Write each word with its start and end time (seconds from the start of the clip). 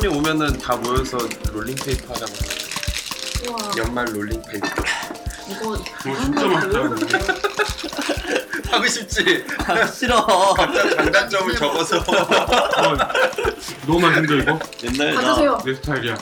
선미 0.00 0.16
오면은 0.16 0.58
다 0.58 0.76
모여서 0.76 1.18
롤링 1.52 1.74
페이퍼 1.76 2.14
하자고. 2.14 2.32
우와 3.48 3.70
연말 3.76 4.06
롤링 4.14 4.40
페이퍼. 4.48 4.66
이거 5.50 5.72
어, 5.72 5.84
진짜 6.22 6.46
맛있다. 6.46 6.80
하고 8.72 8.86
싶지. 8.86 9.44
아, 9.66 9.86
싫어. 9.86 10.24
각자 10.54 10.96
장단점을 10.96 11.54
적어서. 11.54 11.98
어, 11.98 12.96
너무 13.86 14.00
맛있는데 14.00 14.38
이거? 14.42 14.58
옛날에 14.84 15.12
나 15.12 15.20
받으세요 15.20 15.58
내 15.66 15.74
스타일이야. 15.74 16.18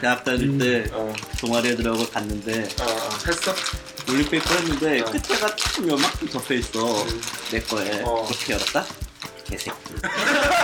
대학 0.00 0.24
다닐 0.24 0.56
때 0.58 0.88
어, 0.92 1.12
동아리 1.40 1.70
애들하고 1.70 2.08
갔는데 2.10 2.68
어, 2.80 2.84
어, 2.84 3.18
했어? 3.26 3.52
롤링페이퍼 4.06 4.54
했는데 4.54 5.00
어. 5.00 5.04
끝에가 5.06 5.56
조금 5.56 5.90
요만큼 5.90 6.28
접혀 6.28 6.54
있어 6.54 7.02
음. 7.02 7.20
내 7.50 7.60
거에 7.60 8.02
어. 8.04 8.24
그렇게 8.26 8.52
열었다? 8.52 8.84
개새끼 9.48 9.72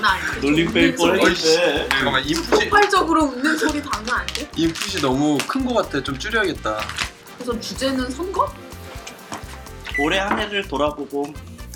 나오는데 0.00 0.08
맛있나 0.08 0.10
알지? 0.12 0.40
롤링페이퍼 0.46 1.02
웃는 1.04 1.34
소리. 1.34 1.50
했는데 1.50 1.88
잠깐만 1.88 2.24
인풋이 2.28 2.50
폭발적으로 2.50 3.24
웃는 3.24 3.56
소리 3.58 3.82
장난 3.82 4.20
아닌데? 4.20 4.50
인풋이 4.56 5.00
너무 5.00 5.38
큰 5.46 5.64
거 5.64 5.74
같아. 5.74 6.02
좀 6.02 6.18
줄여야겠다. 6.18 6.80
그래서 7.36 7.60
주제는 7.60 8.10
선거? 8.10 8.52
올해 9.98 10.18
한 10.18 10.38
해를 10.38 10.66
돌아보고 10.66 11.26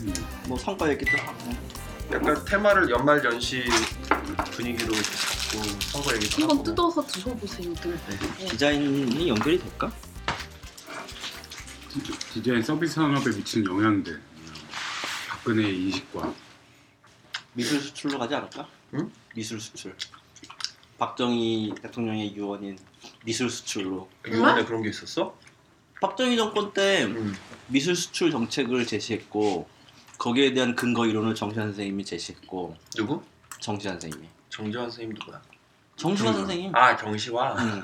음. 0.00 0.14
뭐 0.46 0.58
성과 0.58 0.88
얘기도 0.90 1.16
하고 1.18 1.52
약간 2.12 2.44
테마를 2.44 2.88
연말 2.90 3.22
연시 3.24 3.64
분위기로 4.52 4.94
잡고 4.94 5.62
선거 5.80 6.14
얘기도 6.14 6.42
한번 6.42 6.56
하고. 6.58 6.62
뜯어서 6.64 7.06
드셔보세요 7.06 7.74
늘 7.76 7.98
네. 8.38 8.46
디자인이 8.50 9.28
연결이 9.28 9.58
될까? 9.58 9.90
디자인 12.32 12.62
서비스 12.62 12.94
산업에 12.94 13.30
미치는 13.30 13.66
영향들. 13.70 14.20
박근혜의 15.28 15.76
인식과 15.82 16.32
미술 17.54 17.80
수출로 17.80 18.18
가지 18.18 18.34
않을까? 18.34 18.66
응? 18.94 19.10
미술 19.34 19.60
수출 19.60 19.96
박정희 20.98 21.74
대통령의 21.82 22.34
유언인 22.36 22.78
미술 23.24 23.50
수출로 23.50 24.08
유언에 24.26 24.64
그런 24.64 24.82
게 24.82 24.90
있었어? 24.90 25.36
박정희 26.00 26.36
정권 26.36 26.72
때 26.72 27.04
응. 27.04 27.34
미술 27.68 27.96
수출 27.96 28.30
정책을 28.30 28.86
제시했고 28.86 29.68
거기에 30.18 30.52
대한 30.52 30.74
근거 30.74 31.06
이론을 31.06 31.34
정시환 31.34 31.68
선생님이 31.68 32.04
제시했고 32.04 32.76
누구? 32.96 33.22
정시환 33.60 33.94
선생님이 34.00 34.28
정지환 34.50 34.84
선생님 34.90 35.16
누구야? 35.18 35.40
정시환 35.96 36.34
음. 36.34 36.38
선생님 36.40 36.76
아 36.76 36.96
정시화. 36.96 37.56
응. 37.58 37.82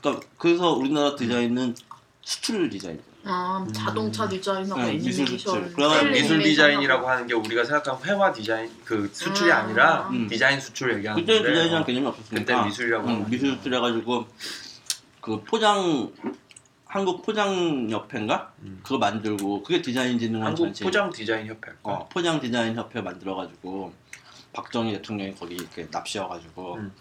그러니까 0.00 0.26
그래서 0.38 0.72
우리나라 0.72 1.14
디자인은 1.16 1.74
수출 2.22 2.68
디자인 2.68 3.02
아 3.24 3.64
자동차 3.72 4.28
디자인하고 4.28 4.80
네, 4.82 4.92
미술 4.94 5.22
애니메이션 5.22 5.36
수출. 5.38 5.72
그러면 5.74 6.00
셀 6.00 6.10
미술. 6.10 6.42
디자인이라고 6.42 7.08
하는 7.08 7.26
게 7.26 7.34
우리가 7.34 7.64
생각하는 7.64 8.04
회화 8.04 8.32
디자인 8.32 8.70
그 8.84 9.08
수출이 9.12 9.50
음. 9.50 9.56
아니라 9.56 10.08
음. 10.10 10.28
디자인 10.28 10.60
수출 10.60 10.96
얘기하는 10.96 11.22
그때 11.22 11.34
건데 11.34 11.48
디자인이라는 11.50 11.82
어, 11.82 11.86
개념이 11.86 12.06
그때 12.06 12.22
없었으니까 12.22 12.64
미술이라고 12.64 13.04
응, 13.06 13.12
하는 13.14 13.30
미술. 13.30 13.50
수출 13.52 13.74
해가지고 13.74 14.26
그 15.20 15.42
포장 15.44 16.12
한국 16.86 17.22
포장 17.24 17.88
협회인가 17.88 18.52
음. 18.62 18.80
그거 18.82 18.98
만들고 18.98 19.62
그게 19.62 19.80
디자인 19.80 20.18
진흥원 20.18 20.48
한국 20.48 20.64
전체 20.64 20.84
포장 20.84 21.10
디자인 21.10 21.46
협회. 21.46 21.70
어, 21.84 22.08
포장 22.08 22.40
디자인 22.40 22.76
협회 22.76 23.00
만들어가지고 23.00 23.92
박정희 24.52 24.92
대통령이 24.94 25.34
거기 25.36 25.54
이렇게 25.54 25.86
납치해가지고 25.90 26.74
음. 26.74 26.92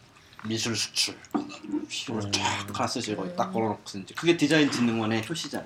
미술 0.45 0.75
수출 0.75 1.15
음. 1.35 2.31
쫙 2.31 2.67
가스실 2.71 3.15
거기 3.17 3.35
딱 3.35 3.51
걸어놓고 3.51 3.81
이제 3.95 4.13
그게 4.15 4.37
디자인 4.37 4.69
진흥원의 4.69 5.23
효시잖아. 5.27 5.65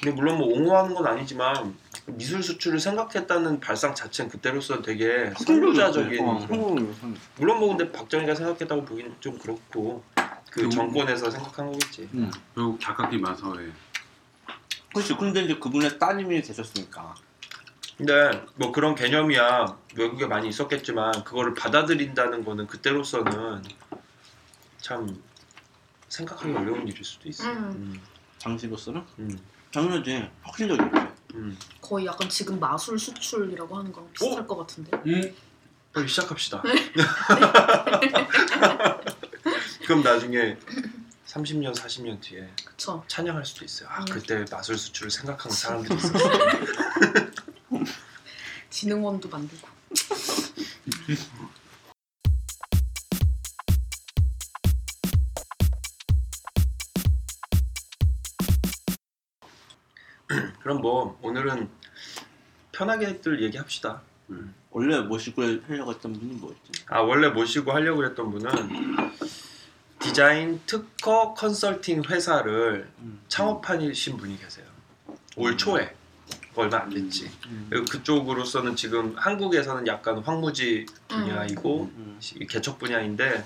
근데 0.00 0.14
물론 0.14 0.38
뭐 0.38 0.48
옹호하는 0.48 0.94
건 0.94 1.06
아니지만 1.06 1.76
미술 2.06 2.42
수출을 2.42 2.78
생각했다는 2.78 3.60
발상 3.60 3.94
자체는 3.94 4.30
그때로서 4.30 4.82
되게 4.82 5.32
선구자적인 5.38 6.20
어, 6.20 6.38
그런- 6.38 6.42
한국으로 6.50 6.88
물론 7.36 7.58
뭐 7.60 7.68
근데 7.76 7.90
박정희가 7.90 8.34
생각했다고 8.34 8.84
보기는 8.84 9.14
좀 9.20 9.38
그렇고 9.38 10.02
그 10.50 10.62
그- 10.62 10.68
정권에서 10.70 11.30
생각한 11.30 11.66
거겠지. 11.72 12.08
음. 12.14 12.30
결국 12.54 12.80
작가기 12.80 13.18
마서에 13.18 13.70
그렇지. 14.92 15.16
근데 15.16 15.42
이제 15.42 15.54
그분의 15.56 15.98
따님이 15.98 16.40
되셨으니까. 16.42 17.14
근데 17.96 18.30
뭐 18.56 18.70
그런 18.72 18.94
개념이야 18.94 19.76
외국에 19.96 20.26
많이 20.26 20.48
있었겠지만 20.48 21.24
그거를 21.24 21.54
받아들인다는 21.54 22.44
거는 22.44 22.66
그때로서는 22.66 23.62
참 24.78 25.20
생각하기 26.08 26.52
어려운 26.54 26.86
일일 26.86 27.04
수도 27.04 27.28
있어. 27.28 27.50
음. 27.50 27.56
음. 27.74 28.00
장시로서는 28.38 29.02
음. 29.20 29.38
당연하지. 29.74 30.30
혁신적이지. 30.44 30.90
음. 31.34 31.58
거의 31.80 32.06
약간 32.06 32.28
지금 32.28 32.60
마술 32.60 32.96
수출이라고 32.96 33.76
하는 33.76 33.90
거랑 33.90 34.08
비슷할 34.12 34.46
것 34.46 34.56
같은데 34.56 34.96
음? 35.06 35.34
빨리 35.92 36.06
시작합시다. 36.06 36.62
그럼 39.84 40.02
나중에 40.02 40.56
30년, 41.26 41.74
40년 41.74 42.20
뒤에 42.20 42.48
그쵸 42.64 43.02
찬양할 43.08 43.44
수도 43.44 43.64
있어요. 43.64 43.88
아 43.90 43.98
음. 44.02 44.04
그때 44.04 44.44
마술 44.48 44.78
수출을 44.78 45.10
생각하는 45.10 45.56
사람들이 45.56 45.96
있었어. 45.96 46.18
진흥원도 48.70 49.28
만들고 49.28 49.68
그럼 60.64 60.80
뭐 60.80 61.18
오늘은 61.20 61.68
편하게들 62.72 63.42
얘기합시다. 63.42 64.00
원래 64.70 64.98
모시고 64.98 65.42
하려고 65.68 65.92
했던 65.92 66.14
분이 66.14 66.32
뭐였지? 66.36 66.72
아 66.88 67.00
원래 67.00 67.28
모시고 67.28 67.70
하려고 67.70 68.02
했던 68.04 68.30
분은 68.30 68.50
디자인 70.00 70.60
특허 70.64 71.34
컨설팅 71.34 72.02
회사를 72.08 72.88
음. 73.00 73.20
창업하신 73.28 74.16
분이 74.16 74.38
계세요. 74.40 74.64
올 75.36 75.56
초에 75.58 75.94
얼마 76.56 76.78
안 76.78 76.88
됐지. 76.90 77.30
음. 77.46 77.66
그리고 77.68 77.84
그쪽으로서는 77.84 78.74
지금 78.74 79.14
한국에서는 79.16 79.86
약간 79.86 80.18
황무지 80.18 80.86
분야이고 81.08 81.90
음. 81.94 82.16
시- 82.20 82.38
개척 82.46 82.78
분야인데 82.78 83.44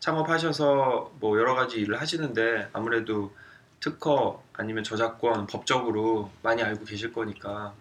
창업하셔서 0.00 1.12
뭐 1.20 1.38
여러 1.38 1.54
가지 1.54 1.76
일을 1.80 2.00
하시는데 2.00 2.70
아무래도 2.72 3.34
특허 3.80 4.42
아니면 4.52 4.84
저작권 4.84 5.46
법적으로 5.46 6.30
많이 6.42 6.62
알고 6.62 6.84
계실 6.84 7.12
거니까 7.12 7.74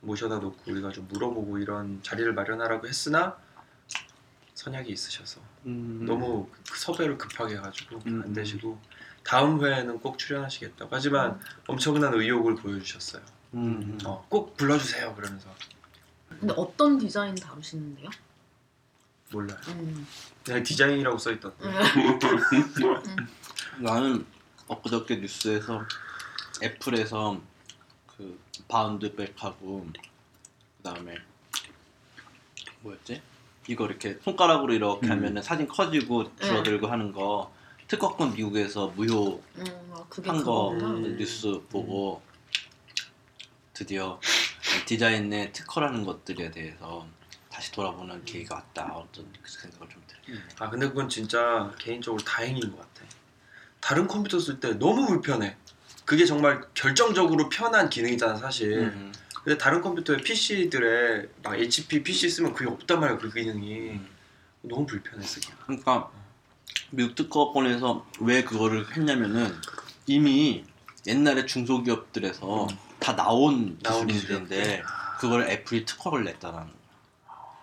모셔다 0.00 0.38
놓고 0.38 0.70
우리가 0.70 0.90
좀 0.90 1.06
물어보고 1.08 1.58
이런 1.58 2.02
자리를 2.02 2.32
마련하라고 2.32 2.88
했으나 2.88 3.36
선약이 4.54 4.92
있으셔서 4.92 5.40
음. 5.66 6.04
너무 6.06 6.48
그 6.70 6.78
섭외를 6.78 7.18
급하게 7.18 7.56
해가지고 7.56 8.00
음. 8.06 8.22
안 8.24 8.32
되시고 8.32 8.78
다음 9.24 9.64
회에는 9.64 10.00
꼭 10.00 10.18
출연하시겠다고 10.18 10.88
하지만 10.92 11.40
엄청난 11.66 12.12
의욕을 12.14 12.56
보여주셨어요. 12.56 13.22
음. 13.54 13.98
어, 14.04 14.24
꼭 14.28 14.56
불러주세요 14.56 15.14
그러면서 15.14 15.48
근데 16.40 16.54
어떤 16.56 16.98
디자인 16.98 17.34
다루시는데요? 17.34 18.08
몰라요. 19.32 19.58
음. 19.68 20.06
그냥 20.44 20.62
디자인이라고 20.62 21.18
써있던데. 21.18 21.64
나는 23.78 24.26
엊그저께 24.72 25.16
뉴스에서 25.16 25.84
애플에서 26.62 27.40
그 28.06 28.38
바운드백하고 28.68 29.86
그다음에 30.78 31.16
뭐였지? 32.80 33.22
이거 33.68 33.86
이렇게 33.86 34.18
손가락으로 34.22 34.72
이렇게 34.72 35.06
음. 35.06 35.12
하면은 35.12 35.42
사진 35.42 35.68
커지고 35.68 36.34
줄어들고 36.36 36.86
하는 36.86 37.12
거 37.12 37.52
특허권 37.86 38.34
미국에서 38.34 38.88
무효 38.88 39.42
음, 39.56 39.64
아, 39.92 40.04
그게 40.08 40.30
한거 40.30 40.70
그거구나 40.70 40.88
음. 41.08 41.16
뉴스 41.16 41.60
보고 41.68 42.22
드디어 43.74 44.20
디자인의 44.86 45.52
특허라는 45.52 46.04
것들에 46.04 46.50
대해서 46.50 47.06
다시 47.50 47.70
돌아보는 47.72 48.24
계기가 48.24 48.56
왔다 48.56 48.86
어떤 48.94 49.30
그 49.42 49.50
생각을 49.50 49.88
좀 49.88 50.02
들어요. 50.06 50.40
아 50.58 50.70
근데 50.70 50.88
그건 50.88 51.08
진짜 51.08 51.72
개인적으로 51.78 52.22
다행인 52.24 52.70
것 52.70 52.78
같아. 52.78 52.91
다른 53.82 54.06
컴퓨터 54.06 54.38
쓸 54.38 54.60
때 54.60 54.78
너무 54.78 55.06
불편해. 55.06 55.56
그게 56.06 56.24
정말 56.24 56.62
결정적으로 56.72 57.48
편한 57.48 57.90
기능이잖아 57.90 58.36
사실. 58.36 58.78
음. 58.78 59.12
근데 59.44 59.58
다른 59.58 59.82
컴퓨터에 59.82 60.18
PC들에 60.18 61.28
막 61.42 61.56
HP 61.56 62.04
PC 62.04 62.30
쓰면 62.30 62.54
그게 62.54 62.70
없단 62.70 63.00
말이야 63.00 63.18
그 63.18 63.28
기능이. 63.30 63.90
음. 63.90 64.08
너무 64.62 64.86
불편해 64.86 65.26
쓰기가. 65.26 65.56
그러니까 65.66 66.10
미국 66.90 67.16
특허권에서 67.16 68.06
왜 68.20 68.44
그거를 68.44 68.86
했냐면은 68.96 69.52
이미 70.06 70.64
옛날에 71.06 71.44
중소기업들에서 71.44 72.68
다 73.00 73.16
나온 73.16 73.76
나온 73.82 74.06
기술인데 74.06 74.84
그걸 75.18 75.50
애플이 75.50 75.84
특허를 75.84 76.22
냈다는 76.24 76.58
거야. 76.58 76.70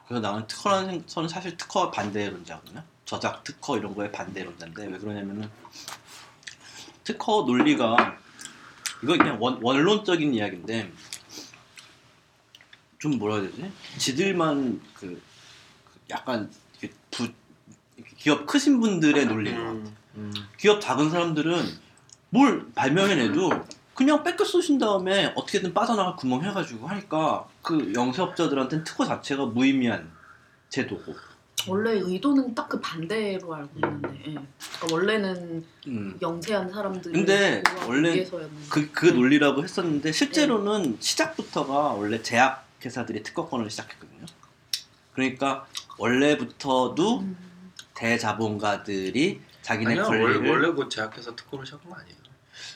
그래서 0.06 0.22
나는 0.22 0.46
특허라는 0.48 1.08
저는 1.08 1.30
사실 1.30 1.56
특허 1.56 1.90
반대론자거든요. 1.92 2.84
저작 3.06 3.44
특허 3.44 3.78
이런 3.78 3.96
거에 3.96 4.12
반대론자인데 4.12 4.88
왜 4.88 4.98
그러냐면은 4.98 5.50
특허 7.10 7.44
논리가 7.48 8.18
이거 9.02 9.18
그냥 9.18 9.42
원, 9.42 9.58
원론적인 9.64 10.36
이야기인데 10.36 10.92
좀 13.00 13.18
뭐라 13.18 13.38
해야 13.38 13.50
되지? 13.50 13.72
지들만 13.98 14.80
그, 14.94 15.08
그 15.08 16.00
약간 16.12 16.52
부, 17.10 17.28
기업 18.16 18.46
크신 18.46 18.80
분들의 18.80 19.26
논리인 19.26 19.56
것 19.56 19.64
같아. 19.64 19.74
음, 19.74 19.96
음. 20.16 20.34
기업 20.58 20.80
작은 20.82 21.10
사람들은 21.10 21.66
뭘 22.30 22.72
발명해내도 22.76 23.50
그냥 23.96 24.24
뺏겨 24.24 24.46
쏘신 24.46 24.78
다음에 24.78 25.34
어떻게든 25.36 25.74
빠져나갈 25.74 26.16
구멍 26.16 26.44
해가지고 26.44 26.88
하니까 26.88 27.48
그 27.64 27.92
영세업자들한테는 27.96 28.84
특허 28.84 29.04
자체가 29.06 29.48
무의미한 29.48 30.12
제도고. 30.70 31.16
원래 31.68 31.92
의도는 31.92 32.56
딱 32.56 32.70
그 32.70 32.80
반대로 32.80 33.56
알고 33.56 33.72
있는데 33.80 34.10
예. 34.28 34.34
그러니까 34.36 34.88
원래는 34.92 35.66
음. 35.88 36.18
영세한 36.22 36.70
사람들이 36.72 37.14
근데 37.14 37.64
보호하기 37.64 37.90
원래 37.92 38.14
위해서였는데 38.14 38.66
그, 38.70 38.92
그 38.92 39.06
논리라고 39.08 39.64
했었는데 39.64 40.12
실제로는 40.12 40.98
시작부터가 41.00 41.94
원래 41.94 42.22
제약 42.22 42.68
회사들이 42.86 43.24
특허권을 43.24 43.72
시작했거든요. 43.72 44.26
그러니까 45.14 45.68
원래부터도 45.98 47.20
음. 47.22 47.72
대자본가들이 47.96 49.42
자기네 49.64 49.92
아니야 49.92 50.04
권리를 50.04 50.36
원래 50.36 50.50
원래 50.68 50.72
그 50.74 50.88
제약회사 50.88 51.36
특허를 51.36 51.66
시작한 51.66 51.90
거 51.90 51.98
아니에요? 51.98 52.16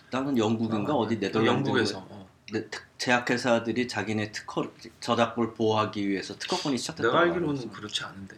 나는 0.10 0.38
영국인가 0.40 0.94
어디 0.96 1.20
네덜란드 1.20 1.70
영국에서 1.70 2.00
어. 2.10 2.28
네, 2.52 2.68
특- 2.70 2.84
제약회사들이 2.98 3.88
자기네 3.88 4.32
특허 4.32 4.68
저작권을 5.00 5.54
보호하기 5.54 6.08
위해서 6.10 6.36
특허권이 6.38 6.78
시작됐다고 6.80 7.12
내가 7.14 7.24
알고 7.24 7.34
알기로는. 7.36 7.72
그렇지 7.72 8.04
않은데 8.04 8.38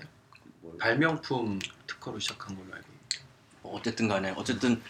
뭐, 0.76 0.78
발명품 0.78 1.60
특허로 1.88 2.20
시작한 2.20 2.56
걸로 2.56 2.68
알고 2.74 2.86
있는데 2.88 3.18
뭐 3.62 3.76
어쨌든 3.78 4.08
간에 4.08 4.34
어쨌든 4.36 4.82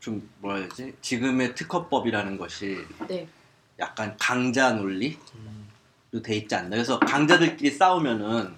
좀 0.00 0.28
뭐라 0.38 0.58
해야 0.58 0.68
되지 0.68 0.94
지금의 1.00 1.54
특허법이라는 1.54 2.36
것이 2.36 2.78
네. 3.08 3.26
약간 3.78 4.16
강자 4.18 4.72
논리로 4.72 5.18
음. 5.36 6.22
돼 6.22 6.36
있지 6.36 6.54
않나 6.54 6.70
그래서 6.70 6.98
강자들끼리 7.00 7.70
싸우면은 7.72 8.54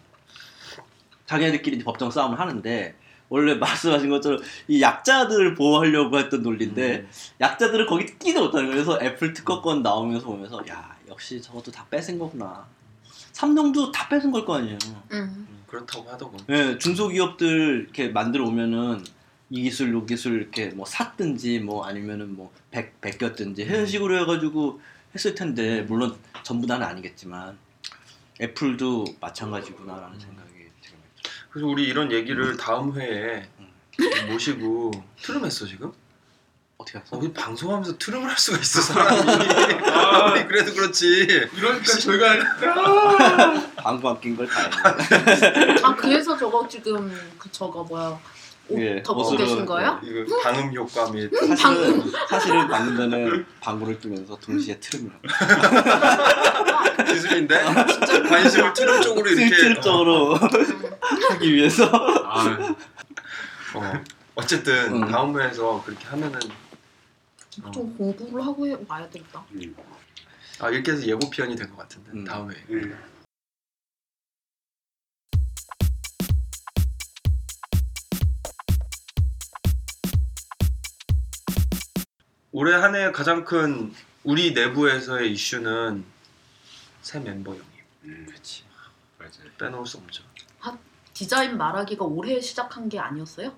자기네들끼리 1.27 1.79
법정 1.85 2.11
싸움을 2.11 2.39
하는데 2.39 2.95
원래 3.29 3.55
말씀하신 3.57 4.11
것처럼 4.11 4.41
이 4.69 4.81
약자들을 4.83 5.55
보호하려고 5.55 6.19
했던 6.19 6.43
논리인데 6.43 6.97
음. 6.99 7.09
약자들은 7.41 7.87
거기 7.87 8.07
끼도 8.19 8.45
못하는 8.47 8.67
거예요. 8.67 8.85
그래서 8.85 9.03
애플 9.05 9.33
특허권 9.33 9.83
나오면서 9.83 10.27
보면서 10.27 10.63
야 10.69 10.97
역시 11.09 11.41
저것도 11.41 11.71
다 11.73 11.87
뺏은 11.91 12.19
거구나. 12.19 12.67
삼성도 13.33 13.91
다 13.91 14.09
뺏은 14.09 14.31
걸 14.31 14.45
거 14.45 14.57
아니에요. 14.57 14.79
음. 15.13 15.56
음, 15.67 15.69
그렇다고 15.69 16.11
하더군 16.11 16.41
예, 16.49 16.79
중소기업들 16.79 17.83
이렇게 17.85 18.09
만들어 18.09 18.45
오면은 18.47 19.05
이 19.51 19.63
기술, 19.63 19.93
요 19.93 20.05
기술 20.05 20.41
이렇게 20.41 20.67
뭐 20.69 20.85
샀든지 20.87 21.61
뭐 21.61 21.85
아니면은 21.85 22.35
뭐 22.35 22.53
백, 22.71 23.01
베꼈든지 23.01 23.63
이런 23.63 23.87
식으로 23.87 24.19
해가지고 24.21 24.81
했을 25.15 25.35
텐데 25.35 25.83
물론 25.83 26.17
전부 26.43 26.67
다는 26.67 26.87
아니겠지만 26.87 27.57
애플도 28.41 29.05
마찬가지구나라는 29.21 30.19
생각이 30.19 30.51
지금 30.83 30.99
그래서 31.51 31.67
우리 31.67 31.85
이런 31.85 32.13
얘기를 32.13 32.57
다음 32.57 32.99
회에 32.99 33.49
음. 33.61 33.69
모시고 34.31 34.91
트름했어 35.23 35.67
지금? 35.67 35.93
어떻게? 36.79 36.99
어, 36.99 37.33
방송하면서 37.33 37.97
트름을 37.99 38.29
할 38.29 38.37
수가 38.37 38.59
있어 38.59 38.81
사람이. 38.83 39.21
우리 40.33 40.47
그래도 40.47 40.75
그렇지. 40.75 41.07
이러니까 41.57 41.85
저희가 41.85 43.76
방구 43.87 44.09
안 44.09 44.21
낀 44.21 44.35
걸 44.37 44.49
다행이네. 44.49 45.77
아 45.85 45.95
그래서 45.95 46.37
저거 46.37 46.67
지금 46.67 47.09
그 47.39 47.49
저거 47.53 47.85
뭐야 47.85 48.19
옷 48.69 48.81
예, 48.81 49.01
덮고 49.01 49.37
계신 49.37 49.65
거예요? 49.65 50.01
이거 50.03 50.41
방음 50.43 50.75
효과 50.75 51.09
및 51.13 51.31
사실은 51.57 52.03
사실은 52.29 52.67
방금 52.67 52.97
전에 52.97 53.45
방구를 53.61 54.01
끼면서 54.01 54.37
동시에 54.41 54.81
트름을 54.81 55.13
하고 55.13 57.05
기술인데 57.07 57.63
관심을 58.29 58.73
트름 58.75 59.01
쪽으로 59.03 59.29
이렇게 59.31 59.47
실질적으로 59.47 60.33
음. 60.35 60.39
하기 61.31 61.55
위해서 61.55 61.85
아, 62.25 62.75
어, 63.75 63.93
어쨌든 64.35 64.95
음. 65.05 65.09
다음 65.09 65.39
회에서 65.41 65.81
그렇게 65.87 66.05
하면은 66.09 66.41
어. 67.63 67.71
좀 67.71 67.97
공부를 67.97 68.45
하고 68.45 68.67
해- 68.67 68.77
와야 68.89 69.09
되겠다. 69.09 69.45
음. 69.53 69.77
아 70.59 70.71
이렇게 70.71 70.91
해서 70.91 71.07
예고편이 71.07 71.55
된 71.55 71.69
것 71.71 71.77
같은데 71.77 72.11
음. 72.15 72.25
다음 72.25 72.51
회 72.51 72.55
음. 72.71 72.99
올해 82.59 82.75
한 82.75 82.95
해 82.95 83.13
가장 83.13 83.45
큰 83.45 83.93
우리 84.25 84.55
내부에서의 84.55 85.31
이슈는 85.31 86.03
새 87.03 87.21
멤버 87.21 87.51
영입 87.51 87.65
음, 88.05 88.25
그렇지. 88.31 88.65
맞아요. 89.19 89.51
빼놓을 89.59 89.85
수 89.87 89.99
없죠 89.99 90.23
디자인 91.13 91.59
말하기가 91.59 92.03
올해 92.07 92.41
시작한 92.41 92.89
게 92.89 92.99
아니었어요? 92.99 93.53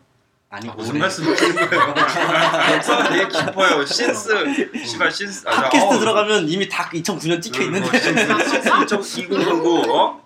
아니 0.51 0.69
아, 0.69 0.73
무슨 0.73 0.91
올해 0.93 1.01
말씀 1.01 1.29
하시는 1.29 1.55
거예요 1.55 1.95
역사가 2.75 3.09
되게 3.09 3.29
깊어요 3.29 3.87
신스 3.87 4.85
시발 4.85 5.13
신스 5.13 5.47
아, 5.47 5.53
자, 5.53 5.63
팟캐스트 5.63 5.95
어, 5.95 5.99
들어가면 6.01 6.49
이미 6.49 6.69
다 6.69 6.91
2009년 6.91 7.41
찍혀 7.41 7.63
있는데 7.63 7.87
어, 7.87 8.01
신스 8.01 9.29
2009 9.29 9.93
어? 9.93 10.25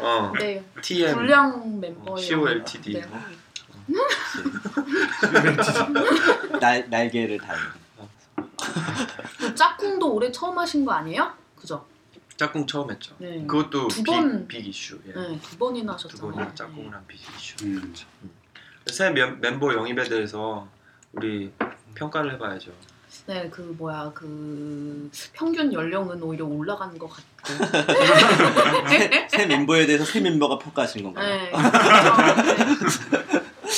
어 0.00 0.32
네. 0.36 0.64
TM 0.82 1.14
불량 1.14 1.80
멤버예요. 1.80 2.16
COLTD. 2.16 2.92
네. 2.94 3.04
날 6.60 6.86
날개를 6.90 7.38
달는. 7.38 7.79
그 9.38 9.54
짝꿍도 9.54 10.12
올해 10.14 10.30
처음 10.32 10.58
하신 10.58 10.84
거 10.84 10.92
아니에요? 10.92 11.32
그죠? 11.56 11.84
짝꿍 12.36 12.66
처음 12.66 12.90
했죠 12.90 13.14
네. 13.18 13.44
그것도 13.46 13.88
두 13.88 14.02
빅, 14.02 14.10
번. 14.12 14.48
빅 14.48 14.66
이슈 14.66 14.98
예. 15.06 15.12
네, 15.12 15.38
두 15.42 15.58
번이나 15.58 15.94
두 15.96 16.08
하셨잖아요. 16.08 16.32
번이나 16.34 16.54
짝꿍을 16.54 16.94
한빅 16.94 17.20
이슈 17.38 17.56
음. 17.66 17.94
새 18.86 19.10
멤- 19.10 19.40
멤버 19.40 19.72
영입에 19.74 20.04
대해서 20.04 20.66
우리 21.12 21.52
평가를 21.94 22.32
해봐야죠 22.34 22.72
네, 23.26 23.48
그 23.50 23.60
뭐야 23.76 24.10
그 24.14 25.10
평균 25.32 25.72
연령은 25.72 26.22
오히려 26.22 26.46
올라간 26.46 26.96
것 26.98 27.08
같고. 27.08 27.64
새, 28.88 29.28
새 29.28 29.46
멤버에 29.46 29.84
대해서 29.86 30.04
새 30.04 30.20
멤버가 30.20 30.58
평가하신 30.58 31.02
건가요? 31.02 31.26
네. 31.28 31.50
아, 31.52 32.42
네. 32.42 32.66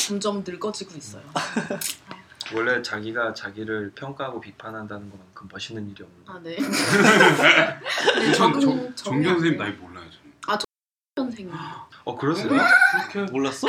점점 0.06 0.44
늙어지고 0.46 0.96
있어요. 0.96 1.22
원래 2.54 2.82
자기가 2.82 3.32
자기를 3.34 3.92
평가하고 3.94 4.40
비판한다는 4.40 5.10
것만큼 5.10 5.48
멋있는 5.50 5.88
일이 5.90 6.02
없는 6.02 6.22
아 6.26 6.40
네. 6.42 6.56
전 8.32 8.52
네, 8.54 8.60
정- 8.60 8.94
정경 8.94 9.32
선생님. 9.34 9.58
나이 9.58 9.72
몰라요. 9.72 10.04
저는. 10.10 10.32
년생이에요. 11.16 11.56
어 12.04 12.16
그러세요? 12.16 12.48
그렇게 12.48 13.30
몰랐어? 13.32 13.68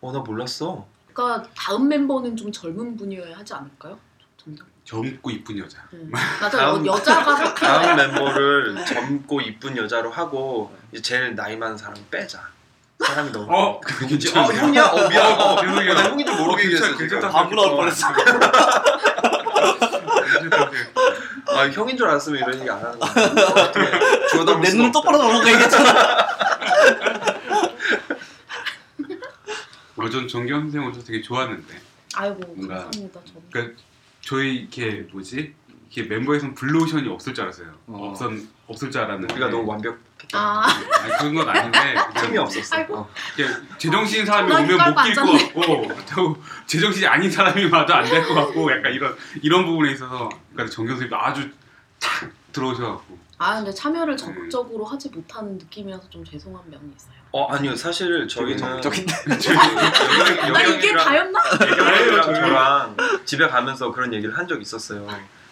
어 0.00 0.12
나 0.12 0.18
몰랐어 0.20 0.86
그러니까 1.12 1.48
다음 1.54 1.88
멤버는 1.88 2.36
좀 2.36 2.50
젊은 2.52 2.96
분이어야 2.96 3.36
하지 3.38 3.52
않을까요? 3.54 3.98
점점. 4.36 4.66
젊고 4.84 5.30
이쁜 5.30 5.58
여자. 5.58 5.86
네. 5.90 5.98
맞아, 6.40 6.56
다음- 6.56 6.86
여, 6.86 6.92
여자가 6.92 7.54
다음. 7.54 7.96
멤버를 7.96 8.84
젊고 8.86 9.40
이쁜 9.42 9.76
여자로 9.76 10.10
하고 10.10 10.74
이제 10.92 11.02
제일 11.02 11.34
나이 11.34 11.56
많은 11.56 11.76
사람 11.76 11.94
빼자 12.10 12.40
사람이 13.04 13.30
너무 13.32 13.46
어, 13.48 13.80
그 13.80 13.94
그게 13.94 14.06
누구지? 14.16 14.28
어 14.30 14.32
괜찮네요. 14.48 14.62
형이야? 14.62 14.84
어 14.86 15.08
미안 15.08 15.26
어, 15.26 15.44
어. 15.44 15.52
어, 15.52 15.62
나 15.62 16.04
형인 16.10 16.26
줄 16.26 16.34
모르고 16.36 16.52
어, 16.52 16.56
괜찮- 16.56 16.72
얘기했어 16.72 16.96
괜찮다. 16.96 17.30
방구 17.30 17.54
나올 17.54 17.76
뻔했어. 17.76 18.08
아 21.46 21.68
형인 21.70 21.96
줄 21.96 22.06
알았으면 22.08 22.40
이런 22.40 22.58
얘기 22.60 22.68
안 22.70 22.78
하는 22.84 22.98
거야 22.98 23.10
어떻게 23.10 24.28
주워 24.30 24.44
담을 24.44 24.60
내 24.62 24.70
수가 24.70 24.76
눈을 24.82 24.86
없다. 24.86 24.92
똑바로 24.92 25.18
나오고 25.18 25.48
얘기했잖아. 25.48 26.28
어, 29.96 30.08
전 30.10 30.28
정경 30.28 30.60
선생님 30.62 30.90
오셔서 30.90 31.06
되게 31.06 31.22
좋았는데. 31.22 31.80
아이고 32.14 32.36
뭔가- 32.54 32.74
감사합니다. 32.84 33.20
저는. 33.24 33.42
그러니까 33.50 33.82
저희 34.20 34.56
이렇게 34.56 35.06
뭐지? 35.12 35.54
이렇게 35.92 36.08
멤버에선 36.08 36.54
블루오션이 36.54 37.08
없을 37.08 37.32
줄 37.34 37.44
알았어요. 37.44 37.68
어. 37.86 38.08
없었 38.10 38.30
없을 38.66 38.90
줄 38.90 39.00
알았는데. 39.00 39.34
우리가 39.34 39.48
너무 39.50 39.66
완벽했다 39.68 40.07
아, 40.34 40.66
아니, 41.00 41.12
그런 41.18 41.34
건 41.34 41.48
아닌데. 41.48 41.94
틈이 42.16 42.36
없었어. 42.38 42.76
어. 42.90 43.08
제정신인 43.78 44.26
사람이 44.26 44.52
오면 44.52 44.94
못 44.94 45.02
낄 45.02 45.14
것. 45.14 45.24
같고 45.54 45.88
또 46.14 46.36
제정신이 46.66 47.06
아닌 47.06 47.30
사람이 47.30 47.64
와도 47.66 47.94
안 47.94 48.04
될 48.04 48.26
것 48.26 48.34
같고 48.34 48.70
약간 48.70 48.92
이런 48.92 49.16
이런 49.42 49.64
부분에 49.64 49.92
있어서 49.92 50.28
그러니까 50.52 50.74
정경 50.74 50.96
선생님도 50.96 51.16
아주 51.16 51.50
탁 51.98 52.28
들어오셔갖고 52.52 53.18
아 53.38 53.54
근데 53.56 53.72
참여를 53.72 54.16
적극적으로 54.16 54.84
하지 54.84 55.08
못하는 55.10 55.56
느낌이어서 55.58 56.08
좀 56.10 56.24
죄송한 56.24 56.62
면이 56.70 56.92
있어요. 56.96 57.14
어 57.30 57.46
아니요 57.52 57.74
사실 57.76 58.26
저희는 58.28 58.58
적극적인데. 58.82 59.14
아 60.54 60.62
이게 60.62 60.94
다였나? 60.96 61.40
저랑 62.24 62.96
집에 63.24 63.46
가면서 63.48 63.90
그런 63.92 64.12
얘기를 64.12 64.36
한 64.36 64.46
적 64.48 64.60
있었어요. 64.60 65.06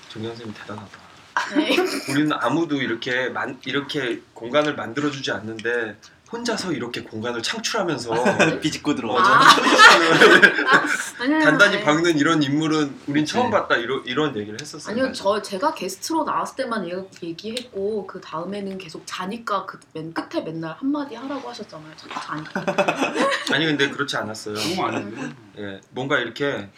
정경 0.08 0.30
선생님 0.32 0.54
대단하다. 0.54 1.05
네. 1.54 1.76
우리는 2.10 2.32
아무도 2.32 2.80
이렇게 2.80 3.28
만, 3.28 3.58
이렇게 3.64 4.22
공간을 4.34 4.74
만들어 4.74 5.10
주지 5.10 5.30
않는데 5.32 5.96
혼자서 6.32 6.72
이렇게 6.72 7.02
공간을 7.02 7.40
창출하면서 7.42 8.14
네, 8.38 8.60
비집고 8.60 8.90
어, 8.90 8.94
들어가. 8.96 9.22
아. 9.22 10.86
단단히 11.18 11.76
아니. 11.76 11.84
박는 11.84 12.18
이런 12.18 12.42
인물은 12.42 12.98
우린 13.06 13.24
처음 13.24 13.50
그치. 13.50 13.60
봤다 13.60 13.76
이런 13.76 14.02
이런 14.06 14.36
얘기를 14.36 14.58
했었어요. 14.60 14.92
아니요, 14.92 15.12
저 15.12 15.40
제가 15.40 15.72
게스트로 15.74 16.24
나왔을 16.24 16.56
때만 16.56 16.88
얘- 16.88 17.04
얘기했고 17.22 18.06
그 18.08 18.20
다음에는 18.20 18.76
계속 18.78 19.02
자니까 19.06 19.66
그 19.66 19.78
맨 19.94 20.12
끝에 20.12 20.42
맨날 20.42 20.74
한 20.76 20.90
마디 20.90 21.14
하라고 21.14 21.48
하셨잖아요. 21.48 21.92
자니까. 21.96 22.64
아니 23.52 23.64
근데 23.66 23.88
그렇지 23.88 24.16
않았어요. 24.16 24.54
너무 24.56 24.84
아닌데. 24.84 25.32
예, 25.58 25.80
뭔가 25.90 26.18
이렇게 26.18 26.68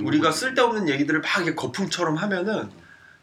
우리가 0.00 0.30
쓸데없는 0.30 0.88
얘기들을 0.88 1.20
막 1.20 1.36
이렇게 1.38 1.54
거품처럼 1.56 2.16
하면은 2.16 2.70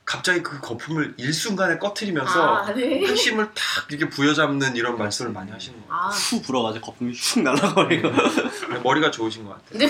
갑자기 0.06 0.44
그 0.44 0.60
거품을 0.60 1.14
일순간에 1.18 1.78
꺼트리면서 1.78 2.56
아, 2.58 2.74
네. 2.74 3.06
핵심을 3.08 3.46
탁 3.54 3.86
이렇게 3.90 4.10
부여잡는 4.10 4.76
이런 4.76 4.98
말씀을 4.98 5.32
많이 5.32 5.50
하시는 5.52 5.80
거예요. 5.80 5.94
아, 5.94 6.10
후 6.10 6.42
불어가지고 6.42 6.86
거품이 6.88 7.14
슉 7.14 7.42
날라버리고. 7.42 8.12
머리가 8.84 9.12
좋으신 9.12 9.46
것 9.46 9.52
같아요. 9.52 9.70
근데 9.72 9.90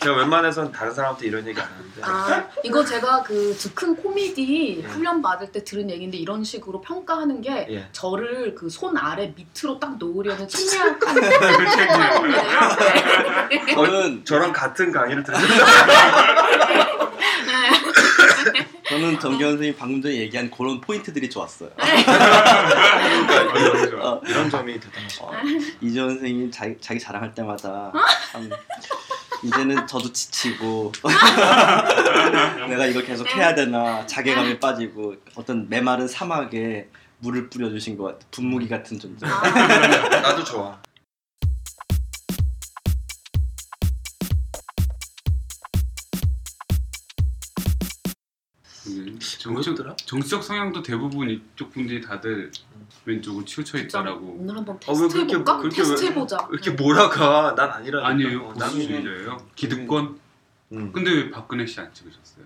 제가 0.00 0.14
웬만해서는 0.16 0.70
다른 0.70 0.94
사람한테 0.94 1.26
이런 1.26 1.44
얘기 1.46 1.60
안 1.60 1.66
하는데 1.66 2.02
아, 2.02 2.48
이거 2.62 2.84
제가 2.84 3.24
그 3.24 3.56
즉흥 3.58 3.96
코미디 3.96 4.82
예. 4.84 4.86
훈련 4.86 5.20
받을 5.20 5.50
때 5.50 5.64
들은 5.64 5.90
얘기인데 5.90 6.16
이런 6.18 6.44
식으로 6.44 6.80
평가하는 6.80 7.40
게 7.42 7.66
예. 7.70 7.88
저를 7.92 8.54
그 8.54 8.70
손 8.70 8.96
아래 8.96 9.32
밑으로 9.34 9.80
딱 9.80 9.96
놓으려는 9.98 10.46
그 10.46 10.52
책이에요. 10.52 10.98
사람이래요. 11.00 12.42
네. 13.50 13.74
저는 13.74 14.24
저랑 14.24 14.52
같은 14.52 14.92
강의를 14.92 15.22
들으셨죠? 15.24 15.64
저는 18.88 19.18
정경 19.18 19.50
선생님 19.50 19.76
방금 19.76 20.00
전에 20.00 20.14
얘기한 20.16 20.50
그런 20.50 20.80
포인트들이 20.80 21.28
좋았어요. 21.28 21.70
어, 24.00 24.20
이런 24.26 24.48
점이 24.48 24.78
대단하시죠. 24.78 25.24
어, 25.24 25.32
이재원 25.80 26.10
선생님 26.10 26.50
자기, 26.50 26.76
자기 26.80 27.00
자랑할 27.00 27.34
때마다 27.34 27.92
참 28.32 28.48
이제는 29.42 29.86
저도 29.86 30.12
지치고 30.12 30.92
내가 32.68 32.86
이걸 32.86 33.04
계속 33.04 33.26
해야 33.34 33.54
되나 33.54 34.06
자괴감에 34.06 34.58
빠지고 34.60 35.14
어떤 35.34 35.68
메마른 35.68 36.06
사막에 36.08 36.88
물을 37.18 37.48
뿌려주신 37.50 37.96
것 37.96 38.04
같아 38.04 38.26
분무기 38.30 38.68
같은 38.68 38.98
존재. 38.98 39.26
아, 39.26 39.40
나도 40.20 40.44
좋아. 40.44 40.78
정적, 49.54 49.96
정치적 49.98 50.42
성향도 50.42 50.82
대부분 50.82 51.30
이쪽 51.30 51.70
분들이 51.72 52.00
다들 52.00 52.50
왼쪽으로 53.04 53.44
치우쳐 53.44 53.78
있다라고. 53.78 54.38
오늘 54.40 54.56
한번 54.56 54.76
아, 54.76 54.78
왜 54.92 54.94
테스트 54.98 55.14
그렇게- 55.14 55.32
해볼까? 55.34 55.58
그렇게 55.58 55.76
테스트 55.76 56.02
왜- 56.04 56.10
해보자. 56.10 56.48
이렇게 56.50 56.70
몰아가? 56.72 57.54
난 57.54 57.70
아니라니까. 57.70 58.08
아니에요. 58.08 58.40
어, 58.46 58.54
나는 58.54 58.74
보수주의자예요. 58.74 59.46
기득권. 59.54 60.18
음. 60.72 60.92
근데 60.92 61.12
왜 61.12 61.30
박근혜 61.30 61.64
씨 61.64 61.78
안 61.80 61.92
찍으셨어요? 61.94 62.44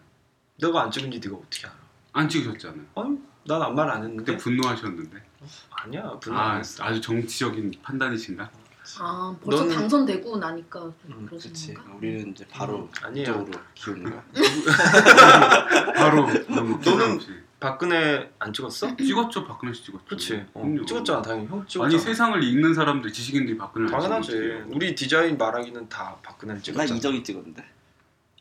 너가 0.61 0.83
안 0.83 0.90
찍은지 0.90 1.21
네가 1.26 1.37
어떻게 1.37 1.66
알아? 1.66 1.76
안 2.12 2.28
찍으셨잖아요. 2.28 2.85
아니, 2.97 3.19
난 3.47 3.62
아무 3.62 3.75
말안 3.75 4.02
했는데. 4.02 4.25
그때 4.33 4.37
분노하셨는데. 4.37 5.23
아니야, 5.71 6.11
분노 6.21 6.38
안 6.38 6.50
아, 6.50 6.57
했어. 6.57 6.85
아주 6.85 7.00
정치적인 7.00 7.73
판단이신가? 7.83 8.50
아 8.99 9.37
벌써 9.45 9.65
너는- 9.65 9.75
당선되고 9.75 10.37
나니까 10.39 10.81
음, 11.07 11.27
그렇지. 11.29 11.75
건가? 11.75 11.93
우리는 11.99 12.31
이제 12.31 12.45
바로 12.51 12.79
음, 12.79 12.89
아니에요. 13.03 13.31
이쪽으로 13.31 13.59
기우는 13.75 14.11
거야. 14.11 14.25
바로 15.95 16.27
너무 16.49 16.81
너는- 16.81 17.21
박근혜 17.61 18.31
안 18.39 18.53
찍었어? 18.55 18.97
찍었죠 18.97 19.47
박근혜 19.47 19.73
씨 19.75 19.85
찍었죠. 19.85 20.05
그렇지. 20.07 20.47
어, 20.55 20.61
그럼요. 20.63 20.85
찍었잖아, 20.87 21.21
당연히. 21.23 21.47
형 21.49 21.65
찍었잖아. 21.69 21.85
아니 21.95 21.99
세상을 22.03 22.43
읽는 22.43 22.73
사람들 22.75 23.13
지식인들이 23.13 23.59
박근혜 23.59 23.91
당연하지. 23.91 24.63
우리 24.69 24.95
디자인 24.95 25.37
말하기는 25.37 25.89
다 25.91 26.17
박근혜를 26.23 26.59
나 26.61 26.65
찍었잖아. 26.65 26.97
이정이 26.97 27.23
찍었는데. 27.23 27.63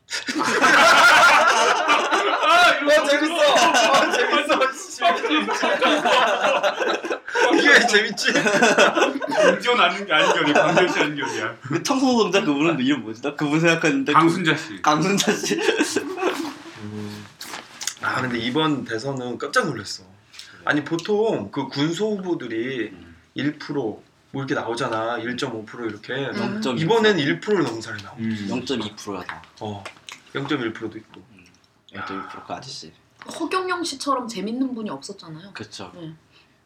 와 2.88 3.04
재밌어. 3.08 3.42
아, 3.56 4.12
재밌어. 4.12 4.60
이게 7.58 7.70
왜 7.70 7.88
재밌지? 7.88 8.34
강지원 8.34 9.80
아닌 9.80 10.06
게 10.06 10.14
아닌견이 10.14 10.54
강지원 10.54 10.92
씨 10.92 11.00
아닌견이야. 11.00 11.56
그 11.62 11.84
청소동자 11.84 12.42
그분은 12.44 12.80
이름 12.80 13.02
뭐지? 13.04 13.22
나 13.22 13.36
그분 13.36 13.60
생각했는데 13.60 14.14
강순자 14.14 14.56
씨. 14.56 14.82
강순자 14.82 15.34
씨. 15.34 15.60
아 18.02 18.22
근데 18.22 18.40
이번 18.40 18.86
대선은 18.86 19.38
깜짝 19.38 19.68
놀랐어. 19.68 20.04
아니 20.66 20.84
보통 20.84 21.52
그 21.52 21.68
군소 21.68 22.18
후보들이 22.18 22.94
1%뭐 23.36 24.04
이렇게 24.34 24.54
나오잖아. 24.56 25.18
1.5% 25.20 25.90
이렇게. 25.90 26.14
음. 26.14 26.62
0.2%. 26.62 26.80
이번엔 26.80 27.18
1%를 27.18 27.64
넘은 27.64 27.82
사람이 27.82 28.04
나와. 28.04 28.16
음. 28.18 28.48
0.2%야. 28.50 29.42
어. 29.62 29.84
0.1%도 30.34 30.98
있고. 30.98 31.22
0.2%그 31.94 32.54
아저씨. 32.54 32.94
허경영 33.40 33.84
씨처럼 33.84 34.28
재밌는 34.28 34.74
분이 34.76 34.90
없었잖아요. 34.90 35.52
그렇죠. 35.54 35.92
네. 35.96 36.14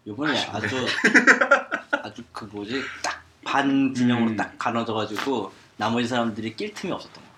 이번에 0.06 0.38
아주 0.48 0.68
아주 1.92 2.24
그 2.32 2.46
뭐지 2.46 2.82
딱반 3.02 3.94
진영으로 3.94 4.32
음. 4.32 4.36
딱 4.36 4.58
가눠져가지고 4.58 5.52
나머지 5.78 6.08
사람들이 6.08 6.56
낄 6.56 6.74
틈이 6.74 6.92
없었던 6.92 7.24
것 7.24 7.30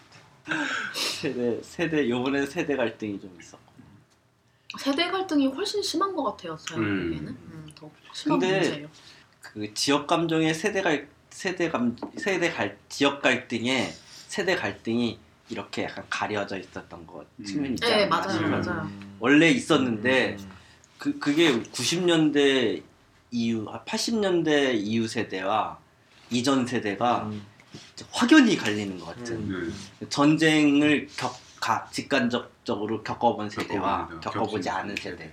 같아. 0.48 0.66
세대 0.94 1.60
세대 1.62 2.04
이번에 2.04 2.46
세대 2.46 2.76
갈등이 2.76 3.20
좀 3.20 3.36
있었고. 3.40 3.66
세대 4.80 5.10
갈등이 5.10 5.48
훨씬 5.48 5.82
심한 5.82 6.14
것 6.16 6.24
같아요. 6.24 6.58
제가 6.58 6.80
음. 6.82 7.04
보기에는 7.04 7.28
음, 7.28 7.70
더 7.76 7.90
심한 8.14 8.40
근데 8.40 8.60
문제예요. 8.60 8.88
그 9.42 9.74
지역 9.74 10.08
감정의 10.08 10.54
세대 10.54 10.82
갈 10.82 11.08
세대 11.30 11.70
감 11.70 11.96
세대 12.18 12.52
갈 12.52 12.78
지역 12.90 13.22
갈등에 13.22 13.94
세대 14.28 14.56
갈등이 14.56 15.20
이렇게 15.50 15.84
약간 15.84 16.04
가려져 16.10 16.58
있었던 16.58 17.06
것 17.06 17.26
음. 17.38 17.46
측면이 17.46 17.74
있지 17.76 17.86
네, 17.88 18.04
않나 18.06 18.18
맞아요. 18.18 18.48
맞아요. 18.50 18.90
원래 19.20 19.50
있었는데 19.52 20.38
음. 20.40 20.55
그 21.06 21.20
그게 21.20 21.62
90년대 21.62 22.82
이후 23.30 23.68
80년대 23.86 24.74
이후 24.74 25.08
세대와 25.08 25.78
이전 26.32 26.66
세대가 26.66 27.26
음. 27.26 27.46
확연히 28.12 28.58
갈리는 28.58 28.98
것 29.00 29.16
같은 29.16 29.36
음. 29.36 29.74
네. 30.00 30.10
전쟁을 30.10 31.08
겪 31.16 31.36
가, 31.62 31.88
직간접적으로 31.92 33.04
겪어본 33.04 33.52
세대와 33.52 34.20
겪어보지. 34.20 34.68
않은 34.68 34.96
세대 34.96 35.32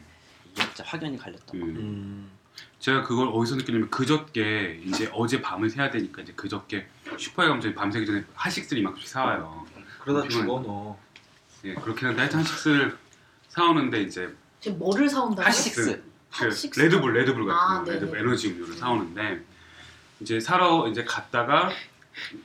이게 0.53 0.63
진짜 0.63 0.85
확연히 0.87 1.17
갈렸던 1.17 1.47
것 1.47 1.67
음. 1.67 1.73
같아요. 1.73 1.87
음. 1.87 2.31
제가 2.79 3.03
그걸 3.05 3.29
어디서 3.33 3.57
느꼈냐면 3.57 3.89
그저께 3.89 4.83
이제 4.85 5.09
어제 5.15 5.41
밤을 5.41 5.71
새야 5.71 5.91
되니까 5.91 6.21
이제 6.21 6.35
그저께 6.37 6.87
슈퍼에 7.19 7.47
가면 7.47 7.63
저희 7.63 7.75
밤새기 7.75 8.05
전에 8.05 8.25
한식들 8.35 8.77
이만큼씩 8.77 9.09
사와요. 9.09 9.65
그러다. 10.01 10.29
죽어 10.29 10.61
너. 10.61 10.99
예, 11.65 11.75
그렇긴 11.75 12.09
한데 12.09 12.21
하여튼 12.21 12.41
한식을 12.41 12.99
사오는데 13.49 14.03
이제 14.03 14.35
지금 14.63 14.79
뭐를 14.79 15.09
사온다고요? 15.09 15.45
핫식스 15.45 15.85
그 15.97 16.13
핫식스? 16.31 16.79
레드불 16.81 17.13
레드불 17.15 17.45
같은 17.47 17.59
아, 17.61 17.83
거. 17.85 17.91
레드불 17.91 18.17
에너지 18.19 18.49
음료를 18.53 18.75
사오는데 18.77 19.45
이제 20.21 20.39
사러 20.39 20.87
이제 20.89 21.05
갔다가 21.05 21.71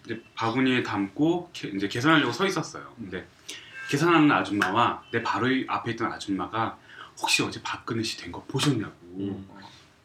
이제 0.03 0.21
바구니에 0.33 0.81
담고 0.81 1.51
게- 1.53 1.69
이제 1.69 1.87
계산하려고 1.87 2.31
서 2.33 2.45
있었어요. 2.47 2.91
근데 2.97 3.25
계산하는 3.91 4.31
아줌마와 4.31 5.03
내 5.11 5.21
바로 5.21 5.47
이 5.49 5.63
앞에 5.69 5.91
있던 5.91 6.11
아줌마가 6.11 6.77
혹시 7.21 7.43
어제 7.43 7.61
박근혜 7.61 8.01
씨된거 8.01 8.43
보셨냐고 8.47 8.93
음. 9.19 9.47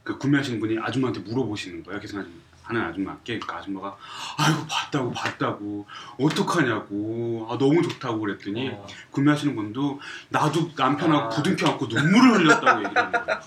그 0.04 0.18
구매하시는 0.18 0.60
분이 0.60 0.78
아줌마한테 0.80 1.20
물어보시는 1.20 1.82
거예요. 1.84 1.98
계산하 2.00 2.26
는 2.72 2.80
아줌마께 2.80 3.38
그 3.38 3.52
아줌마가 3.52 3.96
아이고 4.38 4.66
봤다고 4.66 5.10
봤다고 5.12 5.86
어떡하냐고 6.18 7.46
아, 7.50 7.58
너무 7.58 7.82
좋다고 7.82 8.18
그랬더니 8.20 8.70
어. 8.70 8.86
구매하시는 9.10 9.54
분도 9.54 10.00
나도 10.30 10.70
남편하고 10.76 11.24
아. 11.24 11.28
부둥켜 11.28 11.68
안고 11.72 11.86
눈물을 11.86 12.40
흘렸다고 12.40 12.82
얘기를 12.84 13.02
하는 13.04 13.12
거예요. 13.26 13.40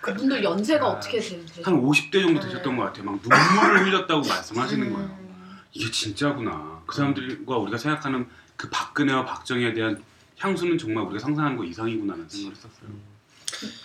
그분들 0.00 0.42
연세가 0.44 0.84
아. 0.86 0.88
어떻게 0.90 1.20
되- 1.20 1.44
되죠? 1.46 1.62
한 1.62 1.80
50대 1.80 2.20
정도 2.20 2.40
되셨던 2.40 2.76
것 2.76 2.84
같아요. 2.84 3.04
막 3.04 3.20
눈물을 3.22 3.86
흘렸다고 3.86 4.26
말씀하시는 4.26 4.92
거예요. 4.92 5.06
음, 5.08 5.58
이게 5.72 5.90
진짜구나. 5.90 6.82
그 6.86 6.96
사람들과 6.96 7.56
우리가 7.56 7.78
생각하는 7.78 8.28
그 8.56 8.68
박근혜와 8.70 9.24
박정희에 9.24 9.72
대한 9.72 10.02
향수는 10.38 10.78
정말 10.78 11.04
우리가 11.04 11.20
상상하는 11.20 11.56
거 11.56 11.64
이상이구나라는 11.64 12.28
생각을 12.28 12.56
했었어요. 12.56 12.88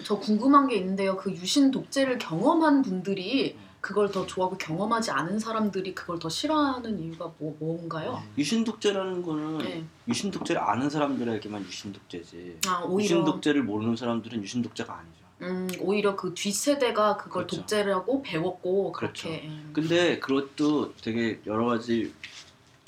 저 0.03 0.17
궁금한 0.17 0.67
게 0.67 0.75
있는데요. 0.77 1.15
그 1.15 1.31
유신 1.31 1.69
독재를 1.71 2.17
경험한 2.17 2.81
분들이 2.81 3.55
그걸 3.81 4.11
더 4.11 4.25
좋아하고 4.25 4.57
경험하지 4.57 5.11
않은 5.11 5.39
사람들이 5.39 5.95
그걸 5.95 6.19
더 6.19 6.27
싫어하는 6.29 6.99
이유가 6.99 7.31
뭐 7.37 7.55
뭔가요? 7.59 8.21
유신 8.37 8.63
독재라는 8.63 9.21
거는 9.23 9.57
네. 9.59 9.83
유신 10.07 10.31
독재를 10.31 10.61
아는 10.61 10.89
사람들에게만 10.89 11.63
유신 11.63 11.93
독재지. 11.93 12.59
아 12.67 12.81
유신 12.81 12.91
오히려 12.91 13.23
독재를 13.25 13.63
모르는 13.63 13.95
사람들은 13.95 14.41
유신 14.43 14.61
독재가 14.61 14.93
아니죠. 14.97 15.19
음 15.41 15.67
오히려 15.79 16.15
그 16.17 16.33
뒷세대가 16.33 17.15
그걸 17.15 17.43
그렇죠. 17.47 17.57
독재라고 17.57 18.21
배웠고 18.23 18.91
그렇죠. 18.91 19.29
그렇게 19.29 19.47
음. 19.47 19.69
근데 19.73 20.19
그것도 20.19 20.95
되게 20.97 21.39
여러 21.45 21.65
가지 21.65 22.13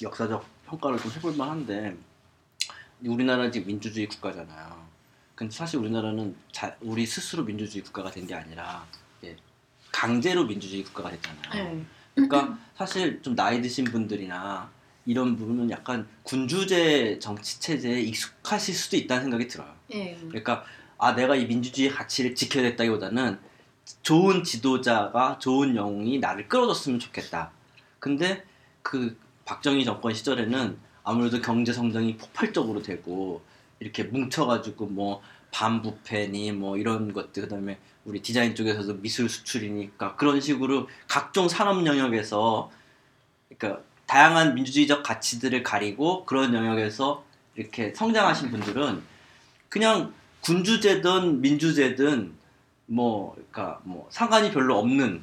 역사적 0.01 0.43
평가를 0.65 0.99
좀 0.99 1.11
해볼 1.11 1.35
만한데 1.37 1.95
우리나라 3.05 3.49
지금 3.49 3.67
민주주의 3.67 4.07
국가잖아요. 4.07 4.81
근데 5.35 5.55
사실 5.55 5.79
우리나라는 5.79 6.35
자, 6.51 6.75
우리 6.81 7.05
스스로 7.05 7.43
민주주의 7.43 7.83
국가가 7.83 8.11
된 8.11 8.27
게 8.27 8.35
아니라 8.35 8.85
예, 8.93 9.00
강제로 9.91 10.45
민주주의 10.45 10.83
국가가 10.83 11.11
됐잖아요. 11.11 11.75
네. 11.75 11.85
그러니까 12.15 12.57
사실 12.75 13.21
좀 13.21 13.35
나이 13.35 13.61
드신 13.61 13.85
분들이나 13.85 14.69
이런 15.05 15.35
부분은 15.35 15.69
약간 15.71 16.07
군주제 16.23 17.19
정치 17.19 17.59
체제에 17.59 18.01
익숙하실 18.01 18.75
수도 18.75 18.97
있다는 18.97 19.23
생각이 19.23 19.47
들어요. 19.47 19.73
네. 19.89 20.17
그러니까 20.27 20.63
아 20.97 21.15
내가 21.15 21.35
이 21.35 21.45
민주주의 21.45 21.89
가치를 21.89 22.35
지켜야겠다기보다는 22.35 23.39
좋은 24.03 24.43
지도자가 24.43 25.39
좋은 25.39 25.75
영웅이 25.75 26.19
나를 26.19 26.47
끌어줬으면 26.47 26.99
좋겠다. 26.99 27.51
근데 27.99 28.43
그 28.81 29.17
박정희 29.45 29.83
정권 29.85 30.13
시절에는 30.13 30.77
아무래도 31.03 31.41
경제 31.41 31.73
성장이 31.73 32.17
폭발적으로 32.17 32.81
되고 32.81 33.41
이렇게 33.79 34.03
뭉쳐가지고 34.03 34.85
뭐 34.87 35.21
반부패니 35.51 36.51
뭐 36.53 36.77
이런 36.77 37.11
것들 37.11 37.43
그다음에 37.43 37.79
우리 38.05 38.21
디자인 38.21 38.55
쪽에서도 38.55 38.95
미술 39.01 39.29
수출이니까 39.29 40.15
그런 40.15 40.41
식으로 40.41 40.89
각종 41.07 41.47
산업 41.47 41.85
영역에서 41.85 42.71
그러니까 43.47 43.83
다양한 44.07 44.55
민주주의적 44.55 45.03
가치들을 45.03 45.63
가리고 45.63 46.25
그런 46.25 46.53
영역에서 46.53 47.23
이렇게 47.55 47.93
성장하신 47.93 48.51
분들은 48.51 49.01
그냥 49.69 50.13
군주제든 50.41 51.41
민주제든 51.41 52.33
뭐 52.87 53.33
그러니까 53.35 53.79
뭐 53.83 54.07
상관이 54.09 54.51
별로 54.51 54.77
없는 54.79 55.21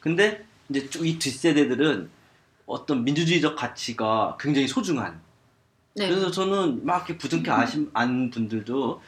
근데 0.00 0.44
이제 0.68 0.88
쭉이 0.88 1.18
뒷세대들은 1.18 2.08
어떤 2.66 3.04
민주주의적 3.04 3.56
가치가 3.56 4.36
굉장히 4.40 4.68
소중한 4.68 5.20
네. 5.96 6.08
그래서 6.08 6.30
저는 6.30 6.84
막 6.84 7.08
이렇게 7.08 7.18
부둥켜 7.18 7.52
아신 7.52 7.90
안 7.92 8.30
분들도 8.30 9.02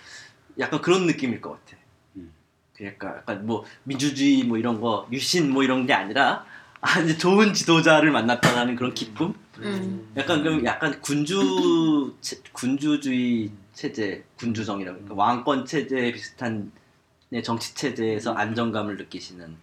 약간 0.59 0.81
그런 0.81 1.07
느낌일 1.07 1.41
것 1.41 1.51
같아. 1.51 1.77
음. 1.77 1.86
그러니까 2.77 3.17
약간 3.19 3.47
뭐 3.47 3.65
민주주의 3.85 4.45
뭐 4.45 4.59
이런 4.59 4.81
거 4.81 5.07
유신 5.13 5.51
뭐 5.53 5.63
이런 5.63 5.87
게 5.87 5.93
아니라 5.93 6.45
아 6.81 7.01
이제 7.01 7.17
좋은 7.17 7.53
지도자를 7.55 8.11
만났다는 8.11 8.77
그런 8.77 8.93
기쁨. 8.95 9.35
음. 9.59 10.13
약간 10.17 10.43
그럼 10.43 10.65
약간 10.67 11.01
군주 11.01 12.15
체- 12.21 12.41
군주주의 12.53 13.51
체제 13.73 14.25
군주정이라고 14.37 14.99
그러니까 14.99 15.15
왕권 15.15 15.65
체제 15.65 16.13
비슷한 16.13 16.71
네, 17.31 17.43
정치 17.43 17.75
체제에서 17.75 18.35
안정감을 18.35 18.97
느끼시는 18.99 19.57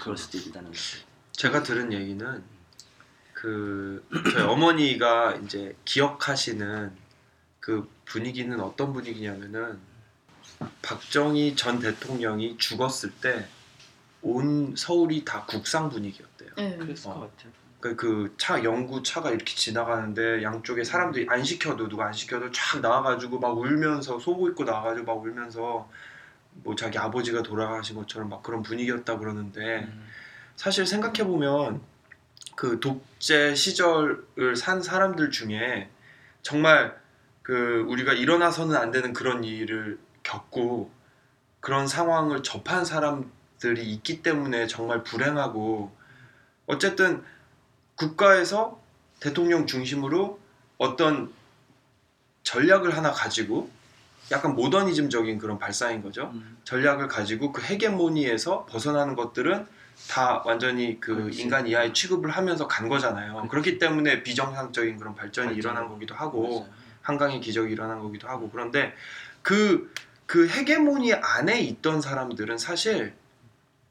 그럴 0.00 0.16
수도 0.16 0.38
있다는 0.38 0.70
거죠. 0.70 0.98
제가 1.32 1.62
들은 1.62 1.92
얘기는 1.92 2.42
그 3.32 4.04
저희 4.32 4.42
어머니가 4.42 5.36
이제 5.44 5.76
기억하시는 5.84 6.90
그 7.60 7.88
분위기는 8.04 8.58
어떤 8.60 8.92
분위기냐면은 8.92 9.78
박정희 10.82 11.56
전 11.56 11.78
대통령이 11.78 12.58
죽었을 12.58 13.10
때 13.12 13.48
온 14.22 14.74
서울이 14.76 15.24
다 15.24 15.44
국상 15.46 15.88
분위기였대요. 15.88 16.50
네. 16.56 16.76
그랬을 16.76 17.10
어. 17.10 17.14
것 17.14 17.36
같아요. 17.36 17.52
그차 17.80 18.64
영구 18.64 19.04
차가 19.04 19.30
이렇게 19.30 19.54
지나가는데 19.54 20.42
양쪽에 20.42 20.82
사람들이 20.82 21.26
안 21.28 21.44
시켜도 21.44 21.88
누가 21.88 22.06
안 22.06 22.12
시켜도 22.12 22.50
쫙 22.50 22.80
나와가지고 22.80 23.38
막 23.38 23.56
울면서 23.56 24.18
속옷 24.18 24.50
입고 24.50 24.64
나와가지고 24.64 25.06
막 25.06 25.22
울면서 25.22 25.88
뭐 26.64 26.74
자기 26.74 26.98
아버지가 26.98 27.44
돌아가신 27.44 27.94
것처럼 27.94 28.30
막 28.30 28.42
그런 28.42 28.62
분위기였다 28.64 29.18
그러는데 29.18 29.84
음. 29.84 30.08
사실 30.56 30.86
생각해 30.86 31.24
보면 31.24 31.80
그 32.56 32.80
독재 32.80 33.54
시절을 33.54 34.56
산 34.56 34.82
사람들 34.82 35.30
중에 35.30 35.88
정말 36.42 36.98
그 37.42 37.84
우리가 37.88 38.12
일어나서는 38.12 38.74
안 38.74 38.90
되는 38.90 39.12
그런 39.12 39.44
일을 39.44 40.00
겪고 40.28 40.90
그런 41.60 41.88
상황을 41.88 42.42
접한 42.42 42.84
사람들이 42.84 43.82
있기 43.92 44.22
때문에 44.22 44.66
정말 44.66 45.02
불행하고 45.02 45.90
어쨌든 46.66 47.24
국가에서 47.96 48.80
대통령 49.20 49.66
중심으로 49.66 50.38
어떤 50.76 51.32
전략을 52.44 52.96
하나 52.96 53.10
가지고 53.10 53.70
약간 54.30 54.54
모더니즘적인 54.54 55.38
그런 55.38 55.58
발상인 55.58 56.02
거죠. 56.02 56.30
음. 56.34 56.58
전략을 56.64 57.08
가지고 57.08 57.50
그 57.52 57.62
헤게모니에서 57.62 58.66
벗어나는 58.66 59.16
것들은 59.16 59.66
다 60.08 60.42
완전히 60.44 61.00
그 61.00 61.14
그렇지. 61.14 61.42
인간 61.42 61.66
이하의 61.66 61.92
취급을 61.92 62.30
하면서 62.30 62.68
간 62.68 62.88
거잖아요. 62.88 63.32
그렇지. 63.32 63.48
그렇기 63.48 63.78
때문에 63.78 64.22
비정상적인 64.22 64.98
그런 64.98 65.14
발전이 65.16 65.48
발전. 65.48 65.58
일어난 65.58 65.88
거기도 65.88 66.14
하고 66.14 66.60
맞아요. 66.60 66.72
한강의 67.02 67.40
기적이 67.40 67.72
일어난 67.72 68.00
거기도 68.00 68.28
하고 68.28 68.50
그런데 68.50 68.94
그, 69.42 69.90
그 70.28 70.46
헤게모니 70.46 71.14
안에 71.14 71.58
있던 71.62 72.02
사람들은 72.02 72.58
사실 72.58 73.14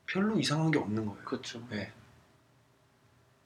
별로 0.06 0.40
이상한 0.40 0.70
게 0.70 0.78
없는 0.78 1.08
거예요. 1.08 1.20
그렇죠. 1.26 1.66
네. 1.72 1.92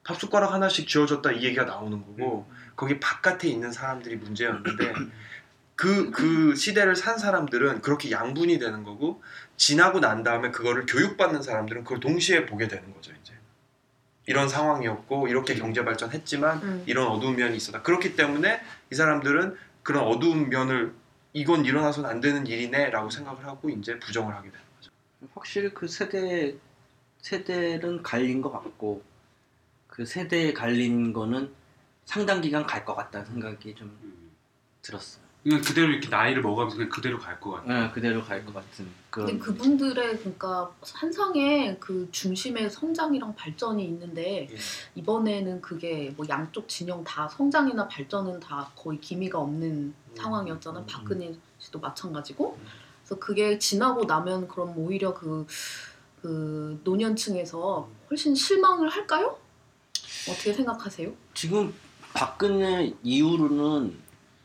밥 0.04 0.20
숟가락 0.20 0.52
하나씩 0.52 0.86
쥐어줬다 0.86 1.32
이 1.32 1.42
얘기가 1.42 1.64
나오는 1.64 2.04
거고 2.04 2.46
거기 2.76 3.00
바깥에 3.00 3.48
있는 3.48 3.72
사람들이 3.72 4.16
문제였는데 4.16 4.92
그, 5.74 6.10
그 6.10 6.54
시대를 6.54 6.94
산 6.94 7.16
사람들은 7.16 7.80
그렇게 7.80 8.10
양분이 8.10 8.58
되는 8.58 8.84
거고 8.84 9.22
지나고 9.56 10.00
난 10.00 10.22
다음에 10.22 10.50
그거를 10.50 10.84
교육받는 10.84 11.40
사람들은 11.40 11.84
그걸 11.84 12.00
동시에 12.00 12.44
보게 12.44 12.68
되는 12.68 12.92
거죠 12.92 13.12
이제 13.22 13.32
이런 14.26 14.50
상황이었고 14.50 15.28
이렇게 15.28 15.54
경제 15.54 15.82
발전했지만 15.82 16.62
음. 16.62 16.82
이런 16.86 17.06
어두운 17.06 17.36
면이 17.36 17.56
있었다 17.56 17.80
그렇기 17.80 18.16
때문에 18.16 18.60
이 18.90 18.94
사람들은 18.94 19.56
그런 19.82 20.04
어두운 20.04 20.50
면을 20.50 20.92
이건 21.32 21.64
일어나서는 21.64 22.08
안 22.08 22.20
되는 22.20 22.46
일이네 22.46 22.90
라고 22.90 23.08
생각을 23.10 23.44
하고 23.46 23.70
이제 23.70 23.98
부정을 23.98 24.34
하게 24.34 24.50
되는 24.50 24.64
거죠 24.76 24.90
확실히 25.34 25.72
그 25.72 25.88
세대 25.88 26.54
세대는 27.18 28.02
갈린 28.02 28.42
것 28.42 28.50
같고 28.50 29.02
그 29.86 30.04
세대에 30.04 30.52
갈린 30.52 31.12
거는 31.12 31.54
상당 32.04 32.40
기간 32.40 32.66
갈 32.66 32.84
것 32.84 32.94
같다는 32.94 33.26
생각이 33.26 33.74
좀 33.74 33.88
음. 34.02 34.32
들었어요. 34.82 35.21
그냥 35.42 35.60
그대로 35.60 35.90
이렇게 35.90 36.08
나이를 36.08 36.40
먹어가면서 36.42 36.76
그냥 36.76 36.90
그대로 36.90 37.18
갈 37.18 37.40
것 37.40 37.50
같아. 37.50 37.86
네, 37.86 37.90
그대로 37.90 38.22
갈 38.22 38.44
것 38.44 38.54
같은 38.54 38.86
그런. 39.10 39.26
근데 39.26 39.44
그분들의 39.44 40.18
그러니까 40.18 40.72
한상의 40.94 41.78
그 41.80 42.08
중심의 42.12 42.70
성장이랑 42.70 43.34
발전이 43.34 43.84
있는데 43.84 44.48
예. 44.50 44.56
이번에는 44.94 45.60
그게 45.60 46.12
뭐 46.16 46.24
양쪽 46.28 46.68
진영 46.68 47.02
다 47.02 47.28
성장이나 47.28 47.88
발전은 47.88 48.38
다 48.38 48.70
거의 48.76 49.00
기미가 49.00 49.40
없는 49.40 49.94
상황이었잖아요. 50.16 50.84
음. 50.84 50.86
박근혜 50.86 51.34
씨도 51.58 51.80
마찬가지고. 51.80 52.56
그래서 53.02 53.18
그게 53.18 53.58
지나고 53.58 54.04
나면 54.04 54.46
그럼 54.46 54.74
오히려 54.78 55.12
그, 55.12 55.44
그 56.22 56.80
노년층에서 56.84 57.88
훨씬 58.08 58.34
실망을 58.36 58.88
할까요? 58.88 59.36
어떻게 60.30 60.52
생각하세요? 60.52 61.10
지금 61.34 61.74
박근혜 62.14 62.94
이후로는 63.02 64.01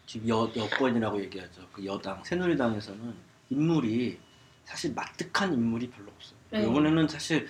지금 0.08 0.30
여, 0.30 0.52
여권이라고 0.56 1.22
얘기하죠. 1.24 1.68
그 1.72 1.86
여당 1.86 2.24
새누리당에서는 2.24 3.14
인물이 3.50 4.18
사실 4.64 4.94
마뜩한 4.94 5.54
인물이 5.54 5.90
별로 5.90 6.10
없어요. 6.10 6.40
네. 6.50 6.64
이번에는 6.64 7.08
사실 7.08 7.48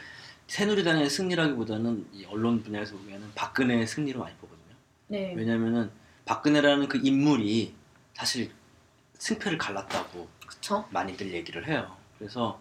새누리당의 0.47 1.09
승리라기보다는 1.09 2.07
이 2.13 2.25
언론 2.25 2.61
분야에서 2.63 2.95
보면은 2.97 3.31
박근혜의 3.35 3.85
승리로 3.85 4.19
많이 4.19 4.35
보거든요. 4.37 4.75
네. 5.07 5.33
왜냐면은 5.35 5.91
박근혜라는 6.25 6.87
그 6.87 6.99
인물이 7.01 7.75
사실 8.13 8.51
승패를 9.19 9.57
갈랐다고 9.59 10.27
그쵸? 10.47 10.87
많이들 10.91 11.33
얘기를 11.33 11.67
해요. 11.67 11.95
그래서 12.17 12.59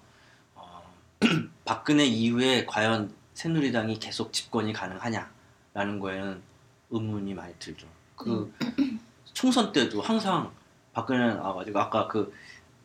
어, 0.54 0.82
박근혜 1.64 2.04
이후에 2.04 2.66
과연 2.66 3.14
새누리당이 3.32 3.98
계속 3.98 4.32
집권이 4.32 4.74
가능하냐라는 4.74 6.00
거에는 6.00 6.42
의문이 6.90 7.34
많이 7.34 7.54
들죠. 7.58 7.86
그 8.14 8.52
총선 9.36 9.70
때도 9.70 10.00
항상 10.00 10.50
박근혜 10.94 11.34
나와가지고 11.34 11.78
아까 11.78 12.08
그, 12.08 12.32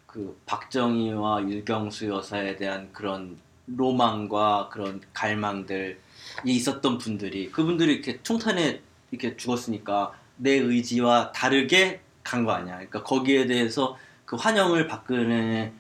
그 0.06 0.38
박정희와 0.46 1.44
유경수 1.48 2.10
여사에 2.10 2.58
대한 2.58 2.90
그런 2.92 3.38
로망과 3.68 4.68
그런 4.70 5.00
갈망들이 5.14 5.96
있었던 6.44 6.98
분들이 6.98 7.50
그분들이 7.50 7.94
이렇게 7.94 8.22
총탄에 8.22 8.82
이렇게 9.12 9.38
죽었으니까 9.38 10.12
내 10.36 10.52
의지와 10.52 11.32
다르게 11.32 12.02
간 12.22 12.44
거 12.44 12.52
아니야. 12.52 12.76
그러니까 12.76 13.02
거기에 13.02 13.46
대해서 13.48 13.98
그 14.26 14.36
환영을 14.36 14.90
박근혜 14.90 15.72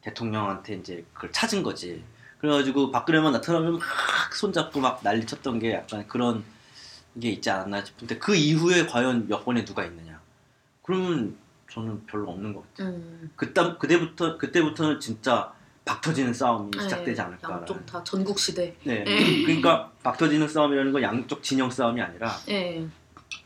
대통령한테 0.00 0.74
이제 0.74 1.04
그걸 1.14 1.30
찾은 1.30 1.62
거지. 1.62 2.02
그래가지고 2.40 2.90
박근혜만 2.90 3.32
나타나면 3.32 3.74
막 3.74 4.34
손잡고 4.34 4.80
막 4.80 5.00
난리 5.04 5.24
쳤던 5.24 5.60
게 5.60 5.74
약간 5.74 6.04
그런 6.08 6.42
게 7.20 7.30
있지 7.30 7.48
않았나 7.48 7.84
싶은데 7.84 8.18
그 8.18 8.34
이후에 8.34 8.86
과연 8.86 9.30
여권에 9.30 9.64
누가 9.64 9.84
있느냐? 9.84 10.15
그러면 10.86 11.36
저는 11.70 12.06
별로 12.06 12.30
없는 12.30 12.54
것 12.54 12.62
같아요. 12.74 12.94
음. 12.94 13.30
그때 13.36 13.60
그때부터 13.78 14.38
그때부터는 14.38 15.00
진짜 15.00 15.52
박 15.84 16.00
터지는 16.00 16.32
싸움이 16.32 16.70
네, 16.70 16.82
시작되지 16.84 17.20
않을까. 17.20 17.52
양쪽 17.52 17.84
다 17.84 18.02
전국 18.04 18.38
시대. 18.38 18.74
네. 18.84 19.04
네. 19.04 19.42
그러니까 19.42 19.90
박 20.02 20.16
터지는 20.16 20.48
싸움이라는 20.48 20.92
건 20.92 21.02
양쪽 21.02 21.42
진영 21.42 21.68
싸움이 21.70 22.00
아니라 22.00 22.30
네. 22.46 22.86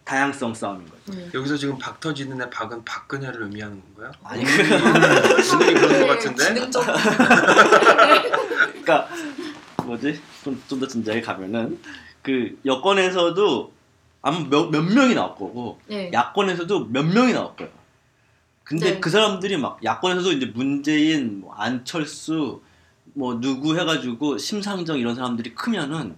다양성 0.04 0.52
싸움인 0.52 0.86
거죠. 0.86 1.18
음. 1.18 1.30
여기서 1.32 1.56
지금 1.56 1.78
박 1.78 1.98
터지는 1.98 2.40
애 2.42 2.50
박은 2.50 2.84
박근혜를 2.84 3.42
의미하는 3.44 3.80
건가요? 3.94 4.12
아니 4.22 4.42
오늘이 4.44 5.74
그런 5.74 5.88
것 5.88 5.98
네, 5.98 6.06
같은데 6.06 6.44
지능적. 6.44 6.84
그러니까 8.84 9.08
뭐지 9.84 10.20
좀 10.44 10.60
좀 10.68 10.78
더 10.80 10.86
진지하게 10.86 11.22
가면은 11.22 11.80
그 12.22 12.58
여권에서도 12.66 13.72
아마 14.22 14.40
몇, 14.48 14.70
몇 14.70 14.82
명이 14.82 15.14
나올 15.14 15.30
거고 15.30 15.80
네. 15.86 16.10
야권에서도 16.12 16.86
몇 16.86 17.04
명이 17.04 17.32
나올 17.32 17.56
거예요. 17.56 17.72
근데 18.64 18.94
네. 18.94 19.00
그 19.00 19.10
사람들이 19.10 19.56
막 19.56 19.82
야권에서도 19.82 20.32
이제 20.32 20.46
문재인, 20.46 21.40
뭐 21.40 21.54
안철수, 21.54 22.62
뭐 23.14 23.40
누구 23.40 23.76
해가지고 23.78 24.38
심상정 24.38 24.98
이런 24.98 25.14
사람들이 25.14 25.54
크면은 25.54 26.16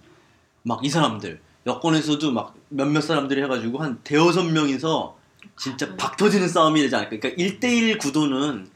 막 0.63 0.83
이 0.83 0.89
사람들 0.89 1.39
여권에서도 1.65 2.31
막 2.31 2.55
몇몇 2.69 3.01
사람들이 3.01 3.41
해가지고 3.43 3.79
한 3.79 3.99
대여섯 4.03 4.51
명이서 4.51 5.17
진짜 5.57 5.85
음. 5.87 5.97
박 5.97 6.17
터지는 6.17 6.47
싸움이 6.47 6.81
되지 6.81 6.95
않을까. 6.95 7.17
그러니까 7.17 7.41
1대1 7.41 7.99
구도는 7.99 8.69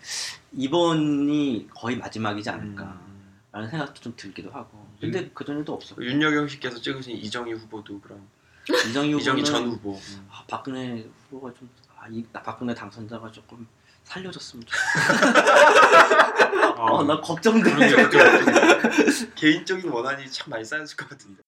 이번이 0.54 1.68
거의 1.76 1.98
마지막이지 1.98 2.50
않을까 2.50 3.00
라는 3.52 3.68
음. 3.68 3.72
생각도 3.72 4.02
좀 4.02 4.14
들기도 4.16 4.52
하고. 4.52 4.88
근데 5.00 5.30
그 5.34 5.46
전에도 5.46 5.74
없어. 5.74 5.96
윤여경 6.00 6.48
씨께서 6.48 6.80
찍으신 6.82 7.16
이정희 7.18 7.54
후보도 7.54 8.00
그럼 8.02 8.28
이정희 8.90 9.14
후보는 9.14 9.44
전 9.44 9.68
후보. 9.70 9.96
음. 9.96 10.28
아, 10.30 10.44
박근혜 10.48 11.08
후보가 11.30 11.54
좀 11.54 11.70
아, 11.98 12.08
이, 12.10 12.26
나 12.32 12.42
박근혜 12.42 12.74
당선자가 12.74 13.32
조금 13.32 13.68
살려줬으면 14.04 14.66
좋겠어. 14.66 15.32
어, 16.78 16.98
어, 16.98 17.04
나 17.04 17.20
걱정돼. 17.20 17.76
게 17.76 18.02
없죠. 18.02 18.18
개인적인 19.36 19.90
원한이 19.90 20.30
참 20.32 20.50
많이 20.52 20.64
쌓였을 20.64 20.96
것 20.96 21.10
같은데. 21.10 21.42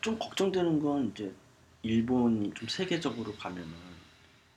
좀 0.00 0.18
걱정되는 0.18 0.80
건 0.80 1.12
이제 1.14 1.32
일본이 1.82 2.52
좀 2.54 2.68
세계적으로 2.68 3.34
가면은 3.36 3.70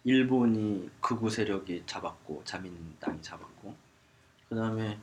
일본이 0.06 0.90
극우 1.02 1.30
세력이 1.30 1.84
잡았고 1.86 2.44
자민당이 2.46 3.22
잡았고 3.22 3.76
그 4.54 4.60
다음에 4.60 5.00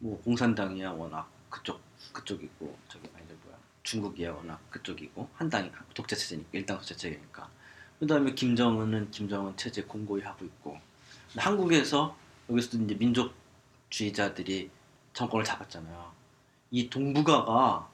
뭐 0.00 0.20
공산당이야 0.22 0.90
워낙 0.90 1.30
그쪽 1.48 1.80
그쪽이고 2.12 2.76
저기 2.88 3.08
아니 3.14 3.24
뭐야 3.44 3.56
중국이야 3.84 4.32
워낙 4.32 4.58
그쪽이고 4.70 5.28
한당이 5.34 5.70
독재 5.94 6.16
체제니까 6.16 6.48
일당 6.50 6.76
독재 6.78 6.96
체제니까 6.96 7.48
그 8.00 8.08
다음에 8.08 8.34
김정은은 8.34 9.12
김정은 9.12 9.56
체제 9.56 9.82
공고히 9.82 10.22
하고 10.22 10.44
있고 10.44 10.76
한국에서 11.36 12.16
여기서도 12.48 12.82
이제 12.82 12.96
민족주의자들이 12.96 14.68
정권을 15.12 15.44
잡았잖아요. 15.44 16.10
이 16.72 16.90
동북아가 16.90 17.88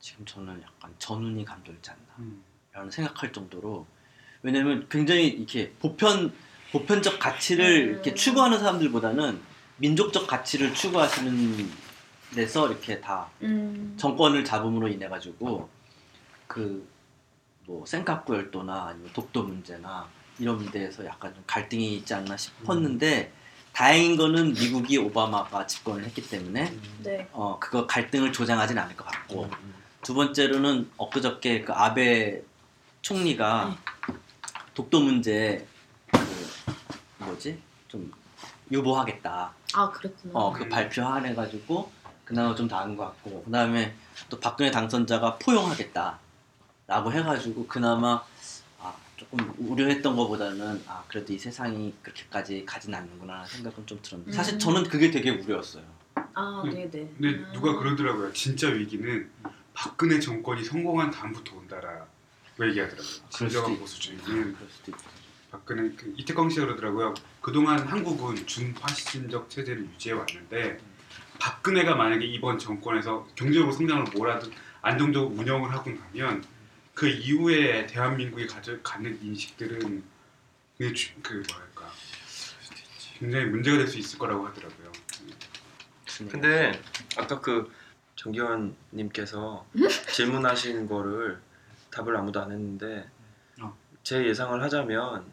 지금 0.00 0.24
저는 0.24 0.60
약간 0.60 0.92
전운이 0.98 1.44
감돌지 1.44 1.88
않나. 1.88 2.02
음. 2.18 2.42
라는 2.72 2.90
생각할 2.90 3.32
정도로 3.32 3.86
왜냐면 4.42 4.88
굉장히 4.88 5.28
이렇게 5.28 5.72
보편 5.74 6.32
보편적 6.72 7.20
가치를 7.20 7.64
음. 7.64 7.92
이렇게 7.92 8.14
추구하는 8.14 8.58
사람들보다는 8.58 9.57
민족적 9.78 10.26
가치를 10.26 10.74
추구하시는 10.74 11.70
데서 12.34 12.68
이렇게 12.68 13.00
다 13.00 13.28
음. 13.42 13.94
정권을 13.96 14.44
잡음으로 14.44 14.88
인해 14.88 15.08
가지고 15.08 15.68
그 16.46 16.98
뭐 17.68 17.84
센카쿠 17.84 18.34
열도나 18.34 18.86
아니면 18.86 19.10
독도 19.12 19.42
문제나 19.42 20.08
이런 20.38 20.70
데에서 20.70 21.04
약간 21.04 21.34
좀 21.34 21.44
갈등이 21.46 21.96
있지 21.96 22.14
않나 22.14 22.34
싶었는데 22.34 23.30
다행인 23.74 24.16
거는 24.16 24.54
미국이 24.54 24.96
오바마가 24.96 25.66
집권을 25.66 26.02
했기 26.04 26.26
때문에 26.26 26.74
네. 27.02 27.28
어 27.30 27.58
그거 27.60 27.86
갈등을 27.86 28.32
조장하진 28.32 28.78
않을 28.78 28.96
것 28.96 29.04
같고 29.04 29.44
음. 29.44 29.74
두 30.02 30.14
번째로는 30.14 30.90
엊그저께 30.96 31.60
그 31.60 31.74
아베 31.74 32.42
총리가 33.02 33.76
네. 34.08 34.14
독도 34.72 35.00
문제 35.00 35.66
그 36.10 36.16
뭐지 37.18 37.60
좀 37.88 38.10
유보하겠다. 38.70 39.52
아 39.74 39.90
그랬구나. 39.90 40.32
어그 40.38 40.64
음. 40.64 40.68
발표하래 40.68 41.34
가지고 41.34 41.90
그나마 42.24 42.54
좀 42.54 42.66
나은 42.68 42.96
것 42.96 43.04
같고 43.04 43.42
그 43.44 43.50
다음에 43.50 43.94
또 44.28 44.38
박근혜 44.38 44.70
당선자가 44.70 45.38
포용하겠다라고 45.38 47.12
해가지고 47.12 47.66
그나마 47.66 48.22
아 48.80 48.94
조금 49.16 49.52
우려했던 49.58 50.14
것보다는 50.16 50.82
아 50.86 51.02
그래도 51.08 51.32
이 51.32 51.38
세상이 51.38 51.94
그렇게까지 52.02 52.64
가진 52.66 52.94
않는구나 52.94 53.44
생각은 53.46 53.86
좀 53.86 53.98
들었는데 54.02 54.32
사실 54.32 54.54
음. 54.54 54.58
저는 54.58 54.84
그게 54.84 55.10
되게 55.10 55.30
우려였어요. 55.30 55.84
아 56.34 56.62
음. 56.64 56.70
네네. 56.70 56.90
근데 56.90 57.28
음. 57.28 57.50
누가 57.52 57.76
그러더라고요. 57.78 58.32
진짜 58.32 58.68
위기는 58.68 59.30
박근혜 59.74 60.18
정권이 60.20 60.64
성공한 60.64 61.10
다음부터 61.10 61.56
온다라고 61.56 62.06
얘기하더라고요. 62.60 63.28
진정한 63.30 63.72
있- 63.72 63.78
보수주의는 63.80 64.24
그럴 64.54 64.68
수도 64.70 64.90
있고. 64.90 65.17
박근혜 65.50 65.90
그 65.96 66.12
이태광 66.16 66.50
씨가 66.50 66.66
그러더라고요. 66.66 67.14
그동안 67.40 67.78
한국은 67.80 68.46
준파시즘적 68.46 69.48
체제를 69.50 69.84
유지해 69.84 70.14
왔는데 70.14 70.78
박근혜가 71.40 71.94
만약에 71.94 72.24
이번 72.26 72.58
정권에서 72.58 73.26
경제적으로 73.34 73.72
성장을 73.72 74.04
뭐라도 74.14 74.50
안정적으로 74.82 75.34
운영을 75.34 75.72
하고 75.72 75.90
나면 75.90 76.44
그 76.94 77.08
이후에 77.08 77.86
대한민국이 77.86 78.46
가져 78.46 78.80
갖는 78.82 79.18
인식들은 79.22 80.02
주- 80.94 81.12
그 81.22 81.42
뭐랄까 81.50 81.90
굉장히 83.18 83.46
문제가 83.46 83.78
될 83.78 83.88
수 83.88 83.98
있을 83.98 84.18
거라고 84.18 84.46
하더라고요. 84.46 84.92
근데 86.30 86.72
아까 87.16 87.40
그 87.40 87.72
정기환님께서 88.16 89.64
질문하신 90.12 90.88
거를 90.88 91.40
답을 91.90 92.16
아무도 92.16 92.40
안 92.42 92.50
했는데 92.50 93.08
어. 93.60 93.76
제 94.02 94.24
예상을 94.26 94.60
하자면 94.62 95.24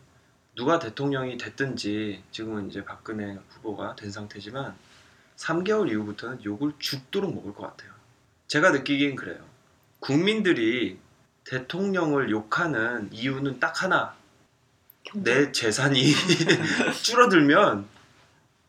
누가 0.55 0.79
대통령이 0.79 1.37
됐든지 1.37 2.23
지금은 2.31 2.69
이제 2.69 2.83
박근혜 2.85 3.37
후보가 3.49 3.95
된 3.95 4.11
상태지만 4.11 4.75
3개월 5.37 5.89
이후부터는 5.89 6.43
욕을 6.45 6.73
죽도록 6.79 7.33
먹을 7.35 7.53
것 7.53 7.63
같아요. 7.67 7.91
제가 8.47 8.71
느끼기엔 8.71 9.15
그래요. 9.15 9.43
국민들이 9.99 10.97
대통령을 11.43 12.29
욕하는 12.31 13.09
이유는 13.11 13.59
딱 13.59 13.83
하나. 13.83 14.15
경제. 15.03 15.33
내 15.33 15.51
재산이 15.51 16.13
줄어들면 17.03 17.87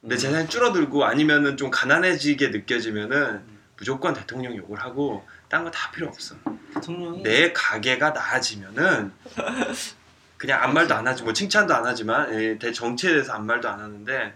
내 0.00 0.16
재산이 0.16 0.48
줄어들고 0.48 1.04
아니면은 1.04 1.56
좀 1.56 1.70
가난해지게 1.70 2.48
느껴지면은 2.48 3.42
무조건 3.76 4.14
대통령 4.14 4.56
욕을 4.56 4.78
하고 4.80 5.26
딴 5.48 5.62
거 5.64 5.70
다 5.70 5.90
필요 5.92 6.08
없어. 6.08 6.34
대통령이 6.74 7.22
내 7.22 7.52
가게가 7.52 8.10
나아지면은 8.10 9.12
그냥 10.36 10.62
아무 10.62 10.74
말도 10.74 10.94
안 10.94 11.06
하지 11.06 11.22
뭐 11.22 11.32
칭찬도 11.32 11.74
안 11.74 11.86
하지만 11.86 12.32
예, 12.34 12.58
대 12.58 12.72
정치에 12.72 13.10
대해서 13.10 13.32
아무 13.32 13.46
말도 13.46 13.68
안 13.68 13.80
하는데 13.80 14.34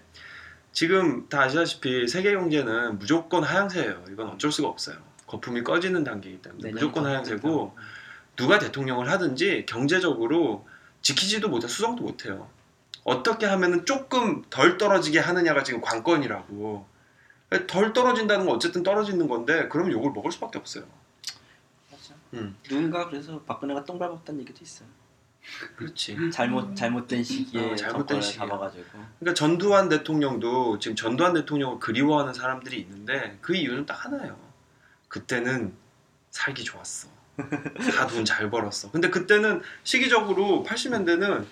지금 0.73 1.29
다 1.29 1.43
아시다시피 1.43 2.07
세계 2.09 2.33
경제는 2.33 2.99
무조건 2.99 3.43
하향세예요. 3.43 4.05
이건 4.11 4.29
어쩔 4.29 4.53
수가 4.53 4.69
없어요. 4.69 4.97
거품이 5.27 5.63
꺼지는 5.63 6.05
단계이기 6.05 6.43
때문에 6.43 6.71
무조건 6.71 7.07
하향세고 7.07 7.77
누가 8.37 8.59
대통령을 8.59 9.11
하든지 9.11 9.67
경제적으로 9.69 10.67
지키지도 11.03 11.49
못해 11.49 11.69
수성도 11.69 12.03
못해요. 12.03 12.49
어떻게 13.05 13.47
하면은 13.47 13.85
조금 13.85 14.43
덜 14.51 14.79
떨어지게 14.79 15.19
하느냐가 15.19 15.63
지금 15.63 15.81
관건이라고. 15.81 16.87
덜 17.67 17.93
떨어진다는 17.93 18.47
건 18.47 18.55
어쨌든 18.55 18.83
떨어지는 18.83 19.29
건데 19.29 19.69
그러면 19.69 19.93
욕을 19.93 20.13
먹을 20.13 20.31
수밖에 20.31 20.59
없어요. 20.59 20.85
맞아. 21.91 22.15
음. 22.35 22.57
누군가 22.63 23.09
그래서 23.09 23.41
박근혜가 23.43 23.85
똥 23.85 23.99
밟았다는 23.99 24.41
얘기도 24.41 24.61
있어요. 24.63 24.89
그렇지. 25.77 26.17
잘못 26.33 26.75
잘못된 26.77 27.23
시기에 27.25 27.73
어, 27.73 27.77
잘못된 27.77 28.21
시기야. 28.21 28.47
잡아가지고 28.47 28.85
그러니까 29.19 29.35
전두환 29.35 29.89
대통령도 29.89 30.79
지금 30.79 30.97
전두환 30.97 31.35
대통령을 31.35 31.79
그리워하는 31.79 32.33
사람들이 32.35 32.79
있는데 32.81 33.39
그 33.41 33.55
이유는 33.55 33.87
딱 33.87 34.05
하나예요. 34.05 34.39
그때는 35.09 35.75
살기 36.31 36.65
좋았어. 36.65 37.09
다 37.41 38.07
돈 38.07 38.25
잘 38.25 38.51
벌었어. 38.51 38.91
근데 38.91 39.09
그때는 39.11 39.63
시기적으로 39.83 40.65
80년대는 40.67 41.47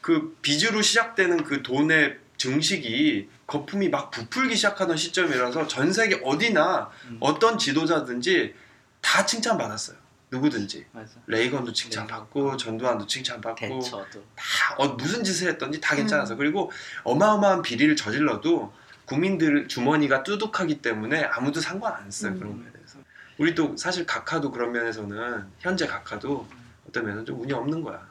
그 0.00 0.36
빚으로 0.42 0.82
시작되는 0.82 1.44
그 1.44 1.62
돈의 1.62 2.18
증식이 2.36 3.28
거품이 3.46 3.88
막 3.88 4.10
부풀기 4.10 4.54
시작하던 4.56 4.96
시점이라서 4.96 5.66
전 5.68 5.92
세계 5.92 6.20
어디나 6.24 6.90
음. 7.06 7.16
어떤 7.20 7.58
지도자든지 7.58 8.54
다 9.00 9.24
칭찬받았어요. 9.26 9.96
누구든지. 10.30 10.86
맞아. 10.92 11.12
레이건도 11.26 11.72
칭찬받고 11.72 12.56
전두환도 12.56 13.06
칭찬받고 13.06 13.56
대처도 13.56 14.24
다 14.34 14.74
어, 14.76 14.88
무슨 14.88 15.24
짓을 15.24 15.48
했던지 15.48 15.80
다 15.80 15.96
괜찮았어. 15.96 16.34
음. 16.34 16.38
그리고 16.38 16.70
어마어마한 17.04 17.62
비리를 17.62 17.96
저질러도 17.96 18.72
국민들 19.06 19.68
주머니가 19.68 20.22
뚜둑하기 20.22 20.82
때문에 20.82 21.24
아무도 21.24 21.60
상관 21.60 21.94
안 21.94 22.10
써요 22.10 22.32
음. 22.32 22.38
그런 22.38 22.62
거에 22.62 22.72
대해서. 22.72 22.98
우리 23.38 23.54
또 23.54 23.76
사실 23.76 24.04
각하도 24.04 24.50
그런 24.50 24.72
면에서는 24.72 25.46
현재 25.60 25.86
각하도 25.86 26.46
어떤 26.88 27.06
면은 27.06 27.24
좀 27.24 27.40
운이 27.40 27.52
없는 27.52 27.82
거야. 27.82 28.06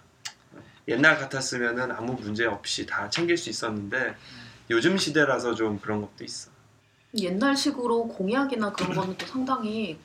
옛날 0.88 1.17
같았으면은 1.19 1.91
아무 1.91 2.13
문제 2.13 2.45
없이 2.45 2.86
다 2.86 3.10
챙길 3.10 3.38
수 3.38 3.49
있었는데 3.49 4.15
요즘 4.69 4.97
시대라서 4.97 5.53
좀 5.53 5.80
그런 5.80 6.01
것도 6.01 6.23
있어. 6.23 6.49
옛날식으로 7.17 8.08
공약이나 8.08 8.71
그런 8.71 8.95
거는 8.95 9.17
또 9.17 9.25
상당히 9.25 9.99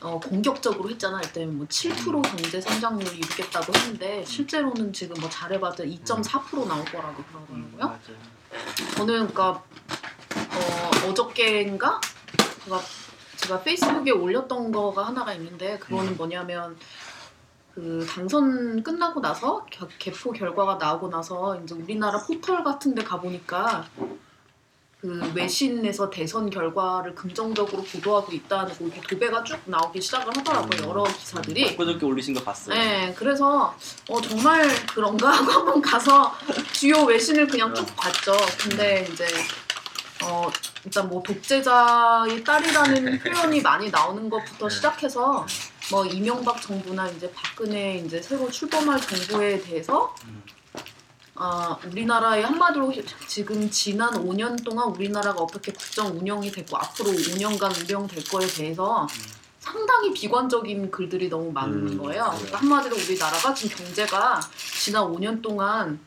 어, 0.00 0.20
공격적으로 0.20 0.88
했잖아. 0.90 1.20
이때 1.22 1.44
뭐7% 1.46 2.22
경제 2.22 2.60
성장률을 2.60 3.14
이루겠다고 3.16 3.72
했는데 3.74 4.24
실제로는 4.24 4.92
지금 4.92 5.16
뭐 5.20 5.28
잘해봐도 5.28 5.84
2.4% 5.84 6.66
나올 6.68 6.84
거라고 6.84 7.22
그러더라고요. 7.24 7.76
맞아요. 7.78 7.98
저는 8.96 9.14
그러니까 9.28 9.48
어, 9.50 11.08
어저께인가 11.08 12.00
제가 12.64 12.80
제가 13.36 13.60
페이스북에 13.62 14.10
올렸던 14.12 14.70
거가 14.72 15.06
하나가 15.06 15.32
있는데 15.34 15.78
그거는 15.78 16.16
뭐냐면 16.16 16.76
그 17.74 18.04
당선 18.08 18.82
끝나고 18.82 19.20
나서 19.20 19.64
겨- 19.70 19.88
개표 19.98 20.32
결과가 20.32 20.76
나오고 20.76 21.08
나서 21.08 21.60
이제 21.60 21.74
우리나라 21.74 22.18
포털 22.18 22.62
같은 22.64 22.94
데 22.94 23.02
가 23.04 23.20
보니까 23.20 23.84
그 25.00 25.32
외신에서 25.32 26.10
대선 26.10 26.50
결과를 26.50 27.14
긍정적으로 27.14 27.82
보도하고 27.84 28.32
있다는 28.32 28.76
거 28.76 28.84
이렇게 28.84 29.00
도배가 29.02 29.44
쭉 29.44 29.60
나오기 29.66 30.00
시작을 30.00 30.36
하더라고요 30.36 30.88
여러 30.88 31.04
기사들이. 31.04 31.74
엊그저께 31.74 32.04
올리신 32.04 32.34
거 32.34 32.42
봤어요. 32.42 32.74
네, 32.74 33.14
그래서 33.16 33.76
어, 34.08 34.20
정말 34.20 34.66
그런가 34.92 35.30
하고 35.30 35.52
한번 35.54 35.80
가서 35.82 36.34
주요 36.72 37.04
외신을 37.04 37.46
그냥 37.46 37.72
쭉 37.74 37.86
봤죠. 37.94 38.36
근데 38.60 39.08
이제 39.12 39.24
어, 40.24 40.50
일단 40.84 41.08
뭐 41.08 41.22
독재자의 41.22 42.42
딸이라는 42.42 43.20
표현이 43.22 43.62
많이 43.62 43.90
나오는 43.90 44.28
것부터 44.28 44.68
시작해서 44.68 45.46
뭐 45.92 46.04
이명박 46.06 46.60
정부나 46.60 47.08
이제 47.10 47.30
박근혜 47.32 47.98
이제 47.98 48.20
새로 48.20 48.50
출범할 48.50 49.00
정부에 49.00 49.60
대해서 49.60 50.12
음. 50.26 50.42
아, 51.40 51.78
우리나라의 51.86 52.42
한마디로 52.42 52.92
지금 53.28 53.70
지난 53.70 54.10
5년 54.12 54.64
동안 54.64 54.88
우리나라가 54.88 55.40
어떻게 55.40 55.72
국정 55.72 56.08
운영이 56.18 56.50
됐고 56.50 56.76
앞으로 56.76 57.10
5년간 57.12 57.84
운영될 57.84 58.24
거에 58.24 58.46
대해서 58.46 59.06
상당히 59.60 60.12
비관적인 60.12 60.90
글들이 60.90 61.28
너무 61.28 61.52
많은 61.52 61.74
음, 61.74 61.98
거예요. 61.98 62.24
그래요. 62.24 62.32
그러니까 62.34 62.58
한마디로 62.58 62.96
우리나라가 62.96 63.54
지금 63.54 63.76
경제가 63.76 64.40
지난 64.82 65.04
5년 65.04 65.40
동안 65.40 66.00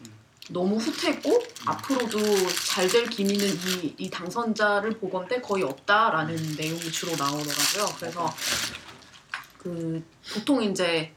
너무 0.50 0.76
후퇴했고 0.76 1.42
앞으로도 1.66 2.20
잘 2.68 2.90
될 2.90 3.06
기미는 3.10 3.48
이, 3.48 3.96
이 3.98 4.10
당선자를 4.10 4.98
보건대 5.00 5.40
거의 5.40 5.64
없다라는 5.64 6.56
내용이 6.58 6.92
주로 6.92 7.16
나오더라고요. 7.16 7.96
그래서 7.98 8.36
그 9.58 10.04
보통 10.34 10.62
이제 10.62 11.14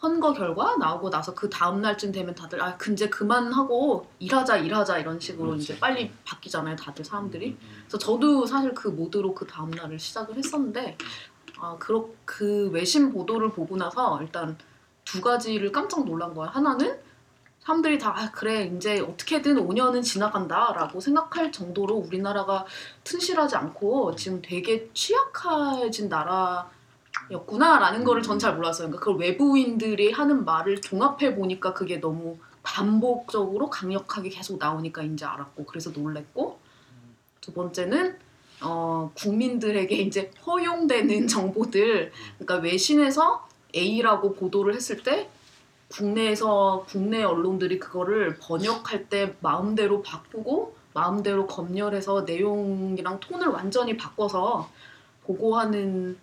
선거 0.00 0.32
결과 0.32 0.76
나오고 0.76 1.10
나서 1.10 1.34
그 1.34 1.50
다음 1.50 1.82
날쯤 1.82 2.10
되면 2.10 2.34
다들 2.34 2.62
아 2.62 2.74
근데 2.78 3.10
그만하고 3.10 4.06
일하자 4.18 4.56
일하자 4.56 4.98
이런 4.98 5.20
식으로 5.20 5.48
그렇지. 5.48 5.64
이제 5.64 5.78
빨리 5.78 6.10
바뀌잖아요 6.24 6.74
다들 6.76 7.04
사람들이. 7.04 7.58
그래서 7.82 7.98
저도 7.98 8.46
사실 8.46 8.72
그 8.72 8.88
모드로 8.88 9.34
그 9.34 9.46
다음 9.46 9.70
날을 9.70 9.98
시작을 9.98 10.36
했었는데 10.36 10.96
아 11.58 11.76
그렇 11.78 12.08
그 12.24 12.70
외신 12.70 13.12
보도를 13.12 13.50
보고 13.52 13.76
나서 13.76 14.18
일단 14.22 14.56
두 15.04 15.20
가지를 15.20 15.70
깜짝 15.70 16.06
놀란 16.06 16.32
거예요. 16.32 16.50
하나는 16.50 16.98
사람들이 17.58 17.98
다 17.98 18.14
아, 18.16 18.30
그래 18.30 18.72
이제 18.74 19.00
어떻게든 19.00 19.56
5년은 19.56 20.02
지나간다라고 20.02 20.98
생각할 20.98 21.52
정도로 21.52 21.96
우리나라가 21.96 22.64
튼실하지 23.04 23.54
않고 23.56 24.16
지금 24.16 24.40
되게 24.40 24.90
취약해진 24.94 26.08
나라 26.08 26.70
였구나라는 27.30 28.04
거를 28.04 28.22
전 28.22 28.38
잘 28.38 28.56
몰랐어요. 28.56 28.88
그러니까 28.88 29.04
그걸 29.04 29.20
외부인들이 29.20 30.12
하는 30.12 30.44
말을 30.44 30.80
종합해 30.80 31.36
보니까 31.36 31.74
그게 31.74 32.00
너무 32.00 32.38
반복적으로 32.62 33.70
강력하게 33.70 34.28
계속 34.30 34.58
나오니까 34.58 35.02
이제 35.02 35.24
알았고 35.24 35.64
그래서 35.64 35.90
놀랬고 35.90 36.58
두 37.40 37.52
번째는 37.52 38.16
어, 38.62 39.10
국민들에게 39.14 39.94
이제 39.96 40.30
허용되는 40.46 41.26
정보들 41.28 42.12
그러니까 42.38 42.56
외신에서 42.56 43.48
A라고 43.74 44.34
보도를 44.34 44.74
했을 44.74 45.02
때 45.02 45.28
국내에서 45.88 46.84
국내 46.88 47.22
언론들이 47.22 47.78
그거를 47.78 48.36
번역할 48.40 49.08
때 49.08 49.34
마음대로 49.40 50.02
바꾸고 50.02 50.76
마음대로 50.94 51.46
검열해서 51.46 52.22
내용이랑 52.22 53.20
톤을 53.20 53.48
완전히 53.48 53.96
바꿔서 53.96 54.70
보고하는 55.24 56.16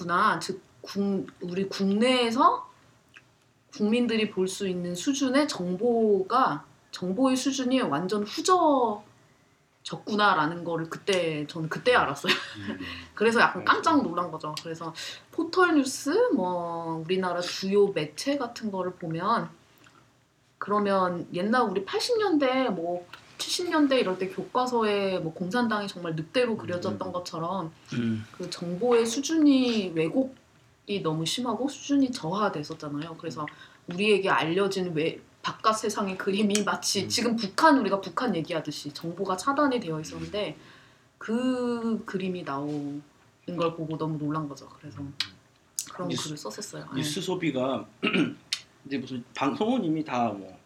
구나 0.00 0.38
즉 0.38 0.62
국, 0.80 1.26
우리 1.42 1.68
국내에서 1.68 2.70
국민들이 3.72 4.30
볼 4.30 4.48
수 4.48 4.66
있는 4.66 4.94
수준의 4.94 5.46
정보가 5.46 6.64
정보의 6.90 7.36
수준이 7.36 7.82
완전 7.82 8.24
후져졌구나라는 9.84 10.64
거를 10.64 10.88
그때 10.88 11.46
저는 11.46 11.68
그때 11.68 11.94
알았어요. 11.94 12.32
그래서 13.14 13.40
약간 13.40 13.64
깜짝 13.64 14.02
놀란 14.02 14.30
거죠. 14.30 14.54
그래서 14.62 14.94
포털 15.30 15.74
뉴스, 15.76 16.10
뭐 16.34 17.02
우리나라 17.04 17.40
주요 17.40 17.88
매체 17.88 18.38
같은 18.38 18.70
거를 18.70 18.92
보면 18.94 19.50
그러면 20.58 21.28
옛날 21.34 21.62
우리 21.62 21.84
80년대 21.84 22.70
뭐 22.70 23.06
70년대 23.40 23.98
이럴 23.98 24.18
때 24.18 24.28
교과서에 24.28 25.18
뭐 25.18 25.32
공산당이 25.32 25.88
정말 25.88 26.14
늑대로 26.14 26.56
그려졌던 26.56 27.10
것처럼 27.12 27.72
음. 27.94 28.24
그 28.32 28.48
정보의 28.50 29.06
수준이 29.06 29.92
왜곡이 29.94 31.02
너무 31.02 31.24
심하고 31.26 31.68
수준이 31.68 32.12
저하됐었잖아요. 32.12 33.16
그래서 33.18 33.46
우리에게 33.88 34.28
알려진 34.28 34.92
외 34.94 35.20
바깥 35.42 35.78
세상의 35.78 36.18
그림이 36.18 36.62
마치 36.64 37.04
음. 37.04 37.08
지금 37.08 37.34
북한 37.36 37.78
우리가 37.78 38.00
북한 38.00 38.36
얘기하듯이 38.36 38.92
정보가 38.92 39.36
차단이 39.38 39.80
되어 39.80 39.98
있었는데 40.00 40.56
그 41.18 42.02
그림이 42.04 42.42
나오는 42.42 43.02
걸 43.56 43.74
보고 43.74 43.96
너무 43.96 44.18
놀란 44.18 44.48
거죠. 44.48 44.68
그래서 44.78 44.98
그런 45.92 46.08
뉴스- 46.08 46.24
글을 46.24 46.36
썼었어요. 46.36 46.84
네. 46.92 46.96
뉴스 46.96 47.20
소비가 47.20 47.86
이제 48.86 48.98
무슨 48.98 49.24
방송은 49.34 49.84
이미 49.84 50.04
다뭐 50.04 50.58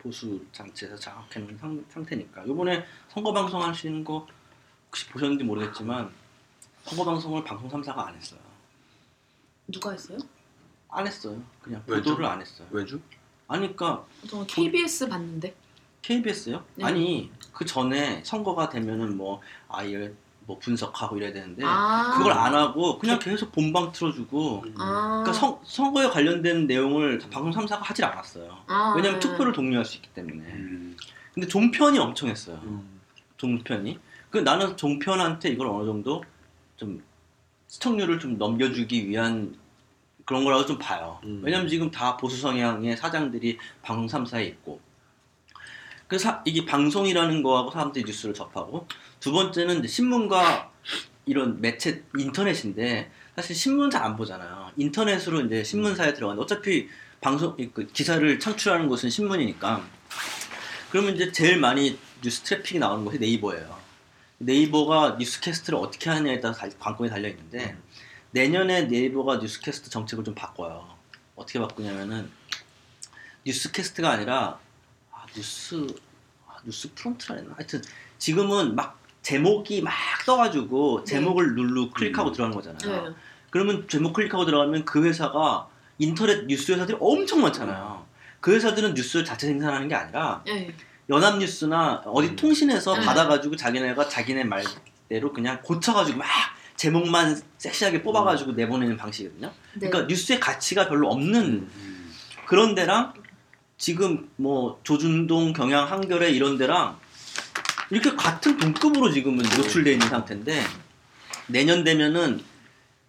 보수 0.00 0.44
장치에서 0.52 0.96
장악해 0.96 1.40
놓은 1.40 1.58
상, 1.58 1.84
상태니까 1.88 2.44
이번에 2.44 2.84
선거 3.08 3.32
방송 3.32 3.62
하시는 3.62 4.02
거 4.02 4.26
혹시 4.88 5.08
보셨는지 5.08 5.44
모르겠지만 5.44 6.10
선거 6.84 7.04
방송을 7.04 7.44
방송 7.44 7.68
3사가 7.68 7.98
안 7.98 8.16
했어요. 8.16 8.40
누가 9.68 9.92
했어요? 9.92 10.18
안 10.88 11.06
했어요. 11.06 11.40
그냥 11.62 11.82
왜죠? 11.86 12.02
보도를 12.10 12.26
안 12.26 12.40
했어요. 12.40 12.66
왜죠? 12.70 12.98
아니 13.46 13.74
그러니까 13.74 14.06
저 14.28 14.44
KBS 14.46 15.08
봤는데. 15.08 15.54
KBS요? 16.02 16.64
네. 16.76 16.84
아니 16.84 17.30
그 17.52 17.64
전에 17.64 18.24
선거가 18.24 18.70
되면은 18.70 19.16
뭐 19.16 19.40
아예 19.68 20.12
뭐 20.50 20.58
분석하고 20.58 21.16
이래야 21.16 21.32
되는데 21.32 21.62
아 21.64 22.14
그걸 22.16 22.32
안 22.32 22.52
하고 22.56 22.98
그냥 22.98 23.20
계속 23.20 23.52
본방 23.52 23.92
틀어주고 23.92 24.64
아, 24.78 25.22
그러니까 25.22 25.32
선, 25.32 25.56
선거에 25.62 26.08
관련된 26.08 26.66
내용을 26.66 27.20
방송 27.30 27.52
3사가 27.52 27.78
하질 27.80 28.04
않았어요. 28.04 28.58
아, 28.66 28.94
왜냐면 28.96 29.20
네. 29.20 29.28
투표를 29.28 29.52
독려할 29.52 29.84
수 29.84 29.96
있기 29.96 30.08
때문에. 30.08 30.42
음. 30.42 30.96
근데 31.32 31.46
종편이 31.46 32.00
엄청 32.00 32.28
했어요. 32.28 32.58
음. 32.64 33.00
종편이. 33.36 34.00
그 34.30 34.38
나는 34.38 34.76
종편한테 34.76 35.50
이걸 35.50 35.68
어느 35.68 35.86
정도 35.86 36.24
좀 36.76 37.00
시청률을 37.68 38.18
좀 38.18 38.36
넘겨주기 38.36 39.08
위한 39.08 39.54
그런 40.24 40.42
거라고 40.42 40.66
좀 40.66 40.78
봐요. 40.78 41.20
음. 41.22 41.42
왜냐면 41.44 41.68
지금 41.68 41.92
다 41.92 42.16
보수 42.16 42.40
성향의 42.40 42.96
사장들이 42.96 43.58
방송 43.82 44.24
3사에 44.24 44.46
있고. 44.48 44.80
그래서 46.10 46.24
사- 46.28 46.42
이게 46.44 46.66
방송이라는 46.66 47.44
거하고 47.44 47.70
사람들이 47.70 48.04
뉴스를 48.04 48.34
접하고 48.34 48.88
두 49.20 49.30
번째는 49.30 49.86
신문과 49.86 50.72
이런 51.24 51.60
매체 51.60 52.02
인터넷인데 52.18 53.12
사실 53.36 53.54
신문 53.54 53.90
잘 53.90 54.02
안 54.02 54.16
보잖아요. 54.16 54.72
인터넷으로 54.76 55.40
이제 55.42 55.62
신문사에 55.62 56.12
들어가는데 56.14 56.42
어차피 56.42 56.88
방송 57.20 57.56
그 57.72 57.86
기사를 57.86 58.40
창출하는 58.40 58.88
곳은 58.88 59.08
신문이니까 59.08 59.84
그러면 60.90 61.14
이제 61.14 61.30
제일 61.30 61.58
많이 61.60 61.96
뉴스 62.24 62.42
트래픽이 62.42 62.80
나오는 62.80 63.04
곳이 63.04 63.20
네이버예요. 63.20 63.78
네이버가 64.38 65.16
뉴스캐스트를 65.16 65.78
어떻게 65.78 66.10
하느냐에 66.10 66.40
따라서 66.40 66.58
달- 66.58 66.76
관건이 66.76 67.08
달려 67.08 67.28
있는데 67.28 67.76
내년에 68.32 68.82
네이버가 68.86 69.36
뉴스캐스트 69.36 69.90
정책을 69.90 70.24
좀 70.24 70.34
바꿔요. 70.34 70.88
어떻게 71.36 71.60
바꾸냐면은 71.60 72.28
뉴스캐스트가 73.46 74.10
아니라 74.10 74.36
아, 74.48 74.58
뉴스 75.34 75.86
아, 76.46 76.56
뉴스 76.64 76.92
프론트라 76.94 77.36
했나? 77.36 77.54
하여튼 77.56 77.82
지금은 78.18 78.74
막 78.74 78.98
제목이 79.22 79.82
막 79.82 79.92
떠가지고 80.24 81.04
제목을 81.04 81.54
누르고 81.54 81.90
클릭하고 81.90 82.30
음. 82.30 82.32
들어가는 82.32 82.56
거잖아요. 82.56 83.08
네. 83.08 83.14
그러면 83.50 83.86
제목 83.88 84.12
클릭하고 84.12 84.44
들어가면 84.44 84.84
그 84.84 85.04
회사가 85.04 85.68
인터넷 85.98 86.46
뉴스 86.46 86.72
회사들이 86.72 86.96
엄청 87.00 87.42
많잖아요. 87.42 88.06
그 88.40 88.54
회사들은 88.54 88.94
뉴스를 88.94 89.24
자체 89.24 89.46
생산하는 89.46 89.88
게 89.88 89.94
아니라 89.94 90.42
네. 90.46 90.74
연합뉴스나 91.08 92.02
어디 92.06 92.28
음. 92.28 92.36
통신에서 92.36 92.98
네. 92.98 93.04
받아가지고 93.04 93.56
자기네가 93.56 94.08
자기네 94.08 94.44
말대로 94.44 95.32
그냥 95.32 95.60
고쳐가지고 95.62 96.18
막 96.18 96.26
제목만 96.76 97.38
섹시하게 97.58 98.02
뽑아가지고 98.02 98.52
내보내는 98.52 98.96
방식이거든요. 98.96 99.52
네. 99.74 99.88
그러니까 99.88 100.06
뉴스의 100.08 100.40
가치가 100.40 100.88
별로 100.88 101.10
없는 101.10 101.44
음. 101.44 102.14
그런 102.46 102.74
데랑 102.74 103.12
지금 103.80 104.28
뭐 104.36 104.78
조준동, 104.84 105.54
경향, 105.54 105.90
한겨레 105.90 106.30
이런 106.32 106.58
데랑 106.58 106.98
이렇게 107.88 108.14
같은 108.14 108.58
동급으로 108.58 109.10
지금은 109.10 109.42
노출되어 109.56 109.94
있는 109.94 110.06
상태인데 110.06 110.62
내년 111.48 111.82
되면은 111.82 112.40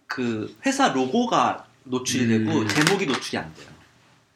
그 0.06 0.56
회사 0.64 0.88
로고가 0.88 1.66
노출이 1.84 2.26
되고 2.26 2.60
음. 2.60 2.66
제목이 2.68 3.04
노출이 3.04 3.36
안 3.36 3.54
돼요. 3.54 3.66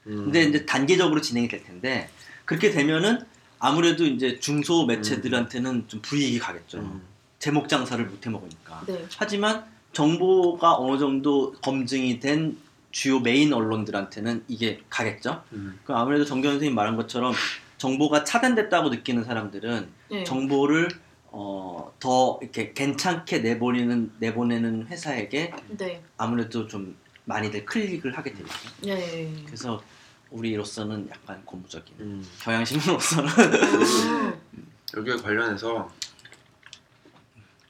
음. 0.09 0.25
근데 0.25 0.43
이제 0.43 0.67
단계적으로 0.67 1.23
진행이 1.23 1.49
될 1.49 1.65
텐데 1.65 2.11
그렇게 2.45 2.71
되면은 2.71 3.25
아무래도 3.59 4.05
이제 4.05 4.39
중소 4.39 4.85
매체들한테는 4.85 5.89
좀 5.89 6.03
불이익이 6.03 6.39
가겠죠. 6.39 6.79
음. 6.79 7.01
제목 7.39 7.67
장사를 7.67 8.05
못 8.05 8.27
해 8.27 8.31
먹으니까. 8.31 8.85
네. 8.87 9.07
하지만 9.17 9.65
정보가 9.95 10.77
어느 10.77 10.99
정도 10.99 11.53
검증이 11.63 12.21
된 12.21 12.59
주요 12.97 13.21
메인 13.21 13.53
언론들한테는 13.53 14.45
이게 14.49 14.81
가겠죠. 14.89 15.43
음. 15.53 15.79
그 15.85 15.93
아무래도 15.93 16.25
정경 16.25 16.53
선생님 16.53 16.75
말한 16.75 16.97
것처럼 16.97 17.35
정보가 17.77 18.25
차단됐다고 18.25 18.89
느끼는 18.89 19.23
사람들은 19.23 19.89
네. 20.11 20.25
정보를 20.25 20.89
어, 21.27 21.93
더 22.01 22.39
이렇게 22.41 22.73
괜찮게 22.73 23.41
내보내는 23.41 24.13
내보내는 24.19 24.87
회사에게 24.87 25.53
네. 25.77 26.03
아무래도 26.17 26.67
좀 26.67 26.97
많이들 27.27 27.67
클릭을 27.67 28.17
하게 28.17 28.33
되죠. 28.33 28.49
네. 28.81 29.31
그래서 29.45 29.83
우리로서는 30.31 31.11
약간 31.11 31.43
고무적인 31.45 31.97
음. 32.01 32.27
경향신문으로서는 32.41 33.29
아, 33.29 34.35
여기에 34.97 35.17
관련해서 35.17 35.93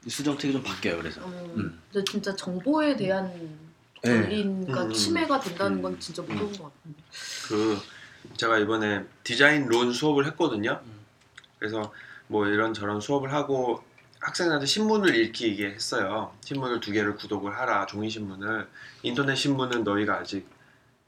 뉴스 0.05 0.23
정책이 0.23 0.53
좀 0.53 0.63
바뀌어요. 0.63 0.99
그래서 0.99 1.19
음. 1.25 1.53
음. 1.57 1.81
근데 1.91 2.09
진짜 2.09 2.33
정보에 2.33 2.95
대한 2.95 3.66
네. 4.11 4.43
권리가 4.43 4.83
음. 4.83 4.93
침해가 4.93 5.39
된다는 5.39 5.81
건 5.81 5.93
음. 5.93 5.99
진짜 5.99 6.21
무서운 6.21 6.51
것 6.51 6.63
같은데. 6.63 7.03
그 7.47 7.77
제가 8.35 8.57
이번에 8.59 9.05
디자인론 9.23 9.93
수업을 9.93 10.25
했거든요. 10.27 10.81
음. 10.83 10.99
그래서 11.59 11.93
뭐 12.27 12.45
이런 12.47 12.73
저런 12.73 12.99
수업을 12.99 13.33
하고 13.33 13.83
학생들한테 14.19 14.65
신문을 14.65 15.15
읽히게 15.15 15.67
했어요. 15.67 16.33
신문을 16.43 16.79
두 16.79 16.91
개를 16.91 17.15
구독을 17.15 17.55
하라. 17.57 17.85
종이 17.85 18.09
신문을 18.09 18.67
인터넷 19.03 19.35
신문은 19.35 19.83
너희가 19.83 20.17
아직 20.17 20.47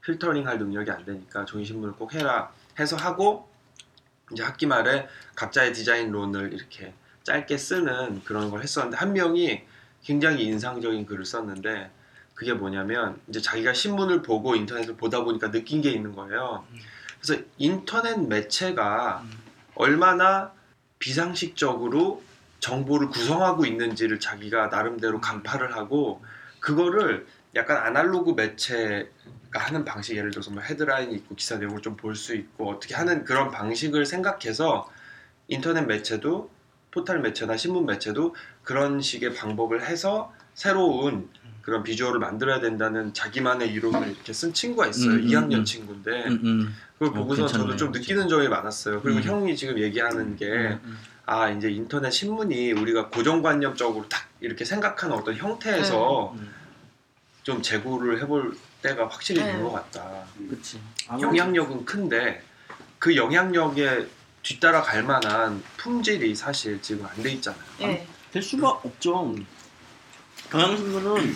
필터링할 0.02 0.58
능력이 0.58 0.90
안 0.90 1.04
되니까 1.04 1.44
종이 1.44 1.64
신문을 1.64 1.94
꼭 1.94 2.14
해라. 2.14 2.52
해서 2.78 2.96
하고 2.96 3.48
이제 4.32 4.42
학기 4.42 4.66
말에 4.66 5.08
각자의 5.34 5.72
디자인론을 5.74 6.52
이렇게 6.52 6.94
짧게 7.24 7.58
쓰는 7.58 8.22
그런 8.24 8.50
걸 8.50 8.62
했었는데 8.62 8.96
한 8.96 9.12
명이 9.12 9.62
굉장히 10.02 10.44
인상적인 10.44 11.04
글을 11.06 11.24
썼는데 11.24 11.90
그게 12.40 12.54
뭐냐면 12.54 13.20
이제 13.28 13.38
자기가 13.38 13.74
신문을 13.74 14.22
보고 14.22 14.56
인터넷을 14.56 14.96
보다 14.96 15.22
보니까 15.24 15.50
느낀 15.50 15.82
게 15.82 15.90
있는 15.90 16.14
거예요. 16.14 16.64
그래서 17.20 17.42
인터넷 17.58 18.18
매체가 18.18 19.20
음. 19.22 19.30
얼마나 19.74 20.50
비상식적으로 20.98 22.22
정보를 22.60 23.10
구성하고 23.10 23.66
있는지를 23.66 24.20
자기가 24.20 24.68
나름대로 24.68 25.20
간파를 25.20 25.76
하고 25.76 26.24
그거를 26.60 27.26
약간 27.54 27.76
아날로그 27.76 28.30
매체가 28.30 29.10
하는 29.52 29.84
방식 29.84 30.16
예를 30.16 30.30
들어서 30.30 30.50
뭐 30.50 30.62
헤드라인이 30.62 31.14
있고 31.16 31.34
기사 31.34 31.58
내용을 31.58 31.82
좀 31.82 31.94
볼 31.98 32.14
수 32.14 32.34
있고 32.34 32.70
어떻게 32.70 32.94
하는 32.94 33.24
그런 33.24 33.50
방식을 33.50 34.06
생각해서 34.06 34.90
인터넷 35.48 35.82
매체도 35.82 36.50
포털 36.90 37.20
매체나 37.20 37.58
신문 37.58 37.84
매체도 37.84 38.34
그런 38.62 39.02
식의 39.02 39.34
방법을 39.34 39.84
해서 39.84 40.32
새로운 40.54 41.28
그런 41.62 41.82
비주얼을 41.82 42.18
만들어야 42.20 42.60
된다는 42.60 43.12
자기만의 43.12 43.68
이론을 43.72 44.08
이렇게 44.08 44.32
쓴 44.32 44.52
친구가 44.52 44.86
있어요. 44.88 45.10
음, 45.12 45.16
음, 45.18 45.26
2학년 45.26 45.54
음. 45.58 45.64
친구인데 45.64 46.24
음, 46.26 46.40
음. 46.44 46.76
그걸 46.98 47.08
어, 47.08 47.12
보고서 47.22 47.46
저도 47.46 47.64
괜찮네. 47.68 47.76
좀 47.76 47.92
느끼는 47.92 48.28
점이 48.28 48.48
많았어요. 48.48 49.00
그리고 49.02 49.18
음. 49.20 49.22
형이 49.24 49.56
지금 49.56 49.78
얘기하는 49.78 50.36
게 50.36 50.46
음, 50.84 50.98
아 51.26 51.48
이제 51.50 51.70
인터넷 51.70 52.10
신문이 52.10 52.72
우리가 52.72 53.08
고정관념적으로 53.08 54.08
딱 54.08 54.26
이렇게 54.40 54.64
생각하는 54.64 55.14
어떤 55.16 55.34
형태에서 55.36 56.32
음. 56.36 56.50
좀 57.42 57.62
재고를 57.62 58.20
해볼 58.22 58.56
때가 58.82 59.08
확실히 59.08 59.42
된 59.42 59.56
네. 59.58 59.62
것 59.62 59.72
같다. 59.72 60.24
그렇지. 60.48 60.80
영향력은 61.20 61.84
큰데 61.84 62.42
그 62.98 63.16
영향력에 63.16 64.06
뒤따라 64.42 64.82
갈 64.82 65.02
만한 65.02 65.62
품질이 65.76 66.34
사실 66.34 66.80
지금 66.80 67.06
안 67.06 67.22
돼 67.22 67.32
있잖아요. 67.32 67.62
네. 67.78 68.06
될 68.32 68.42
수가 68.42 68.68
없죠. 68.70 69.34
경향신문은 70.50 71.34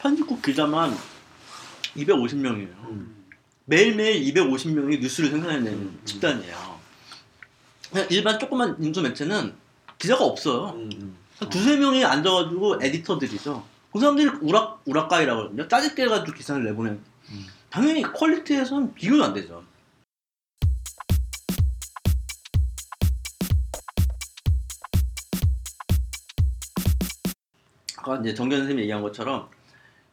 편집국 0.00 0.42
기자만 0.42 0.96
250명이에요. 1.96 2.88
음. 2.88 3.24
매일매일 3.66 4.22
250명이 4.34 5.00
뉴스를 5.00 5.30
생산해내는 5.30 5.72
음, 5.72 5.78
음. 5.78 6.00
집단이에요. 6.04 6.80
그냥 7.90 8.06
일반 8.10 8.38
조그만 8.38 8.76
인수 8.80 9.02
매체는 9.02 9.54
기자가 9.98 10.24
없어요. 10.24 10.70
음, 10.76 10.90
음. 10.94 11.16
한 11.38 11.48
두세 11.48 11.76
명이 11.76 12.04
앉아가지고 12.04 12.82
에디터들이죠. 12.82 13.64
그 13.92 13.98
사람들이 14.00 14.28
우락, 14.42 14.82
우락가이라고 14.84 15.40
하거든요. 15.40 15.68
짜집게 15.68 16.04
해가지고 16.04 16.36
기사를 16.36 16.62
내보내는. 16.64 17.00
음. 17.30 17.46
당연히 17.70 18.02
퀄리티에서는 18.02 18.94
비교가 18.94 19.26
안 19.26 19.34
되죠. 19.34 19.64
아까 28.00 28.16
이제 28.16 28.34
정견 28.34 28.60
선생님이 28.60 28.82
얘기한 28.82 29.02
것처럼 29.02 29.48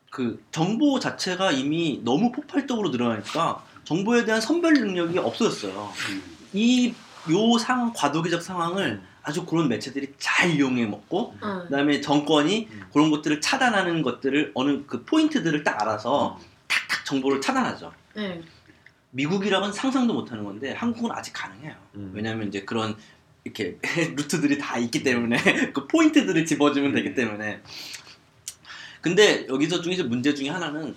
그 0.09 0.43
정보 0.51 0.99
자체가 0.99 1.51
이미 1.51 2.01
너무 2.03 2.31
폭발적으로 2.31 2.89
늘어나니까 2.89 3.63
정보에 3.85 4.25
대한 4.25 4.41
선별 4.41 4.73
능력이 4.73 5.17
없어졌어요. 5.17 5.91
음. 6.09 6.23
이요 6.53 7.57
상황 7.57 7.93
과도기적 7.93 8.41
상황을 8.41 9.01
아주 9.21 9.45
그런 9.45 9.69
매체들이 9.69 10.13
잘 10.17 10.51
이용해 10.51 10.85
먹고 10.85 11.35
음. 11.43 11.63
그다음에 11.63 12.01
정권이 12.01 12.67
음. 12.69 12.81
그런 12.91 13.09
것들을 13.09 13.39
차단하는 13.41 14.01
것들을 14.01 14.51
어느 14.53 14.85
그 14.85 15.03
포인트들을 15.03 15.63
딱 15.63 15.81
알아서 15.81 16.39
탁탁 16.67 17.05
정보를 17.05 17.39
차단하죠. 17.39 17.91
네. 18.15 18.41
미국이랑은 19.11 19.71
상상도 19.71 20.13
못하는 20.13 20.43
건데 20.43 20.73
한국은 20.73 21.11
아직 21.11 21.31
가능해요. 21.31 21.75
음. 21.95 22.11
왜냐하면 22.13 22.49
이제 22.49 22.63
그런 22.63 22.95
이렇게 23.47 23.77
루트들이 24.15 24.57
다 24.57 24.77
있기 24.77 25.03
때문에 25.03 25.37
그 25.73 25.87
포인트들을 25.87 26.45
집어주면 26.45 26.93
되기 26.93 27.13
때문에. 27.13 27.61
근데 29.01 29.47
여기서 29.47 29.81
중에서 29.81 30.03
문제 30.03 30.33
중에 30.33 30.49
하나는 30.49 30.95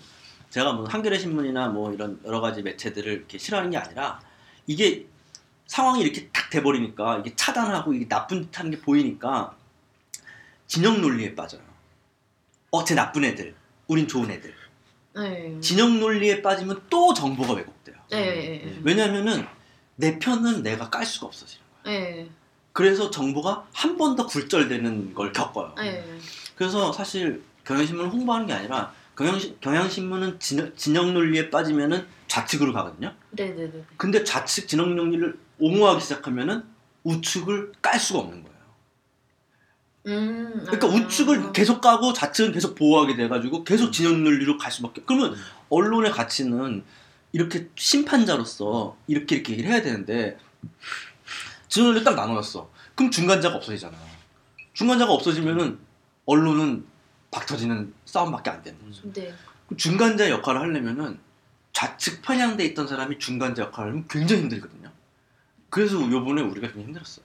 제가 0.50 0.72
뭐 0.72 0.84
한겨레 0.84 1.18
신문이나 1.18 1.68
뭐 1.68 1.92
이런 1.92 2.20
여러 2.24 2.40
가지 2.40 2.62
매체들을 2.62 3.12
이렇게 3.12 3.38
싫어하는 3.38 3.70
게 3.70 3.76
아니라 3.76 4.20
이게 4.66 5.06
상황이 5.66 6.02
이렇게 6.02 6.28
딱 6.32 6.50
돼버리니까 6.50 7.18
이게 7.18 7.34
차단하고 7.36 7.94
이게 7.94 8.08
나쁜 8.08 8.42
듯 8.42 8.58
하는 8.58 8.72
게 8.72 8.80
보이니까 8.80 9.56
진영 10.66 11.00
논리에 11.00 11.34
빠져요. 11.34 11.62
어, 12.72 12.84
쟤 12.84 12.94
나쁜 12.94 13.24
애들, 13.24 13.54
우린 13.86 14.06
좋은 14.06 14.30
애들. 14.30 14.54
네. 15.16 15.60
진영 15.60 15.98
논리에 15.98 16.42
빠지면 16.42 16.82
또 16.88 17.12
정보가 17.12 17.54
왜곡돼요. 17.54 17.96
네. 18.10 18.62
네. 18.64 18.78
왜냐면은 18.82 19.46
내 19.96 20.18
편은 20.18 20.62
내가 20.62 20.88
깔 20.88 21.04
수가 21.04 21.26
없어지는 21.26 21.64
거예요. 21.84 22.00
네. 22.00 22.30
그래서 22.72 23.10
정보가 23.10 23.66
한 23.72 23.96
번 23.96 24.16
더 24.16 24.26
굴절되는 24.26 25.14
걸 25.14 25.32
겪어요. 25.32 25.74
네. 25.76 26.04
그래서 26.54 26.92
사실 26.92 27.42
경향신문을 27.64 28.10
홍보하는 28.10 28.46
게 28.46 28.52
아니라 28.52 28.92
경향신, 29.16 29.56
경향신문은 29.60 30.38
진영, 30.40 30.72
진영 30.76 31.12
논리에 31.14 31.50
빠지면은 31.50 32.06
좌측으로 32.28 32.72
가거든요. 32.72 33.12
네. 33.32 33.54
네. 33.54 33.70
네. 33.70 33.84
근데 33.96 34.24
좌측 34.24 34.68
진영 34.68 34.94
논리를 34.96 35.38
옹호하기 35.58 36.00
시작하면은 36.00 36.64
우측을 37.04 37.72
깔 37.82 37.98
수가 37.98 38.20
없는 38.20 38.42
거예요. 38.42 38.50
음. 40.06 40.62
그러니까 40.66 40.86
아. 40.86 40.90
우측을 40.90 41.52
계속 41.52 41.80
까고 41.80 42.12
좌측은 42.12 42.52
계속 42.52 42.74
보호하게 42.74 43.16
돼가지고 43.16 43.64
계속 43.64 43.90
진영 43.92 44.22
논리로 44.24 44.56
갈 44.58 44.70
수밖에. 44.72 45.02
그러면 45.04 45.34
언론의 45.68 46.12
가치는 46.12 46.84
이렇게 47.32 47.68
심판자로서 47.76 48.96
이렇게 49.06 49.36
이렇게 49.36 49.52
얘기를 49.52 49.70
해야 49.70 49.82
되는데 49.82 50.38
논리 51.70 52.02
딱 52.02 52.14
나눠졌어. 52.14 52.70
그럼 52.94 53.10
중간자가 53.10 53.56
없어지잖아. 53.56 53.96
중간자가 54.74 55.12
없어지면은 55.12 55.78
언론은 56.26 56.84
박 57.30 57.46
터지는 57.46 57.94
싸움밖에 58.04 58.50
안 58.50 58.62
되는 58.62 58.78
거죠. 58.84 59.12
네. 59.12 59.32
그럼 59.66 59.78
중간자 59.78 60.30
역할을 60.30 60.60
하려면은 60.60 61.18
좌측 61.72 62.22
편향돼 62.22 62.64
있던 62.66 62.88
사람이 62.88 63.18
중간자 63.18 63.62
역할을 63.62 63.90
하면 63.90 64.08
굉장히 64.08 64.42
힘들거든요. 64.42 64.90
그래서 65.68 65.96
요번에 65.96 66.42
우리가 66.42 66.66
굉장히 66.66 66.86
힘들었어요. 66.86 67.24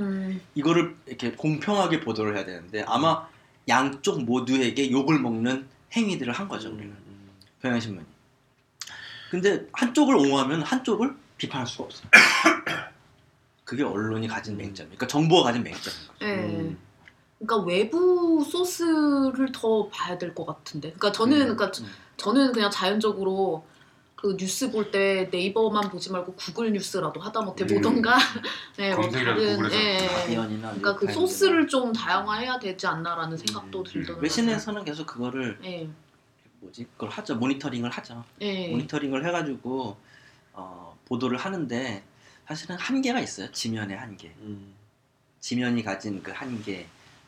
음. 0.00 0.40
이거를 0.54 0.96
이렇게 1.06 1.32
공평하게 1.32 2.00
보도를 2.00 2.36
해야 2.36 2.44
되는데 2.44 2.84
아마 2.86 3.28
양쪽 3.68 4.22
모두에게 4.24 4.90
욕을 4.90 5.18
먹는 5.20 5.66
행위들을 5.92 6.32
한 6.32 6.48
거죠 6.48 6.68
우리는 6.68 6.90
음. 6.90 7.30
경향신문이. 7.62 8.06
근데 9.30 9.66
한쪽을 9.72 10.16
옹호하면 10.16 10.62
한쪽을 10.62 11.14
비판할 11.36 11.66
수가 11.66 11.84
없어요. 11.84 12.08
그게 13.68 13.82
언론이 13.82 14.26
가진 14.28 14.56
맹점, 14.56 14.86
그러니까 14.86 15.06
정보가 15.06 15.42
가진 15.42 15.62
맹점인 15.62 15.98
거죠. 16.08 16.24
네. 16.24 16.36
음. 16.36 16.78
그러니까 17.38 17.66
외부 17.70 18.42
소스를 18.42 19.52
더 19.52 19.88
봐야 19.88 20.16
될 20.16 20.34
것 20.34 20.46
같은데. 20.46 20.88
그러니까 20.92 21.12
저는 21.12 21.36
음. 21.36 21.40
그러니까 21.56 21.70
저- 21.70 21.84
저는 22.16 22.52
그냥 22.52 22.70
자연적으로 22.70 23.66
그 24.16 24.36
뉴스 24.38 24.70
볼 24.70 24.90
때 24.90 25.28
네이버만 25.30 25.90
보지 25.90 26.10
말고 26.10 26.32
구글 26.32 26.72
뉴스라도 26.72 27.20
하다못해 27.20 27.64
음. 27.64 27.68
보던가 27.76 28.16
네, 28.78 28.94
뭐 28.94 29.02
검색이라도 29.02 29.40
다른 29.40 29.72
예, 29.72 29.98
예. 30.02 30.06
가디언이나 30.08 30.68
그러니까 30.70 30.96
그. 30.96 31.12
소스를 31.12 31.68
좀 31.68 31.92
다양화해야 31.92 32.58
되지 32.58 32.86
않나라는 32.86 33.36
생각도 33.36 33.80
음, 33.80 33.84
들더라고요. 33.84 34.22
외신에서는 34.22 34.84
계속 34.86 35.06
그거를 35.06 35.58
예, 35.62 35.88
뭐지 36.60 36.86
그걸 36.94 37.10
하죠 37.10 37.36
모니터링을 37.36 37.90
하죠 37.90 38.24
예. 38.40 38.68
모니터링을 38.70 39.26
해가지고 39.26 39.96
어, 40.54 40.98
보도를 41.04 41.36
하는데 41.38 42.02
사실은 42.48 42.76
한계가 42.78 43.20
있어요 43.20 43.50
지면의 43.52 43.96
한계 43.96 44.34
음. 44.40 44.72
지면이 45.40 45.82
가진 45.84 46.22
그 46.22 46.30
한계도 46.32 46.86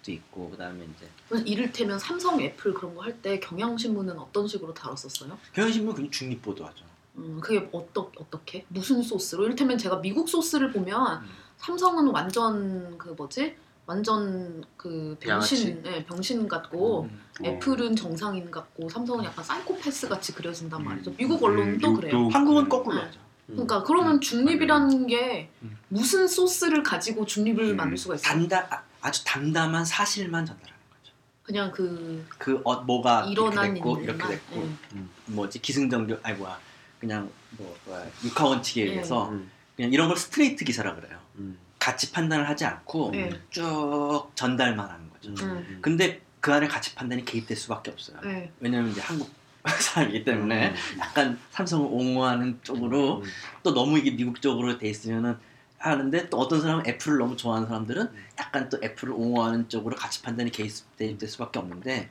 있고 0.09 0.49
그다음에 0.51 0.85
이제 0.97 1.43
이를테면 1.45 1.99
삼성, 1.99 2.41
애플 2.41 2.73
그런 2.73 2.95
거 2.95 3.03
할 3.03 3.21
때 3.21 3.39
경향신문은 3.39 4.19
어떤 4.19 4.49
식으로 4.49 4.73
다뤘었어요? 4.73 5.37
경향신문 5.53 5.95
그냥 5.95 6.11
중립 6.11 6.41
보도하죠 6.43 6.85
음, 7.17 7.39
그게 7.41 7.69
어떠, 7.73 8.11
어떻게? 8.17 8.65
무슨 8.69 9.03
소스로? 9.03 9.45
이를테면 9.45 9.77
제가 9.77 10.01
미국 10.01 10.29
소스를 10.29 10.73
보면 10.73 11.23
음. 11.23 11.29
삼성은 11.59 12.09
완전 12.13 12.97
그 12.97 13.11
뭐지? 13.11 13.55
완전 13.85 14.65
그 14.77 15.17
병신, 15.21 15.83
예, 15.87 16.05
병신 16.07 16.49
같고 16.49 17.03
음. 17.11 17.21
애플은 17.45 17.95
정상인 17.97 18.51
같고 18.51 18.89
삼성은 18.89 19.25
약간 19.25 19.45
사이코패스 19.45 20.09
같이 20.09 20.33
그려진단 20.33 20.81
음. 20.81 20.85
말이죠. 20.87 21.13
미국 21.17 21.43
언론은 21.43 21.79
또 21.79 21.89
미국도 21.91 22.01
그래요. 22.01 22.29
한국은 22.29 22.65
그- 22.65 22.69
거꾸로 22.71 22.97
네. 22.97 23.03
하죠 23.03 23.21
그러니까 23.53 23.83
그러면 23.83 24.21
중립이라는 24.21 25.07
게 25.07 25.51
음. 25.63 25.77
무슨 25.89 26.29
소스를 26.29 26.83
가지고 26.83 27.25
중립을 27.27 27.71
음. 27.71 27.77
만들 27.77 27.97
수가 27.97 28.15
있어요? 28.17 28.33
단다 28.33 28.67
아, 28.71 28.83
아주 29.01 29.25
담담한 29.25 29.85
사실만 29.85 30.47
전달하는 30.47 30.79
거죠 30.91 31.13
그냥 31.43 31.71
그 31.73 32.25
그 32.39 32.61
어, 32.65 32.81
뭐가 32.83 33.25
일어난 33.27 33.77
이렇게 33.77 33.81
됐고 33.81 34.01
일들만. 34.01 34.31
이렇게 34.31 34.35
됐고 34.35 34.69
예. 34.97 35.01
뭐지 35.27 35.61
기승전결 35.61 36.21
아니 36.23 36.37
뭐야 36.39 36.59
그냥 36.99 37.31
뭐 37.51 37.77
뭐야 37.87 38.07
육하 38.25 38.47
원칙에 38.47 38.83
예. 38.83 38.91
의해서 38.91 39.29
음. 39.31 39.51
그냥 39.77 39.93
이런 39.93 40.09
걸 40.09 40.17
스트레이트 40.17 40.65
기사라 40.65 40.95
그래요 40.95 41.19
음. 41.37 41.59
가치 41.79 42.13
판단을 42.13 42.49
하지 42.49 42.65
않고 42.67 43.13
예. 43.15 43.31
쭉 43.51 44.31
전달만 44.35 44.89
하는 44.89 45.11
거죠 45.11 45.45
음. 45.45 45.79
근데 45.81 46.21
그 46.41 46.53
안에 46.53 46.69
가치 46.69 46.95
판단이 46.95 47.25
개입될 47.25 47.57
수밖에 47.57 47.91
없어요 47.91 48.19
예. 48.25 48.51
왜냐면 48.61 48.91
이제 48.91 49.01
한국 49.01 49.31
사람이기 49.81 50.25
때문에 50.25 50.75
약간 50.99 51.39
삼성을 51.51 51.87
옹호하는 51.87 52.61
쪽으로 52.63 53.19
음. 53.19 53.25
또 53.63 53.75
너무 53.75 53.99
이게 53.99 54.11
미국적으로 54.11 54.79
돼 54.79 54.89
있으면은 54.89 55.37
하는데 55.79 56.29
또 56.29 56.39
어떤 56.39 56.61
사람은 56.61 56.87
애플을 56.87 57.19
너무 57.19 57.37
좋아하는 57.37 57.67
사람들은 57.69 58.03
음. 58.03 58.25
약간 58.39 58.69
또 58.69 58.79
애플을 58.83 59.13
옹호하는 59.13 59.69
쪽으로 59.69 59.97
가치 59.97 60.23
판단이 60.23 60.51
개입될 60.51 61.29
수밖에 61.29 61.59
없는데 61.59 62.11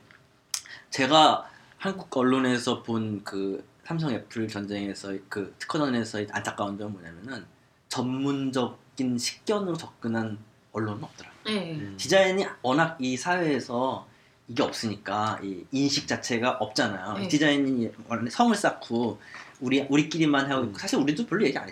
제가 0.90 1.48
한국 1.78 2.16
언론에서 2.16 2.82
본 2.82 3.22
그 3.24 3.64
삼성 3.90 4.12
애플 4.12 4.46
전쟁에서 4.46 5.12
그 5.28 5.52
특허전에서의 5.58 6.28
안타까운 6.30 6.78
점은 6.78 6.92
뭐냐면은 6.92 7.44
전문적인 7.88 9.18
식견으로 9.18 9.76
접근한 9.76 10.38
언론은 10.70 11.02
없더라고요. 11.02 11.40
예. 11.48 11.72
음. 11.72 11.96
디자인이 11.96 12.46
워낙 12.62 12.96
이 13.00 13.16
사회에서 13.16 14.06
이게 14.50 14.64
없으니까 14.64 15.38
이 15.44 15.64
인식 15.70 16.08
자체가 16.08 16.56
없잖아요. 16.58 17.18
네. 17.18 17.28
디자인이 17.28 17.88
원래 18.08 18.28
성을 18.28 18.52
쌓고 18.52 19.20
우리 19.60 19.86
우리끼리만 19.88 20.50
하고 20.50 20.62
음. 20.62 20.74
사실 20.76 20.98
우리도 20.98 21.26
별로 21.26 21.46
얘기 21.46 21.56
안 21.56 21.70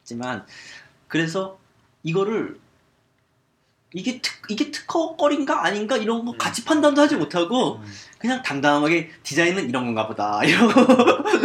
했지만 0.00 0.46
그래서 1.08 1.58
이거를 2.04 2.60
이게 3.92 4.20
특 4.20 4.48
이게 4.48 4.70
특허거리인가 4.70 5.64
아닌가 5.64 5.96
이런 5.96 6.24
거 6.24 6.30
음. 6.30 6.38
가치 6.38 6.64
판단도 6.64 7.02
하지 7.02 7.16
못하고 7.16 7.78
음. 7.78 7.92
그냥 8.18 8.40
당당하게 8.40 9.10
디자인은 9.24 9.68
이런 9.68 9.86
건가 9.86 10.06
보다 10.06 10.42
이러고 10.46 10.72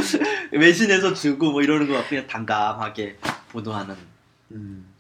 외신에서 0.54 1.16
주고 1.16 1.54
뭐 1.54 1.64
이러는 1.64 1.88
거 1.88 2.08
그냥 2.08 2.28
당당하게 2.28 3.18
보도하는 3.50 3.96
음. 4.52 4.94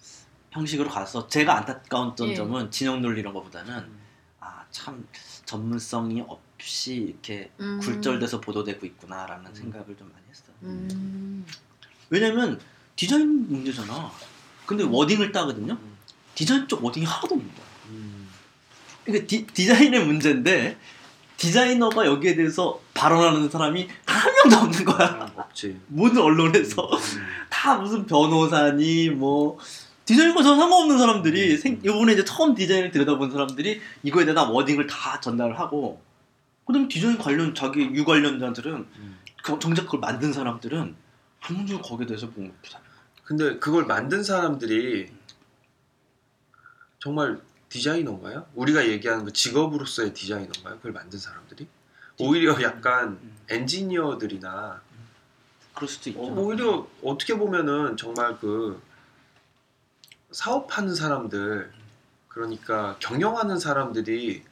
형식으로 0.49 0.89
가서 0.89 1.27
제가 1.27 1.55
안타까운 1.55 2.15
예. 2.21 2.33
점은 2.33 2.71
진영 2.71 2.99
논리 2.99 3.19
이런 3.19 3.31
거보다는 3.31 3.75
음. 3.75 3.99
아참 4.39 5.05
전문성이 5.47 6.23
없이 6.27 6.95
이렇게 6.95 7.49
음. 7.61 7.79
굴절돼서 7.81 8.41
보도되고 8.41 8.85
있구나라는 8.85 9.47
음. 9.47 9.55
생각을 9.55 9.95
좀 9.97 10.11
많이 10.11 10.25
했어요. 10.29 10.53
음. 10.63 11.45
왜냐면 12.09 12.59
디자인 12.95 13.47
문제잖아. 13.49 14.11
근데 14.65 14.83
wording을 14.83 15.31
따거든요. 15.31 15.73
음. 15.73 15.97
디자인 16.35 16.67
쪽 16.67 16.83
wording이 16.83 17.05
하나도 17.05 17.35
없는 17.35 17.47
거야. 17.55 17.65
음. 17.87 18.27
그러니까 19.05 19.25
디, 19.25 19.47
디자인의 19.47 20.05
문제인데 20.05 20.77
디자이너가 21.37 22.05
여기에 22.05 22.35
대해서 22.35 22.81
발언하는 22.93 23.49
사람이 23.49 23.87
한 24.05 24.33
명도 24.33 24.57
없는 24.57 24.83
거야. 24.85 25.31
음, 25.33 25.39
없지. 25.39 25.79
모든 25.87 26.21
언론에서 26.23 26.89
음. 26.91 27.27
다 27.49 27.77
무슨 27.77 28.05
변호사니 28.05 29.11
뭐 29.11 29.57
디자인과 30.07 30.41
전 30.41 30.57
상관없는 30.57 30.97
사람들이 30.97 31.57
생, 31.57 31.81
이번에 31.83 32.13
이제 32.13 32.23
처음 32.23 32.55
디자인을 32.55 32.91
들여다본 32.91 33.29
사람들이 33.29 33.81
이거에 34.03 34.23
대한 34.23 34.49
wording을 34.49 34.87
다 34.87 35.19
전달을 35.19 35.59
하고 35.59 36.01
그다음에 36.65 36.87
디자인 36.87 37.17
관련 37.17 37.53
자기 37.53 37.81
유 37.81 38.05
관련자들은 38.05 38.73
음. 38.73 39.19
그 39.43 39.59
정작 39.59 39.83
그걸 39.83 39.99
만든 39.99 40.31
사람들은 40.31 40.95
한 41.39 41.57
문제 41.57 41.77
거기에 41.77 42.07
대해서 42.07 42.27
뭐 42.27 42.45
못하는 42.45 42.85
근데 43.25 43.59
그걸 43.59 43.85
만든 43.85 44.23
사람들이 44.23 45.11
정말 46.99 47.41
디자이너인가요? 47.67 48.45
우리가 48.55 48.87
얘기하는 48.87 49.25
그 49.25 49.33
직업으로서의 49.33 50.13
디자이너인가요? 50.13 50.77
그걸 50.77 50.93
만든 50.93 51.19
사람들이? 51.19 51.67
오히려 52.19 52.61
약간 52.61 53.19
음. 53.21 53.37
엔지니어들이나 53.49 54.81
그럴 55.73 55.89
수도 55.89 56.09
있죠. 56.11 56.21
어, 56.21 56.33
오히려 56.33 56.87
어떻게 57.03 57.37
보면은 57.37 57.97
정말 57.97 58.37
그 58.39 58.81
사업하는 60.31 60.93
사람들 60.93 61.71
그러니까 62.27 62.97
경영하는 62.99 63.59
사람들이 63.59 64.43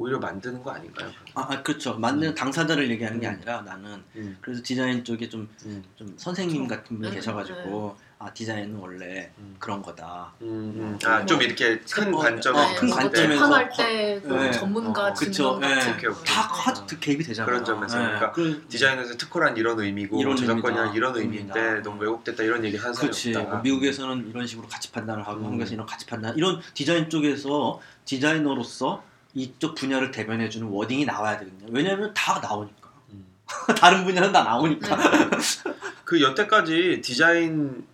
오히려 0.00 0.18
만드는 0.20 0.62
거 0.62 0.70
아닌가요? 0.70 1.10
아, 1.34 1.48
아, 1.50 1.62
그렇죠. 1.62 1.98
만드는 1.98 2.32
음. 2.32 2.34
당사자를 2.34 2.88
얘기하는 2.92 3.18
게 3.18 3.26
음. 3.26 3.32
아니라 3.32 3.62
나는 3.62 4.00
음, 4.14 4.38
그래서 4.40 4.62
디자인 4.64 5.02
쪽에 5.02 5.28
좀, 5.28 5.48
음, 5.66 5.82
좀 5.96 6.14
선생님. 6.16 6.68
같은 6.68 6.98
분이 6.98 7.08
네, 7.10 7.16
계셔가지고 7.16 7.96
아 8.20 8.32
디자인은 8.32 8.76
원래 8.76 9.30
음. 9.38 9.56
그런 9.58 9.82
거다. 9.82 10.32
음, 10.42 10.46
음. 10.46 10.98
아, 11.04 11.26
좀 11.26 11.42
이렇게 11.42 11.80
큰 11.80 12.14
어, 12.14 12.18
관점에 12.18 12.58
어, 12.58 12.74
큰뭐 12.76 12.94
관점에서 12.94 13.28
재판할 13.34 13.70
때 13.76 14.20
그 14.22 14.32
네. 14.34 14.50
전문가 14.52 15.08
어, 15.08 15.12
그쵸. 15.12 15.58
네. 15.60 15.66
오케이. 15.90 16.06
오케이. 16.10 16.24
다 16.24 16.42
네. 16.42 16.80
하, 16.80 16.86
개입이 17.00 17.24
되잖아요. 17.24 17.46
그런 17.50 17.64
점에서 17.64 17.96
그러니까 17.98 18.32
그, 18.32 18.66
디자인에서 18.68 19.16
특허란 19.16 19.56
이런 19.56 19.80
의미고 19.80 20.20
이런 20.20 20.36
저작권이란. 20.36 20.94
이런 20.94 21.16
의미인데 21.16 21.58
의미다. 21.60 21.82
너무 21.82 22.02
왜곡됐다 22.02 22.44
이런 22.44 22.64
얘기 22.64 22.76
하는 22.76 22.94
사람이. 22.94 23.36
없다. 23.36 23.50
뭐 23.50 23.60
미국에서는 23.62 24.28
이런 24.28 24.46
식으로 24.46 24.68
가치 24.68 24.92
판단을 24.92 25.26
하고 25.26 25.40
음. 25.40 25.46
한국에서 25.46 25.74
이런 25.74 25.86
가치 25.86 26.06
판단 26.06 26.36
이런 26.36 26.60
디자인 26.74 27.10
쪽에서 27.10 27.80
디자이너로서 28.04 29.02
이쪽 29.34 29.74
분야를 29.74 30.10
대변해주는 30.10 30.66
워딩이 30.68 31.04
나와야 31.04 31.38
되거든요. 31.38 31.68
왜냐하면 31.70 32.12
다 32.14 32.40
나오니까 32.40 32.90
음. 33.12 33.26
다른 33.78 34.04
분야는 34.04 34.32
다 34.32 34.42
나오니까. 34.42 34.96
네. 34.96 35.30
그 36.04 36.22
여태까지 36.22 37.00
디자인 37.02 37.86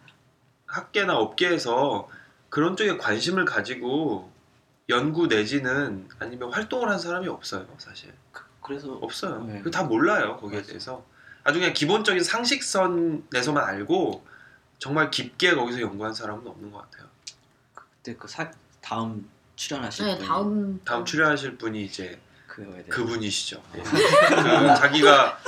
학계나 0.66 1.16
업계에서 1.16 2.08
그런 2.48 2.76
쪽에 2.76 2.96
관심을 2.96 3.44
가지고 3.44 4.30
연구 4.88 5.26
내지는 5.26 6.08
아니면 6.18 6.52
활동을 6.52 6.88
한 6.88 6.98
사람이 6.98 7.26
없어요 7.28 7.66
사실 7.78 8.12
그 8.32 8.72
래서 8.72 8.92
없어요 8.94 9.44
네. 9.44 9.60
그다 9.62 9.84
몰라요 9.84 10.36
거기에 10.36 10.58
맞아요. 10.58 10.66
대해서 10.66 11.04
아주 11.42 11.58
그냥 11.58 11.74
기본적인 11.74 12.22
상식선에서만 12.22 13.64
알고 13.64 14.24
정말 14.78 15.10
깊게 15.10 15.54
거기서 15.54 15.80
연구한 15.80 16.14
사람은 16.14 16.46
없는 16.46 16.70
것 16.70 16.78
같아요 16.82 17.08
그때 17.74 18.14
그 18.16 18.28
사, 18.28 18.50
다음 18.80 19.28
출연하실 19.56 20.06
네, 20.06 20.18
분 20.18 20.26
다음 20.26 20.80
다음 20.84 21.04
출연하실 21.04 21.56
분이 21.58 21.84
이제 21.84 22.18
그거에 22.46 22.72
대해 22.74 22.84
그분이시죠 22.88 23.62
예. 23.76 23.82
그 23.82 24.74
자기가 24.76 25.38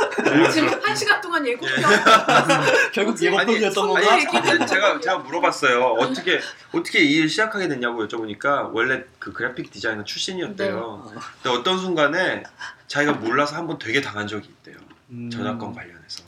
지금 0.52 0.68
한 0.82 0.94
시간 0.96 1.20
동안 1.20 1.46
예고편 1.46 1.68
결국 2.92 3.10
뭐지? 3.12 3.26
예고편이었던 3.26 3.84
아니, 3.96 4.06
건가? 4.06 4.18
얘기- 4.18 4.40
근데 4.40 4.66
제가 4.66 5.00
제가 5.00 5.18
물어봤어요. 5.18 5.84
어떻게 5.98 6.40
어떻게 6.72 7.00
이 7.00 7.16
일 7.18 7.28
시작하게 7.28 7.68
됐냐고 7.68 8.06
여쭤보니까 8.06 8.70
원래 8.72 9.04
그 9.18 9.32
그래픽 9.32 9.70
디자이너 9.70 10.02
출신이었대요. 10.04 10.78
어. 10.78 11.12
근데 11.42 11.56
어떤 11.56 11.78
순간에 11.78 12.42
자기가 12.88 13.12
몰라서 13.14 13.56
한 13.56 13.66
번 13.66 13.78
되게 13.78 14.00
당한 14.00 14.26
적이 14.26 14.48
있대요. 14.48 14.76
음. 15.10 15.30
저작권 15.30 15.72
관련해서. 15.74 16.24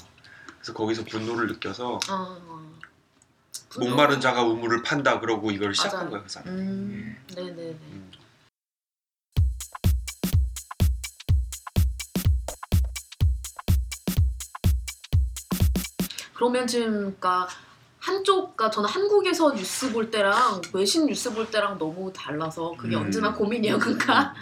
그래서 0.58 0.72
거기서 0.74 1.04
분노를 1.04 1.46
느껴서 1.48 1.94
어, 1.94 2.00
어. 2.10 2.67
목마른 3.76 4.20
자가 4.20 4.42
우물을 4.42 4.82
판다 4.82 5.20
그러고 5.20 5.50
이걸 5.50 5.74
시작한. 5.74 6.08
거예요, 6.08 6.22
그 6.22 6.28
사람. 6.28 6.48
음, 6.48 7.16
네네 7.34 7.52
네. 7.52 7.62
음. 7.92 8.10
그러면 16.34 16.66
지금 16.68 16.92
그러니까 16.92 17.48
한쪽, 17.98 18.56
그러니까 18.56 18.70
저는 18.70 18.88
한국에서 18.88 19.52
뉴스 19.54 19.92
볼 19.92 20.10
때랑 20.10 20.62
외신 20.72 21.06
뉴스 21.06 21.34
볼 21.34 21.50
때랑 21.50 21.78
너무 21.78 22.12
달라서 22.12 22.74
그게 22.78 22.96
음. 22.96 23.02
언제나 23.02 23.34
고민이에요. 23.34 23.78
그러니까 23.78 24.34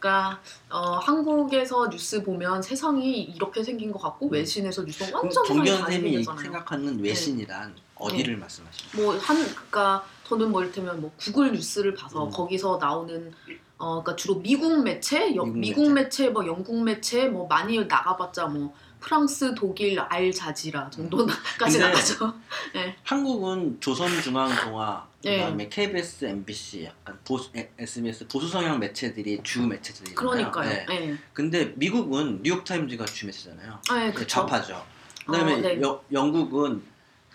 그러니까 0.00 0.40
어, 0.70 0.96
한국에서 0.96 1.88
뉴스 1.90 2.22
보면 2.24 2.62
세상이 2.62 3.20
이렇게 3.22 3.62
생긴 3.62 3.92
것 3.92 4.00
같고 4.00 4.28
외신에서 4.28 4.82
뉴스 4.84 5.04
는 5.04 5.12
완전 5.12 5.30
세상이 5.44 5.46
정기현 5.48 5.78
다르게 5.80 5.96
쌤이 5.98 6.16
되잖아요. 6.16 6.42
생각하는 6.42 7.00
외신이란 7.04 7.74
어디를 7.96 8.36
말씀하시나요? 8.38 9.04
뭐한 9.04 9.36
그러니까 9.44 10.04
저는 10.26 10.50
뭐 10.50 10.62
이를테면 10.62 11.02
뭐 11.02 11.12
구글 11.18 11.52
뉴스를 11.52 11.94
봐서 11.94 12.24
음. 12.24 12.30
거기서 12.30 12.78
나오는 12.80 13.30
어 13.76 14.02
그러니까 14.02 14.16
주로 14.16 14.40
미국 14.40 14.82
매체, 14.82 15.34
여- 15.36 15.44
미국 15.44 15.58
미국, 15.58 15.92
매체. 15.92 16.30
뭐 16.30 16.46
영국 16.46 16.82
매체 16.82 17.28
뭐 17.28 17.46
많이 17.46 17.78
나가봤자 17.84 18.46
뭐 18.46 18.74
프랑스, 19.00 19.54
독일, 19.54 19.98
알자지라 19.98 20.90
정도까지 20.90 21.78
근데 21.78 21.78
나가죠. 21.78 22.34
한국은 23.02 23.78
조선중앙동아 23.80 25.08
네. 25.22 25.36
그다음에 25.38 25.68
KBS, 25.68 26.24
MBC 26.26 26.84
약간 26.84 27.18
보수, 27.24 27.50
에- 27.56 27.70
SBS 27.78 28.26
보수 28.28 28.48
성향 28.48 28.78
매체들이 28.78 29.40
주 29.42 29.62
매체들이잖아요. 29.66 30.14
그러니까요. 30.14 30.68
네. 30.70 30.86
네. 30.86 31.16
근데 31.32 31.72
미국은 31.76 32.40
뉴욕 32.42 32.64
타임즈가 32.64 33.04
주 33.06 33.26
매체잖아요. 33.26 33.80
네, 33.90 34.12
그쵸. 34.12 34.26
좌파죠. 34.28 34.84
그다음에 35.26 35.54
어, 35.54 35.56
네. 35.58 35.80
여- 35.82 36.02
영국은 36.12 36.82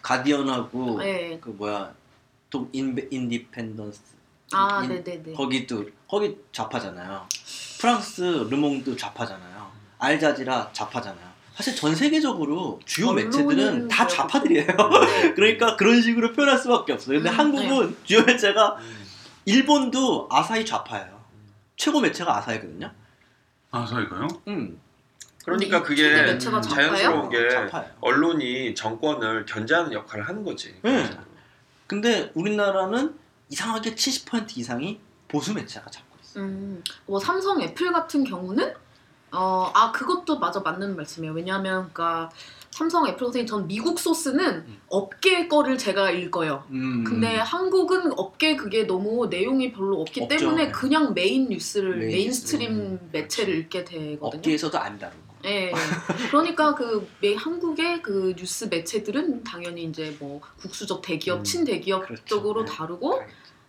가디언하고 0.01 0.99
네. 0.99 1.39
그 1.41 1.49
뭐야 1.49 1.93
또 2.49 2.69
인베, 2.71 3.07
인디펜던스 3.11 4.01
아, 4.53 4.83
인- 4.83 4.89
네네네. 4.89 5.33
거기도 5.33 5.85
거기 6.07 6.37
좌파잖아요. 6.51 7.27
프랑스 7.79 8.21
르몽드 8.21 8.95
좌파잖아요. 8.95 9.71
알자지라 9.97 10.69
좌파잖아요. 10.73 11.34
사실 11.55 11.73
전 11.73 11.95
세계적으로 11.95 12.81
주요 12.85 13.09
언론은 13.09 13.29
매체들은 13.29 13.87
다. 13.87 14.05
좌파들이에요. 14.05 14.67
네. 15.05 15.33
그러니까 15.35 15.77
그런 15.77 16.01
식으로 16.01 16.33
표현할 16.33 16.57
수밖에 16.57 16.91
없어요. 16.91 17.17
근데 17.17 17.29
음, 17.29 17.39
한국은 17.39 17.97
주요 18.03 18.23
매체가 18.23 18.75
음. 18.77 19.05
일본도 19.45 20.27
아사히 20.29 20.65
좌파예요. 20.65 21.23
최고 21.77 22.01
매체가 22.01 22.37
아사히거든요. 22.37 22.91
아 23.71 23.85
저희가요? 23.85 24.27
음, 24.49 24.79
그러니까 25.45 25.81
그게 25.81 26.09
매체가 26.23 26.59
자연스러운 26.59 27.29
게 27.29 27.49
좌파예요. 27.49 27.91
언론이 28.01 28.75
정권을 28.75 29.45
견제하는 29.45 29.93
역할을 29.93 30.27
하는 30.27 30.43
거지. 30.43 30.75
네. 30.81 31.09
근데 31.87 32.31
우리나라는 32.33 33.15
이상하게 33.49 33.95
70% 33.95 34.57
이상이 34.57 34.99
보수 35.29 35.53
매체가 35.53 35.89
잡고 35.89 36.17
있어요. 36.21 36.43
음, 36.43 36.83
뭐 37.05 37.17
삼성, 37.19 37.61
애플 37.61 37.93
같은 37.93 38.25
경우는 38.25 38.73
어, 39.35 39.71
아 39.73 39.91
그것도 39.91 40.39
맞아 40.39 40.59
맞는 40.61 40.95
말씀이에요. 40.95 41.33
왜냐하면 41.33 41.89
그러니까 41.93 42.29
삼성, 42.71 43.07
애플 43.07 43.19
선생님 43.25 43.47
전 43.47 43.67
미국 43.67 43.99
소스는 43.99 44.45
음. 44.45 44.81
업계 44.89 45.47
거를 45.47 45.77
제가 45.77 46.11
읽어요. 46.11 46.63
음, 46.71 47.03
근데 47.05 47.37
한국은 47.37 48.11
업계 48.17 48.55
그게 48.57 48.85
너무 48.85 49.27
내용이 49.27 49.71
별로 49.71 50.01
없기 50.01 50.23
없죠. 50.23 50.37
때문에 50.37 50.71
그냥 50.71 51.13
메인 51.13 51.47
뉴스를 51.49 51.97
main 51.97 52.09
main, 52.11 52.33
stream 52.33 52.71
음, 52.71 53.09
매체를 53.13 53.55
읽게 53.55 53.85
되거든요. 53.85 54.39
업계에서도 54.39 54.77
안 54.77 54.99
다루고. 54.99 55.25
예. 55.45 55.71
그러니까 56.31 56.73
그 56.75 57.07
매- 57.21 57.35
한국의 57.35 58.01
그 58.01 58.33
뉴스 58.35 58.65
매체들은 58.65 59.43
당연히 59.43 59.83
이제 59.83 60.15
뭐 60.19 60.41
국수적 60.59 61.01
대기업, 61.01 61.39
음, 61.39 61.43
친대기업 61.43 62.07
그렇죠. 62.07 62.25
쪽으로 62.25 62.65
네. 62.65 62.71
다루고 62.73 63.21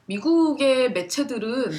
미국의 0.07 0.93
매체들은 0.93 1.71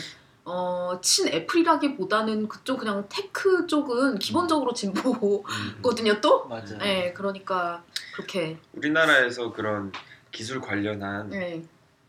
어, 0.58 0.98
친 1.02 1.28
애플이라기보다는 1.28 2.48
그쪽 2.48 2.80
그냥 2.80 3.06
tech 3.10 3.68
쪽은 3.68 4.18
기본적으로 4.18 4.74
진보거든요 4.74 6.12
음. 6.14 6.22
또. 6.22 6.46
맞아요. 6.46 6.78
네, 6.80 7.12
그러니까 7.14 7.84
그렇게 8.16 8.58
우리나라에서 8.72 9.52
그런 9.52 9.92
기술 10.32 10.62
관련한 10.62 11.30
네. 11.30 11.62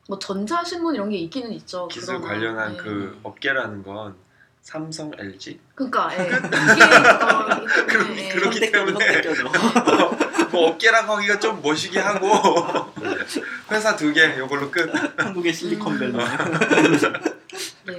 뭐 0.09 0.21
전자신문 0.21 0.95
이런 0.95 1.11
게 1.11 1.17
있기는 1.19 1.53
있죠. 1.55 1.89
기술 1.89 2.19
그러나, 2.19 2.29
관련한 2.29 2.73
네. 2.75 2.79
그 2.79 3.19
업계라는 3.25 3.83
건 3.83 4.15
삼성, 4.63 5.11
LG 5.19 5.59
그러니까 5.75 6.09
예. 6.17 6.29
이게 6.31 6.85
어, 6.85 7.49
그럼- 7.89 8.07
때문에 8.07 8.25
예. 8.25 8.29
그렇기 8.29 8.61
때문에. 8.71 9.23
뭐 10.51 10.69
업계라고 10.71 11.15
하기가 11.17 11.39
좀 11.39 11.61
뭐시기하고 11.63 12.29
회사 13.71 13.97
두 13.97 14.13
개 14.13 14.25
이걸로 14.37 14.71
끝. 14.71 14.91
한국의 15.21 15.53
실리콘밸리. 15.53 16.13
네. 16.13 17.95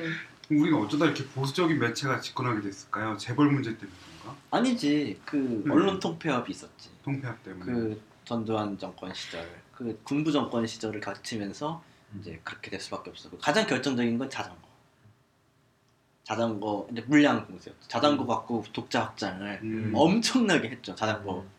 우리가 0.49 0.77
어쩌다 0.77 1.05
이렇게 1.05 1.23
보수적인 1.27 1.77
매체가 1.79 2.19
집권하게 2.19 2.61
됐을까요? 2.61 3.15
재벌 3.17 3.51
문제 3.51 3.71
때문인가? 3.77 4.35
아니지 4.51 5.19
그 5.25 5.63
네. 5.65 5.71
언론 5.73 5.99
통폐합이 5.99 6.51
있었지. 6.51 6.89
통폐합 7.03 7.43
때문에. 7.43 7.65
그 7.71 8.01
전두환 8.25 8.77
정권 8.77 9.13
시절, 9.13 9.47
그 9.75 9.99
군부 10.03 10.31
정권 10.31 10.65
시절을 10.65 11.01
거치면서 11.01 11.83
이제 12.19 12.39
그렇게 12.43 12.69
될 12.71 12.79
수밖에 12.79 13.09
없었고 13.11 13.37
가장 13.39 13.65
결정적인 13.67 14.17
건 14.17 14.29
자전거. 14.29 14.67
자전거 16.23 16.87
이제 16.91 17.03
물량 17.07 17.45
공세였죠. 17.45 17.87
자전거 17.87 18.25
갖고 18.25 18.63
독자 18.71 19.01
확장을 19.01 19.59
음. 19.63 19.91
엄청나게 19.95 20.69
했죠. 20.69 20.93
자전거 20.95 21.43
그 21.43 21.58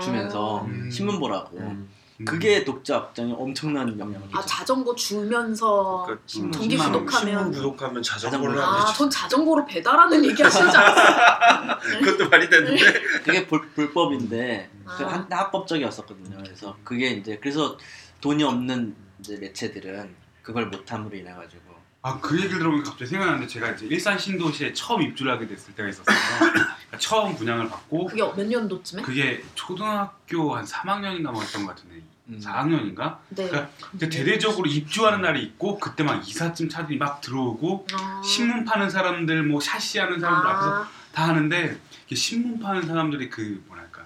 주면서 0.00 0.64
음. 0.64 0.90
신문 0.90 1.18
보라고. 1.18 1.58
음. 1.58 1.88
음. 2.18 2.24
그게 2.24 2.64
독자 2.64 2.96
확장에 2.96 3.34
엄청난 3.36 3.88
영향을 3.98 4.22
아 4.32 4.38
미쳤죠. 4.38 4.46
자전거 4.46 4.94
주면서 4.94 6.06
그 6.08 6.18
신문 6.24 6.50
전기 6.52 6.76
10만 6.76 6.80
원. 6.80 6.92
구독하면 7.04 7.34
신문 7.36 7.52
구독하면 7.52 8.02
자전거를 8.02 8.54
자전거를 8.56 8.62
하면 8.62 8.80
아, 8.88 8.92
전 8.94 9.10
자전거로 9.10 9.66
배달하는 9.66 10.24
얘기 10.24 10.42
하시는 10.42 10.70
줄 10.70 10.80
알았어요. 10.80 12.00
그것도 12.00 12.30
말이 12.30 12.48
되는데 12.48 12.82
그게 13.22 13.46
불, 13.46 13.68
불법인데 13.72 14.70
아. 14.86 14.96
그 14.96 15.04
한, 15.04 15.26
합법적이었었거든요. 15.30 16.38
그래서 16.42 16.76
그게 16.84 17.10
이제 17.10 17.38
그래서 17.38 17.76
돈이 18.22 18.42
없는 18.44 18.96
이제 19.20 19.36
매체들은 19.36 20.14
그걸 20.42 20.66
못함으로 20.68 21.14
인해 21.16 21.32
가지고 21.34 21.76
아 22.00 22.18
그 22.20 22.36
얘기를 22.36 22.58
들어보니까 22.58 22.90
갑자기 22.90 23.10
생각나는데 23.10 23.46
제가 23.48 23.72
이제 23.72 23.84
일산 23.86 24.16
신도시에 24.18 24.72
처음 24.72 25.02
입주를 25.02 25.32
하게 25.32 25.46
됐을 25.48 25.74
때가 25.74 25.88
있었어요. 25.90 26.16
그러니까 26.88 26.98
처음 26.98 27.34
분양을 27.36 27.68
받고 27.68 28.06
그게 28.06 28.22
몇 28.22 28.46
년도쯤에? 28.46 29.02
그게 29.02 29.42
초등학교 29.54 30.56
한 30.56 30.64
3학년인가 30.64 31.32
뭐 31.32 31.42
했던 31.42 31.66
것 31.66 31.74
같은데 31.74 32.02
음. 32.28 32.40
4학년인가? 32.42 33.18
네. 33.30 33.48
그러니까 33.48 33.70
근데 33.90 34.08
대대적으로 34.08 34.68
입주하는 34.68 35.20
날이 35.22 35.42
있고 35.44 35.78
그때 35.78 36.02
막 36.02 36.26
이삿짐 36.26 36.68
차들이 36.68 36.98
막 36.98 37.20
들어오고 37.20 37.86
아. 37.92 38.22
신문 38.24 38.64
파는 38.64 38.90
사람들 38.90 39.42
뭐 39.44 39.60
샤시 39.60 39.98
하는 39.98 40.18
사람들 40.20 40.48
앞에서 40.50 40.74
아, 40.82 40.88
다 41.12 41.28
하는데 41.28 41.78
이게 42.06 42.14
신문 42.16 42.58
파는 42.60 42.86
사람들이 42.86 43.30
그 43.30 43.62
뭐랄까 43.68 44.04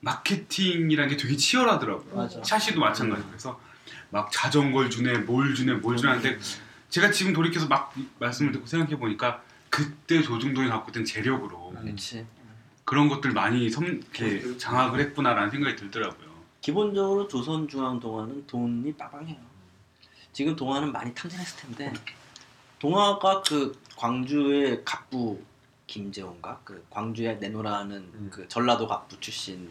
마케팅이라는 0.00 1.10
게 1.10 1.16
되게 1.16 1.36
치열하더라고요. 1.36 2.14
맞아. 2.16 2.42
샤시도 2.44 2.80
마찬가지고 2.80 3.28
그래서 3.28 3.60
막 4.10 4.30
자전거를 4.32 4.90
주네 4.90 5.18
뭘 5.18 5.54
주네 5.54 5.74
뭘 5.74 5.96
주네 5.96 6.08
하는데 6.12 6.38
제가 6.88 7.10
지금 7.10 7.32
돌이켜서 7.34 7.66
막 7.66 7.92
이- 7.96 8.06
말씀을 8.18 8.52
듣고 8.52 8.66
생각해 8.66 8.98
보니까 8.98 9.42
그때 9.78 10.20
조중동이 10.20 10.68
갖고 10.68 10.90
있던 10.90 11.04
재력으로 11.04 11.70
음. 11.70 11.84
그렇지. 11.84 12.26
그런 12.84 13.08
것들 13.08 13.32
많이 13.32 13.70
섬, 13.70 13.84
이렇게 13.84 14.56
장악을 14.58 14.98
했구나라는 14.98 15.50
생각이 15.50 15.76
들더라고요. 15.76 16.28
기본적으로 16.60 17.28
조선중앙동화는 17.28 18.46
돈이 18.48 18.94
빠방해요. 18.94 19.36
지금 20.32 20.56
동화는 20.56 20.90
많이 20.90 21.14
탐진했을 21.14 21.60
텐데 21.60 21.92
동화가 22.80 23.42
그 23.42 23.78
광주의 23.96 24.82
갑부 24.84 25.40
김재원가 25.86 26.60
그 26.64 26.84
광주에 26.90 27.34
내노라는 27.34 27.96
음. 27.96 28.30
그 28.32 28.48
전라도 28.48 28.88
갑부 28.88 29.18
출신 29.20 29.68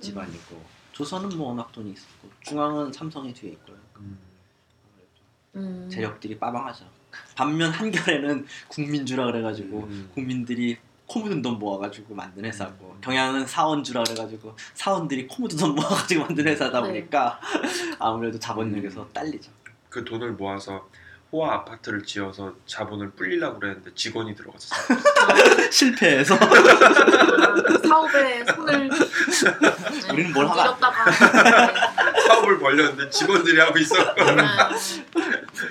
집안이고 0.00 0.64
조선은 0.92 1.36
뭐 1.36 1.48
워낙 1.48 1.70
돈이 1.72 1.92
있었고 1.92 2.30
중앙은 2.40 2.92
삼성이 2.92 3.34
뒤에 3.34 3.50
있고요. 3.52 3.76
음. 5.56 5.88
재력들이 5.90 6.38
빠방하죠. 6.38 6.99
반면 7.34 7.70
한결에는 7.70 8.46
국민주라 8.68 9.26
그래가지고 9.26 9.80
음. 9.84 10.10
국민들이 10.14 10.76
코 11.06 11.20
묻은 11.20 11.42
돈 11.42 11.58
모아가지고 11.58 12.14
만든 12.14 12.44
회사고 12.44 12.94
음. 12.96 13.00
경향은 13.00 13.46
사원주라 13.46 14.04
그래가지고 14.04 14.56
사원들이 14.74 15.26
코 15.26 15.42
묻은 15.42 15.56
돈 15.58 15.74
모아가지고 15.74 16.24
만든 16.24 16.46
회사다 16.46 16.80
네. 16.82 16.86
보니까 16.88 17.40
아무래도 17.98 18.38
자본력에서 18.38 19.08
딸리죠. 19.12 19.50
그 19.88 20.04
돈을 20.04 20.32
모아서 20.32 20.88
호화 21.32 21.54
아파트를 21.54 22.02
지어서 22.02 22.54
자본을 22.66 23.12
불리려고 23.12 23.60
그랬는데 23.60 23.92
직원이 23.94 24.34
들어가서 24.34 24.74
실패해서 25.70 26.34
아, 26.34 26.38
사업에 27.88 28.44
손을 28.44 28.88
네, 28.88 28.96
우리는 30.12 30.32
뭘. 30.32 30.46
건드렸다가 30.46 31.04
사업을 32.26 32.58
벌렸는데 32.58 33.10
직원들이 33.10 33.60
하고 33.60 33.78
있었고 33.78 34.24
네. 34.24 34.42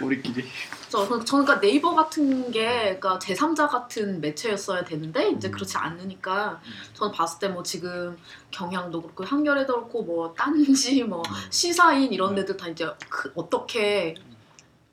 우리끼리 0.02 0.46
저, 0.90 1.06
저는 1.06 1.24
그러니까 1.46 1.60
네이버 1.60 1.94
같은 1.94 2.52
게 2.52 2.98
그러니까 3.00 3.20
제3자 3.20 3.70
같은 3.70 4.20
매체였어야 4.22 4.84
되는데 4.84 5.30
이제 5.30 5.48
음. 5.48 5.52
그렇지 5.52 5.78
않으니까 5.78 6.60
저는 6.94 7.14
봤을 7.14 7.40
때 7.40 7.50
뭐 7.50 7.64
지금 7.64 8.18
경향도 8.52 9.02
그렇고 9.02 9.24
한겨레도 9.24 9.74
그렇고 9.74 10.04
뭐 10.04 10.34
딴지 10.38 11.04
뭐 11.04 11.24
시사인 11.50 12.14
이런 12.14 12.36
데들 12.36 12.58
다 12.58 12.68
이제 12.68 12.88
그 13.10 13.32
어떻게 13.36 14.16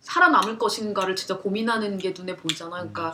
살아남을 0.00 0.58
것인가를 0.58 1.16
진짜 1.16 1.36
고민하는 1.36 1.98
게 1.98 2.14
눈에 2.16 2.36
보이잖아요. 2.36 2.90
그러니까 2.92 3.12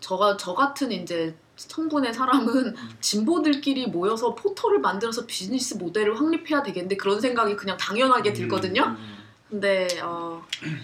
저가 0.00 0.36
저 0.36 0.54
같은 0.54 0.90
이제 0.92 1.34
성분의 1.56 2.12
사람은 2.12 2.74
진보들끼리 3.00 3.86
모여서 3.86 4.34
포털을 4.34 4.80
만들어서 4.80 5.26
비즈니스 5.26 5.74
모델을 5.74 6.18
확립해야 6.18 6.62
되겠는데 6.62 6.96
그런 6.96 7.20
생각이 7.20 7.56
그냥 7.56 7.76
당연하게 7.76 8.30
음. 8.30 8.34
들거든요. 8.34 8.96
근데 9.52 9.86
어, 10.02 10.42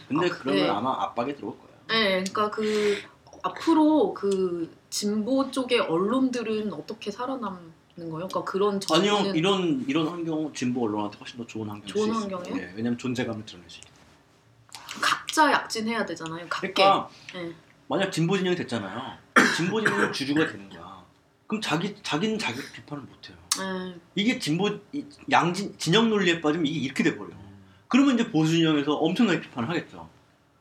근데 0.09 0.27
아, 0.27 0.31
그러면 0.31 0.63
네. 0.63 0.69
아마 0.69 1.03
압박에 1.05 1.35
들어올 1.35 1.57
거예요. 1.59 1.73
네, 1.89 2.11
그러니까 2.25 2.51
그 2.51 2.99
앞으로 3.43 4.13
그 4.13 4.71
진보 4.91 5.51
쪽의 5.51 5.81
언론들은 5.81 6.71
어떻게 6.75 7.11
살아남는 7.11 7.71
거예요? 7.97 8.29
그러니까 8.29 8.45
그런 8.45 8.79
아니요 8.93 9.13
정보는 9.15 9.37
이런 9.37 9.85
이런 9.89 10.07
환경 10.09 10.53
진보 10.53 10.85
언론한테 10.85 11.17
훨씬 11.19 11.39
더 11.39 11.47
좋은 11.47 11.67
환경이 11.67 11.87
좋은 11.91 12.09
있을 12.11 12.21
수 12.21 12.27
있어요. 12.27 12.37
환경이요? 12.37 12.63
네, 12.67 12.73
왜냐면 12.77 12.99
존재감을 12.99 13.47
드러낼 13.47 13.71
수 13.71 13.81
때문에. 13.81 13.99
각자 15.01 15.51
약진해야 15.51 16.05
되잖아요. 16.05 16.47
각계. 16.51 16.73
그러니까 16.75 17.09
네. 17.33 17.51
만약 17.89 18.11
진보 18.11 18.37
진영이 18.37 18.55
됐잖아요. 18.55 19.17
진보 19.57 19.81
진영이 19.83 20.13
주주가 20.13 20.47
되는 20.47 20.69
거야. 20.69 21.03
그럼 21.47 21.63
자기 21.63 21.97
자기는 22.03 22.39
자기 22.39 22.61
비판을 22.75 23.03
못 23.03 23.31
해요. 23.31 23.39
네. 23.61 23.99
이게 24.15 24.39
진보 24.39 24.69
이- 24.93 25.07
양진 25.31 25.75
진영 25.79 26.11
논리에 26.11 26.43
빠지면 26.43 26.67
이게 26.67 26.81
이렇게 26.81 27.03
돼 27.03 27.17
버려. 27.17 27.31
요 27.31 27.48
그러면 27.89 28.15
이제 28.15 28.31
보수 28.31 28.53
진영에서 28.53 28.95
엄청나게 28.95 29.41
비판을 29.41 29.69
하겠죠. 29.69 30.09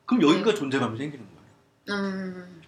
그럼 0.05 0.23
여기가 0.23 0.53
존재감이 0.53 0.97
생기는 0.97 1.25
거예요. 1.25 2.01
음, 2.01 2.61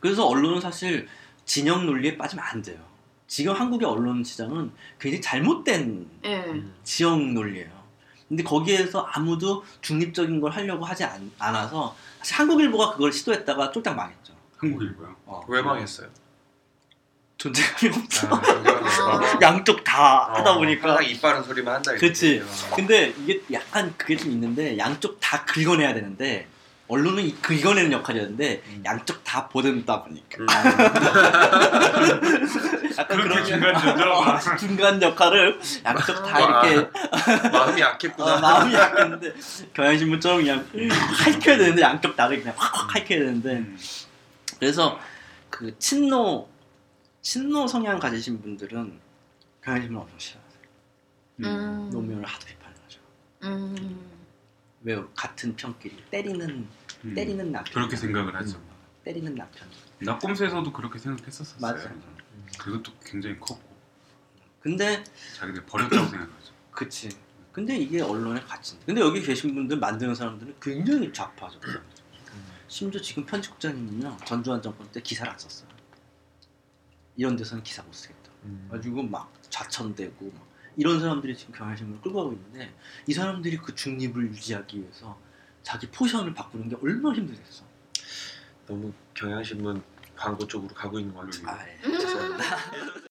그래서 0.00 0.26
언론은 0.26 0.60
사실 0.60 1.08
진영 1.44 1.86
논리에 1.86 2.16
빠지면 2.16 2.44
안 2.44 2.62
돼요. 2.62 2.78
지금 3.26 3.54
한국의 3.54 3.88
언론 3.88 4.24
시장은 4.24 4.72
굉장히 4.98 5.22
잘못된 5.22 6.08
예. 6.24 6.62
지역 6.82 7.20
논리예요. 7.20 7.70
근데 8.28 8.42
거기에서 8.42 9.00
아무도 9.02 9.64
중립적인 9.80 10.40
걸 10.40 10.52
하려고 10.52 10.84
하지 10.84 11.04
않, 11.04 11.30
않아서 11.38 11.96
사실 12.18 12.36
한국일보가 12.36 12.92
그걸 12.92 13.12
시도했다가 13.12 13.70
쫄딱 13.72 13.94
망했죠. 13.96 14.34
한국일보요. 14.56 15.16
어. 15.26 15.44
왜 15.48 15.62
망했어요? 15.62 16.08
존재감이 17.40 17.92
없어. 17.96 18.28
아, 18.28 18.36
아. 18.36 18.40
양쪽 19.40 19.82
다 19.82 20.30
하다 20.34 20.52
어, 20.52 20.58
보니까. 20.58 20.90
항상 20.90 21.06
입 21.06 21.22
바른 21.22 21.42
소리만 21.42 21.76
한다. 21.76 21.94
그치. 21.94 22.36
이거죠. 22.36 22.70
근데 22.76 23.14
이게 23.16 23.40
약간 23.50 23.94
그게 23.96 24.14
좀 24.14 24.30
있는데 24.30 24.76
양쪽 24.76 25.18
다 25.20 25.42
긁어내야 25.46 25.94
되는데 25.94 26.46
언론은 26.86 27.24
이 27.24 27.34
긁어내는 27.40 27.92
역할이었는데 27.92 28.62
음. 28.66 28.82
양쪽 28.84 29.24
다 29.24 29.48
보듬다 29.48 30.02
보니까 30.02 30.36
음. 30.38 30.46
약간 32.98 33.22
그런 33.22 33.42
중간지죠. 33.42 34.10
어, 34.10 34.38
중간 34.58 35.00
역할을 35.00 35.58
양쪽 35.86 36.22
다 36.22 36.40
와. 36.40 36.66
이렇게 36.66 36.90
마음이 37.50 37.80
약했구나. 37.80 38.34
어, 38.34 38.40
마음이 38.40 38.74
약했는데 38.74 39.32
경향신문처럼 39.72 40.42
그냥 40.42 40.66
할켜야 41.24 41.56
되는데 41.56 41.80
양쪽 41.80 42.14
다를 42.16 42.38
그냥 42.40 42.52
확확 42.58 42.94
할켜야 42.94 43.20
되는데 43.20 43.50
음. 43.50 43.78
그래서 44.58 45.00
그 45.48 45.74
친노 45.78 46.49
친노 47.22 47.66
성향 47.66 47.98
가지신 47.98 48.40
분들은 48.40 48.98
경향신문 49.62 50.02
엄청 50.02 50.18
싫어하세요. 50.18 50.60
음. 51.40 51.90
노무현을 51.90 52.24
하도 52.24 52.46
비판하죠. 52.46 53.00
음. 53.44 54.10
왜 54.82 55.02
같은 55.14 55.54
편끼리 55.54 56.02
때리는 56.10 56.68
음. 57.04 57.14
때리는 57.14 57.52
남편 57.52 57.74
그렇게 57.74 57.96
생각을 57.96 58.34
하죠. 58.36 58.56
음, 58.56 58.68
때리는 59.04 59.34
남편. 59.34 59.68
나 59.98 60.18
꼼수에서도 60.18 60.72
그렇게 60.72 60.98
생각했었어요. 60.98 61.60
맞아요. 61.60 61.92
그것도 62.58 62.92
굉장히 63.04 63.38
컸고 63.38 63.70
근데 64.60 65.02
자기들 65.36 65.64
버렸다고 65.66 66.08
생각하죠. 66.08 66.52
그치. 66.70 67.08
근데 67.52 67.76
이게 67.76 68.00
언론의 68.00 68.44
가치인데. 68.46 68.86
근데 68.86 69.00
여기 69.00 69.20
계신 69.20 69.54
분들 69.54 69.78
만드는 69.78 70.14
사람들은 70.14 70.54
굉장히 70.60 71.12
좌파죠. 71.12 71.60
심지어 72.68 73.00
지금 73.00 73.26
편집국장님은요 73.26 74.16
전두환 74.24 74.62
정권 74.62 74.90
때 74.92 75.00
기사를 75.02 75.30
안 75.30 75.38
썼어요. 75.38 75.68
이런 77.16 77.36
데서는 77.36 77.62
기사 77.62 77.82
못 77.82 77.92
쓰겠다. 77.92 78.30
음. 78.44 78.68
가지고 78.70 79.02
막 79.02 79.32
좌천되고 79.50 80.32
막 80.32 80.46
이런 80.76 81.00
사람들이 81.00 81.36
지금 81.36 81.54
경향신문을 81.54 82.00
끌고 82.02 82.18
가고 82.18 82.32
있는데 82.32 82.72
이 83.06 83.12
사람들이 83.12 83.58
그 83.58 83.74
중립을 83.74 84.28
유지하기 84.30 84.80
위해서 84.80 85.18
자기 85.62 85.86
포션을 85.88 86.32
바꾸는 86.34 86.68
게 86.68 86.76
얼마나 86.82 87.16
힘들겠어. 87.16 87.64
너무 88.66 88.92
경향신문 89.14 89.82
광고 90.16 90.46
쪽으로 90.46 90.72
가고 90.74 90.98
있는 90.98 91.14
것 91.14 91.22
같은데. 91.24 91.50
아, 91.50 91.66
예. 91.68 91.80
죄송합니다. 91.82 92.44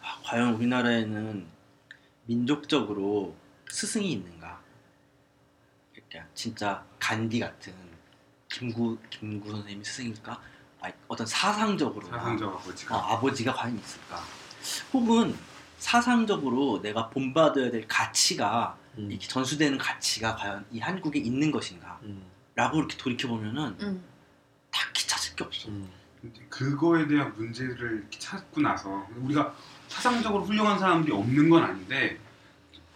아, 0.00 0.20
과연 0.24 0.54
우리나라에는 0.54 1.46
민족적으로 2.26 3.34
스승이 3.70 4.12
있는가? 4.12 4.62
진짜 6.34 6.84
간디 6.98 7.40
같은 7.40 7.72
김구 8.48 8.98
김구 9.10 9.50
선생님이 9.50 9.84
스승일까? 9.84 10.40
아니, 10.80 10.94
어떤 11.08 11.26
사상적으로 11.26 12.06
사상적 12.06 12.54
아버지가 12.54 12.96
어, 12.96 12.98
아버지가 12.98 13.52
과연 13.52 13.78
있을까? 13.78 14.22
혹은 14.92 15.36
사상적으로 15.78 16.80
내가 16.82 17.08
본받아야 17.10 17.70
될 17.70 17.86
가치가 17.86 18.76
음. 18.96 19.10
이렇게 19.10 19.26
전수되는 19.26 19.78
가치가 19.78 20.34
과연 20.36 20.64
이 20.70 20.80
한국에 20.80 21.18
있는 21.18 21.50
것인가? 21.50 21.98
음. 22.02 22.22
라고 22.54 22.78
이렇게 22.78 22.96
돌이켜 22.96 23.28
보면은 23.28 23.76
음. 23.80 24.04
딱히 24.70 25.06
찾을 25.06 25.36
게 25.36 25.44
없어. 25.44 25.68
음. 25.68 25.88
그거에 26.48 27.06
대한 27.06 27.32
문제를 27.36 28.06
찾고 28.10 28.60
나서 28.60 29.06
우리가 29.16 29.54
사상적으로 29.86 30.44
훌륭한 30.44 30.78
사람들이 30.78 31.12
없는 31.12 31.48
건 31.48 31.62
아닌데 31.62 32.18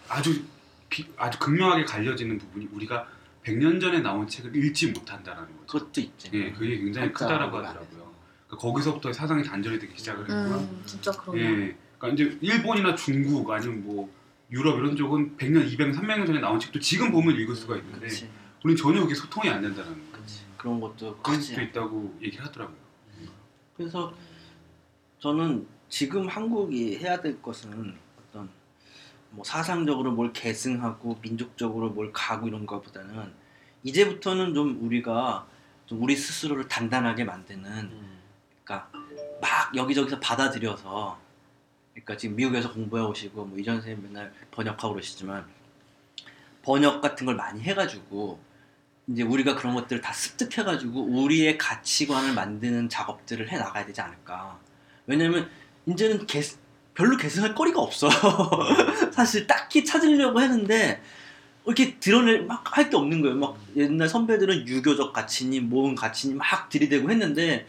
아주 0.08 0.44
비- 0.92 1.06
아주 1.16 1.38
극명하게 1.38 1.84
갈려지는 1.84 2.36
부분이 2.36 2.68
우리가 2.72 3.08
100년 3.44 3.80
전에 3.80 4.00
나온 4.00 4.28
책을 4.28 4.54
읽지 4.54 4.88
못한다라는 4.92 5.48
거죠. 5.56 5.66
그것도 5.78 6.00
있지. 6.02 6.30
예, 6.34 6.52
그게 6.52 6.76
굉장히 6.78 7.10
크다라고 7.12 7.56
하더라고요. 7.56 8.12
그러니까 8.46 8.56
거기서부터 8.58 9.10
사상이 9.12 9.42
단절이 9.42 9.78
되기 9.78 9.94
시작을 9.96 10.20
했고요. 10.24 10.58
음. 10.58 10.82
진짜 10.84 11.10
그러네요. 11.12 11.44
예, 11.44 11.76
그러니까 11.98 12.08
이제 12.22 12.38
일본이나 12.42 12.94
중국 12.94 13.50
아니면 13.50 13.82
뭐 13.84 14.12
유럽 14.50 14.78
이런 14.78 14.94
쪽은 14.94 15.38
100년, 15.38 15.66
200년, 15.72 15.94
300년 15.94 16.26
전에 16.26 16.40
나온 16.40 16.60
책도 16.60 16.78
지금 16.78 17.10
보면 17.10 17.34
읽을 17.36 17.56
수가 17.56 17.76
있는데. 17.78 18.06
우리는 18.62 18.80
전혀 18.80 19.00
그게 19.00 19.14
소통이 19.14 19.48
안 19.48 19.62
된다는. 19.62 19.96
그렇지. 20.12 20.42
그런 20.58 20.78
것도 20.78 21.16
크지. 21.22 21.40
수도 21.40 21.62
있다고 21.62 22.18
얘기를 22.22 22.44
하더라고요. 22.44 22.76
그래서 23.76 24.14
저는 25.20 25.66
지금 25.88 26.28
한국이 26.28 26.98
해야 26.98 27.20
될 27.20 27.40
것은 27.42 27.96
어떤 28.28 28.48
뭐 29.32 29.44
사상적으로 29.44 30.12
뭘 30.12 30.32
계승하고 30.32 31.18
민족적으로 31.22 31.90
뭘 31.90 32.12
가고 32.12 32.48
이런 32.48 32.66
것보다는 32.66 33.32
이제부터는 33.82 34.54
좀 34.54 34.78
우리가 34.82 35.46
좀 35.86 36.02
우리 36.02 36.16
스스로를 36.16 36.68
단단하게 36.68 37.24
만드는 37.24 37.70
음. 37.70 38.18
그러니까 38.64 38.90
막 39.40 39.74
여기저기서 39.74 40.20
받아들여서 40.20 41.18
그러니까 41.92 42.16
지금 42.16 42.36
미국에서 42.36 42.72
공부해 42.72 43.02
오시고 43.02 43.44
뭐 43.44 43.58
이전 43.58 43.76
선생님 43.76 44.04
맨날 44.04 44.32
번역하고 44.50 44.94
그러시지만 44.94 45.46
번역 46.62 47.00
같은 47.00 47.26
걸 47.26 47.34
많이 47.34 47.60
해가지고 47.62 48.40
이제 49.08 49.22
우리가 49.22 49.56
그런 49.56 49.74
것들을 49.74 50.00
다 50.00 50.12
습득해가지고 50.12 51.02
우리의 51.02 51.58
가치관을 51.58 52.34
만드는 52.34 52.88
작업들을 52.88 53.50
해 53.50 53.58
나가야 53.58 53.84
되지 53.84 54.00
않을까. 54.00 54.58
왜냐면 55.06 55.50
이제는 55.86 56.26
개, 56.26 56.40
별로 56.94 57.16
계승할 57.16 57.54
거리가 57.54 57.80
없어. 57.80 58.08
사실 59.12 59.46
딱히 59.46 59.84
찾으려고 59.84 60.40
했는데 60.40 61.02
이렇게 61.64 61.98
드러낼 61.98 62.44
막 62.44 62.76
할 62.76 62.90
게 62.90 62.96
없는 62.96 63.20
거예요. 63.22 63.36
막 63.36 63.56
옛날 63.76 64.08
선배들은 64.08 64.66
유교적 64.66 65.12
가치니 65.12 65.60
모은 65.60 65.94
가치니 65.94 66.34
막 66.34 66.68
들이대고 66.68 67.10
했는데 67.10 67.66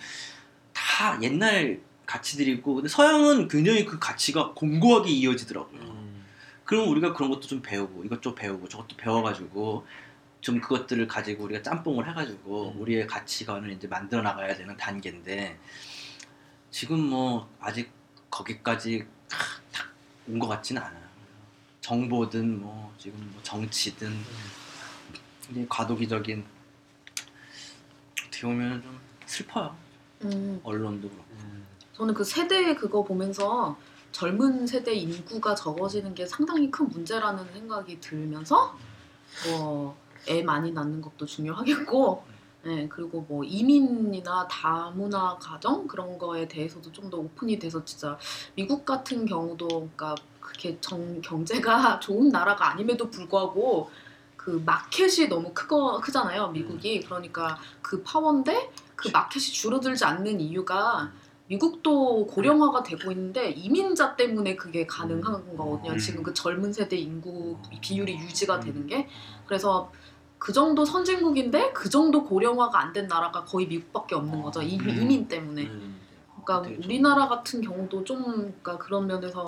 다 0.73 1.17
옛날 1.21 1.79
가치들이고 2.05 2.75
근데 2.75 2.89
서양은 2.89 3.47
굉장히 3.47 3.85
그 3.85 3.99
가치가 3.99 4.51
공고하게 4.53 5.09
이어지더라고요. 5.11 5.81
음. 5.81 6.23
그럼 6.65 6.89
우리가 6.89 7.13
그런 7.13 7.29
것도 7.29 7.41
좀 7.41 7.61
배우고 7.61 8.03
이것 8.05 8.21
좀 8.21 8.35
배우고 8.35 8.67
저것도 8.67 8.97
배워가지고 8.97 9.85
좀 10.41 10.59
그것들을 10.59 11.07
가지고 11.07 11.45
우리가 11.45 11.61
짬뽕을 11.61 12.09
해가지고 12.09 12.73
음. 12.75 12.81
우리의 12.81 13.07
가치관을 13.07 13.71
이제 13.71 13.87
만들어 13.87 14.21
나가야 14.21 14.55
되는 14.55 14.75
단계인데 14.75 15.57
지금 16.71 16.99
뭐 16.99 17.49
아직 17.59 17.91
거기까지 18.29 19.05
온 20.27 20.39
것 20.39 20.47
같지는 20.47 20.81
않아요. 20.81 21.03
정보든 21.81 22.61
뭐 22.61 22.93
지금 22.97 23.19
뭐 23.33 23.41
정치든 23.43 24.09
이제 25.51 25.65
과도기적인 25.67 26.45
어떻게 28.25 28.41
보면 28.41 28.81
좀 28.81 28.99
슬퍼요. 29.25 29.75
음. 30.23 30.59
언론도 30.63 31.09
그렇고. 31.09 31.25
음. 31.41 31.65
저는 31.93 32.13
그 32.13 32.23
세대 32.23 32.73
그거 32.75 33.03
보면서 33.03 33.77
젊은 34.13 34.65
세대 34.65 34.93
인구가 34.93 35.53
적어지는 35.55 36.15
게 36.15 36.25
상당히 36.25 36.71
큰 36.71 36.87
문제라는 36.89 37.51
생각이 37.53 37.99
들면서 37.99 38.77
뭐 39.47 40.03
애 40.29 40.41
많이 40.41 40.71
낳는 40.71 41.01
것도 41.01 41.25
중요하겠고 41.25 42.23
네, 42.65 42.87
그리고 42.87 43.25
뭐 43.27 43.43
이민이나 43.43 44.47
다문화 44.47 45.37
가정 45.37 45.85
그런 45.85 46.17
거에 46.17 46.47
대해서도 46.47 46.91
좀 46.91 47.09
더 47.09 47.17
오픈이 47.17 47.59
돼서 47.59 47.83
진짜 47.83 48.17
미국 48.55 48.85
같은 48.85 49.25
경우도 49.25 49.67
그러니까 49.67 50.15
그렇게 50.39 50.77
정, 50.79 51.21
경제가 51.21 51.99
좋은 52.01 52.29
나라가 52.29 52.71
아님에도 52.71 53.09
불구하고 53.09 53.91
그 54.37 54.61
마켓이 54.65 55.27
너무 55.29 55.51
크거 55.53 55.99
크잖아요 56.01 56.49
미국이. 56.49 57.01
그러니까 57.01 57.59
그 57.81 58.01
파워인데 58.01 58.71
그 58.95 59.09
마켓이 59.09 59.43
줄어들지 59.43 60.05
않는 60.05 60.39
이유가 60.41 61.11
미국도 61.47 62.27
고령화가 62.27 62.83
되고 62.83 63.11
있는데 63.11 63.51
이민자 63.51 64.15
때문에 64.15 64.55
그게 64.55 64.87
가능한 64.87 65.55
거거든요. 65.57 65.91
음. 65.91 65.97
지금 65.97 66.23
그 66.23 66.33
젊은 66.33 66.71
세대 66.71 66.95
인구 66.95 67.57
비율이 67.81 68.17
유지가 68.17 68.59
되는 68.59 68.87
게. 68.87 69.07
그래서 69.45 69.91
그 70.43 70.51
정도 70.51 70.83
선진국인데 70.83 71.71
그 71.71 71.89
정도 71.89 72.25
고령화가 72.25 72.77
안 72.77 72.91
된 72.91 73.07
나라가 73.07 73.45
거의 73.45 73.65
미국밖에 73.65 74.13
없는 74.13 74.41
거죠. 74.41 74.61
이, 74.61 74.77
음. 74.77 74.89
이민 74.89 75.25
때문에. 75.29 75.63
음. 75.63 76.01
그러니까 76.43 76.69
우리나라 76.83 77.29
같은 77.29 77.61
경우도 77.61 78.03
좀 78.03 78.21
그러니까 78.61 78.77
그런 78.77 79.07
면에서 79.07 79.45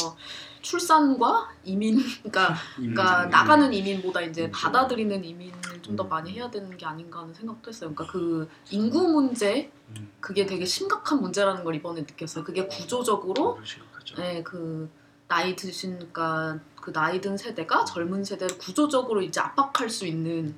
출산과 0.62 1.50
이민 1.66 1.98
그러니까 2.24 2.56
그러니까 2.78 3.26
음. 3.26 3.30
나가는 3.30 3.74
이민보다 3.74 4.22
이제 4.22 4.46
음. 4.46 4.52
받아들이는 4.54 5.22
이민을 5.26 5.82
좀더 5.82 6.06
음. 6.06 6.08
많이 6.08 6.32
해야 6.32 6.50
되는 6.50 6.78
게 6.78 6.86
아닌가 6.86 7.20
하는 7.20 7.34
생각도 7.34 7.68
했어요. 7.68 7.94
그러니까 7.94 8.14
그 8.14 8.48
인구 8.72 9.10
문제 9.10 9.70
음. 9.90 10.10
그게 10.22 10.46
되게 10.46 10.64
심각한 10.64 11.20
문제라는 11.20 11.66
걸 11.66 11.76
이번에 11.76 12.02
느꼈어요. 12.02 12.46
그게 12.46 12.68
구조적으로 12.68 13.56
그런 13.56 13.66
생각하죠. 13.66 14.16
네, 14.16 14.42
그 14.44 14.90
나이 15.28 15.58
드신 15.58 15.98
그러니까 15.98 16.58
그 16.80 16.94
나이 16.94 17.20
든 17.20 17.36
세대가 17.36 17.84
젊은 17.84 18.24
세대를 18.24 18.58
구조적으로 18.58 19.22
이제 19.22 19.42
압박할 19.42 19.90
수 19.90 20.08
있는 20.08 20.56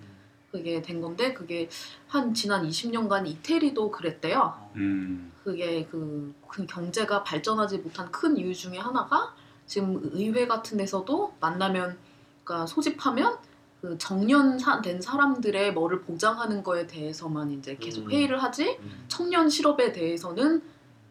그게 0.51 0.81
된 0.81 1.01
건데 1.01 1.33
그게 1.33 1.69
한 2.07 2.33
지난 2.33 2.67
20년간 2.67 3.27
이태리도 3.27 3.91
그랬대요. 3.91 4.53
음. 4.75 5.31
그게 5.43 5.85
그, 5.89 6.33
그 6.47 6.65
경제가 6.65 7.23
발전하지 7.23 7.79
못한 7.79 8.11
큰 8.11 8.37
이유 8.37 8.53
중에 8.53 8.77
하나가 8.77 9.33
지금 9.65 9.99
의회 10.13 10.47
같은 10.47 10.77
데서도 10.77 11.35
만나면 11.39 11.97
그러니까 12.43 12.65
소집하면 12.65 13.37
그 13.81 13.97
정년 13.97 14.57
사- 14.57 14.81
된 14.81 15.01
사람들의 15.01 15.73
뭐를 15.73 16.01
보장하는 16.01 16.63
거에 16.63 16.87
대해서만 16.87 17.51
이제 17.51 17.75
계속 17.79 18.05
음. 18.05 18.11
회의를 18.11 18.41
하지 18.41 18.77
음. 18.81 19.05
청년 19.07 19.49
실업에 19.49 19.91
대해서는 19.91 20.61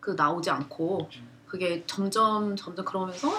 그 0.01 0.13
나오지 0.13 0.51
않고 0.51 1.09
그게 1.47 1.85
점점 1.87 2.57
점점 2.57 2.85
그러면서 2.85 3.31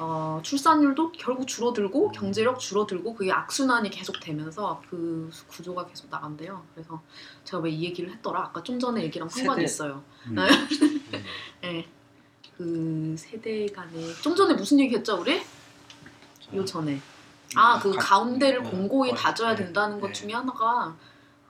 어, 0.00 0.40
출산율도 0.42 1.12
결국 1.12 1.46
줄어들고 1.46 2.10
경제력 2.12 2.58
줄어들고 2.58 3.14
그게 3.14 3.30
악순환이 3.30 3.90
계속 3.90 4.18
되면서 4.20 4.82
그 4.90 5.30
구조가 5.48 5.86
계속 5.86 6.08
나간대요. 6.10 6.64
그래서 6.74 7.02
제가 7.44 7.62
왜 7.62 7.70
이 7.70 7.84
얘기를 7.84 8.10
했더라? 8.12 8.40
아까 8.44 8.62
좀 8.62 8.78
전에 8.80 9.02
얘기랑 9.04 9.28
상관이 9.28 9.60
세대. 9.60 9.64
있어요. 9.64 10.02
음. 10.26 10.36
네. 11.60 11.86
그 12.56 13.14
세대 13.18 13.66
간에 13.66 13.90
좀 14.22 14.34
전에 14.36 14.54
무슨 14.54 14.78
얘기 14.80 14.94
했죠 14.94 15.16
우리? 15.20 15.42
요 16.54 16.64
전에 16.64 17.00
아 17.56 17.80
그 17.80 17.92
가- 17.92 17.98
가운데를 17.98 18.62
네. 18.62 18.70
공고히 18.70 19.10
어, 19.10 19.14
다져야 19.14 19.54
네. 19.56 19.64
된다는 19.64 20.00
것 20.00 20.08
네. 20.08 20.12
중에 20.12 20.32
하나가 20.32 20.96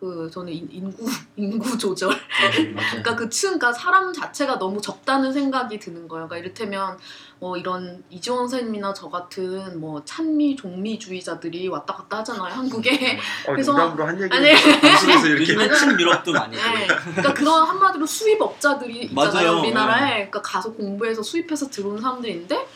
그 0.00 0.28
저는 0.30 0.52
인- 0.52 0.68
인구 0.70 1.06
인구 1.36 1.78
조절 1.78 2.10
음, 2.10 2.74
맞아요. 2.74 2.88
그러니까 2.90 3.16
그 3.16 3.28
층, 3.30 3.58
그러니까 3.58 3.72
사람 3.72 4.12
자체가 4.12 4.58
너무 4.58 4.80
적다는 4.80 5.32
생각이 5.32 5.78
드는 5.78 6.08
거예요. 6.08 6.26
그러니까 6.28 6.36
이를테면 6.38 6.98
뭐 7.38 7.56
이런 7.56 8.02
이지원 8.10 8.40
선생님이나 8.48 8.92
저 8.92 9.08
같은 9.08 9.80
뭐 9.80 10.02
찬미 10.04 10.56
종미주의자들이 10.56 11.68
왔다 11.68 11.94
갔다 11.94 12.18
하잖아요 12.18 12.52
한국에. 12.54 13.18
어, 13.48 13.52
그래서- 13.52 13.72
농담으로 13.72 14.06
한 14.06 14.20
얘기 14.20 14.34
아니. 14.34 14.52
방송에서 14.80 15.26
이렇게 15.28 15.42
요즘은 15.54 15.74
층 15.74 16.00
유럽도 16.00 16.32
많이 16.32 16.56
네. 16.56 16.86
그러니까 16.86 17.32
그런 17.34 17.66
한마디로 17.66 18.04
수입업자들이 18.04 19.04
있잖아요 19.06 19.14
맞아요. 19.32 19.58
우리나라에. 19.60 20.00
네. 20.00 20.14
그러니까 20.30 20.42
가서 20.42 20.72
공부해서 20.72 21.22
수입해서 21.22 21.68
들어온 21.70 22.00
사람들인데 22.00 22.66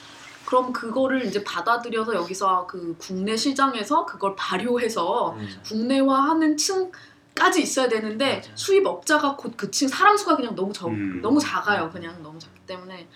그럼 0.48 0.72
그거를 0.72 1.26
이제 1.26 1.44
받아들여서 1.44 2.14
여기서 2.14 2.66
그 2.66 2.96
국내 2.96 3.36
시장에서 3.36 4.06
그걸 4.06 4.34
발효해서 4.34 5.32
음. 5.32 5.48
국내화하는 5.66 6.56
층까지 6.56 7.60
있어야 7.60 7.86
되는데 7.86 8.38
맞아요. 8.40 8.56
수입업자가 8.56 9.36
곧 9.36 9.58
그 9.58 9.70
층 9.70 9.88
사람 9.88 10.16
수가 10.16 10.36
그냥 10.36 10.54
너무 10.54 10.72
적 10.72 10.88
음. 10.88 11.20
너무 11.20 11.38
작아요 11.38 11.90
그냥 11.90 12.22
너무 12.22 12.38
작기 12.38 12.60
때문에 12.66 13.06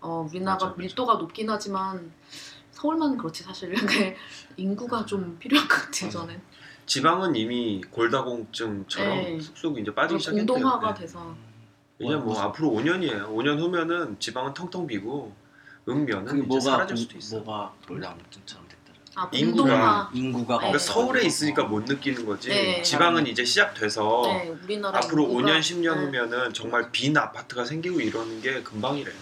어 0.00 0.26
우리나라 0.30 0.54
맞아, 0.54 0.64
맞아. 0.68 0.76
밀도가 0.78 1.14
높긴 1.16 1.50
하지만 1.50 2.10
서울만 2.70 3.18
그렇지 3.18 3.42
사실 3.42 3.70
그러니까 3.74 4.18
인구가 4.56 5.04
좀 5.04 5.36
필요한 5.38 5.68
것 5.68 5.74
같아요 5.74 6.06
맞아. 6.06 6.18
저는 6.20 6.40
지방은 6.86 7.36
이미 7.36 7.82
골다공증처럼 7.90 9.14
네. 9.14 9.38
쑥쑥 9.38 9.78
이제 9.78 9.94
빠지기 9.94 10.20
시작했대요. 10.20 10.46
공동화가 10.46 10.94
네. 10.94 11.00
돼서 11.02 11.34
이제 11.98 12.16
뭐 12.16 12.40
앞으로 12.40 12.70
5년이에요. 12.70 13.28
5년 13.28 13.58
후면은 13.58 14.18
지방은 14.18 14.54
텅텅 14.54 14.86
비고 14.86 15.34
음면은 15.88 16.24
그게 16.26 16.38
이제 16.40 16.46
뭐가 16.46 16.60
사라질 16.60 16.96
수도 16.96 17.18
있어. 17.18 17.36
뭐가 17.40 17.72
골다공증처럼 17.86 18.66
됐더라. 18.68 18.98
아 19.16 19.30
인구가- 19.32 20.10
인구가 20.12 20.54
네. 20.54 20.58
그러니까 20.58 20.78
서울에 20.78 21.22
있으니까 21.24 21.64
못 21.64 21.84
느끼는 21.84 22.26
거지. 22.26 22.48
네. 22.50 22.82
지방은 22.82 23.26
이제 23.26 23.44
시작돼서 23.44 24.22
네 24.26 24.48
우리나라 24.48 24.98
앞으로 24.98 25.24
인구가- 25.24 25.42
5년 25.52 25.60
10년 25.60 25.94
네. 25.98 26.04
후면은 26.06 26.52
정말 26.52 26.90
빈 26.92 27.16
아파트가 27.16 27.64
생기고 27.64 28.00
이러는 28.00 28.40
게 28.42 28.62
금방이래요. 28.62 29.14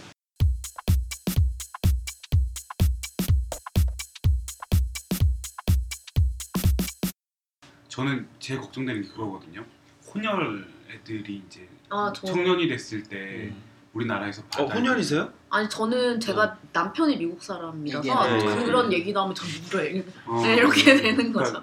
저는 7.89 8.29
제일 8.41 8.61
걱정되는 8.61 9.03
게 9.03 9.09
그거거든요. 9.09 9.65
혼혈 10.13 10.67
애들이 10.91 11.43
이제 11.47 11.69
아, 11.89 12.13
저- 12.15 12.27
청년이 12.27 12.69
됐을 12.69 13.03
때 13.05 13.17
음. 13.53 13.63
우리나라에서 14.01 14.43
어 14.59 14.67
받아야 14.67 14.79
혼혈이세요? 14.79 15.33
아니 15.51 15.69
저는 15.69 16.21
제가 16.21 16.59
남편이 16.73 17.17
미국 17.17 17.43
사람이라서 17.43 18.37
이게- 18.37 18.47
네. 18.55 18.65
그런 18.65 18.93
얘기 18.93 19.13
나오면 19.13 19.35
전 19.35 19.49
울어요. 19.71 20.03
어, 20.27 20.41
네, 20.45 20.55
이렇게 20.57 20.97
되는 20.97 21.33
거죠. 21.33 21.63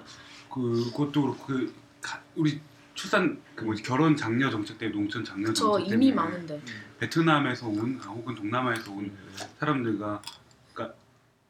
그러니까 0.52 0.90
그것도 0.90 1.22
그렇고 1.22 1.46
그 1.46 1.74
가- 2.00 2.20
우리 2.34 2.60
출산 2.94 3.40
그 3.54 3.64
뭐지 3.64 3.82
결혼 3.82 4.16
장려 4.16 4.50
정책 4.50 4.78
때문에 4.78 4.98
농촌 4.98 5.24
장려 5.24 5.52
저 5.52 5.72
정책 5.72 5.94
이미 5.94 6.10
때문에 6.10 6.14
많은데. 6.14 6.60
베트남에서 6.98 7.68
온 7.68 8.00
아, 8.04 8.08
혹은 8.08 8.34
동남아에서 8.34 8.90
온 8.92 9.10
사람들과 9.58 10.20
그러니까 10.22 10.22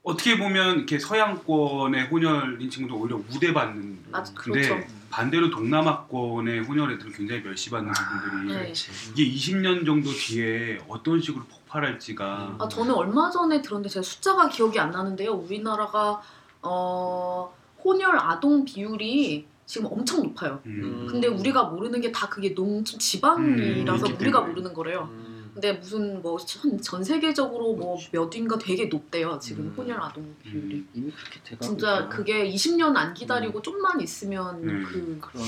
어떻게 0.04 0.38
보면 0.38 0.76
이렇게 0.76 0.98
서양권의 0.98 2.08
혼혈인 2.08 2.68
친구도 2.68 3.00
오히려 3.00 3.16
우대받는 3.16 3.98
아, 4.12 4.22
근데 4.34 4.60
그렇죠. 4.68 4.86
반대로 5.10 5.48
동남아권의 5.50 6.60
혼혈 6.64 6.92
애들은 6.92 7.12
굉장히 7.12 7.40
멸시받는 7.42 7.90
부분들이 7.92 8.52
네. 8.54 8.62
그렇지. 8.64 8.90
이게 9.16 9.34
20년 9.34 9.86
정도 9.86 10.10
뒤에 10.10 10.78
어떤 10.88 11.20
식으로 11.20 11.44
폭발할지가 11.44 12.56
아, 12.58 12.68
저는 12.68 12.94
얼마 12.94 13.30
전에 13.30 13.62
들었는데 13.62 13.88
제가 13.88 14.02
숫자가 14.02 14.48
기억이 14.50 14.78
안 14.78 14.90
나는데요. 14.90 15.32
우리나라가 15.32 16.20
어, 16.60 17.54
혼혈 17.82 18.14
아동 18.18 18.64
비율이 18.66 19.46
지금 19.64 19.88
엄청 19.90 20.22
높아요. 20.22 20.60
음, 20.66 21.06
근데 21.10 21.26
우리가 21.28 21.64
모르는 21.64 22.02
게 22.02 22.12
다 22.12 22.28
그게 22.28 22.52
농촌 22.54 22.98
지방이라서 22.98 24.06
음, 24.06 24.16
우리가. 24.20 24.42
모르는 24.42 24.74
거래요. 24.74 25.08
음. 25.10 25.23
근데 25.54 25.72
무슨 25.72 26.20
뭐전 26.20 27.04
세계적으로 27.04 27.74
뭐몇 27.74 28.34
위인가 28.34 28.58
되게 28.58 28.86
높대요. 28.86 29.38
지금 29.40 29.66
음. 29.66 29.74
혼혈 29.76 30.00
아동 30.00 30.34
비율이. 30.42 30.74
음, 30.74 30.88
이미 30.94 31.12
그렇게 31.12 31.40
돼가고 31.44 31.64
진짜. 31.64 32.08
그게 32.08 32.50
20년 32.50 32.96
안 32.96 33.14
기다리고 33.14 33.62
좀만 33.62 34.00
있으면 34.00 34.56
음. 34.64 34.84
그 34.84 35.18
그런 35.20 35.46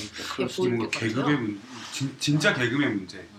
뭐것 0.71 0.91
같아요. 0.93 1.09
계급의 1.09 1.37
문, 1.39 1.61
진, 1.93 2.15
진짜 2.21 2.55
계급의 2.55 2.89
문제 2.95 3.19
있고. 3.19 3.37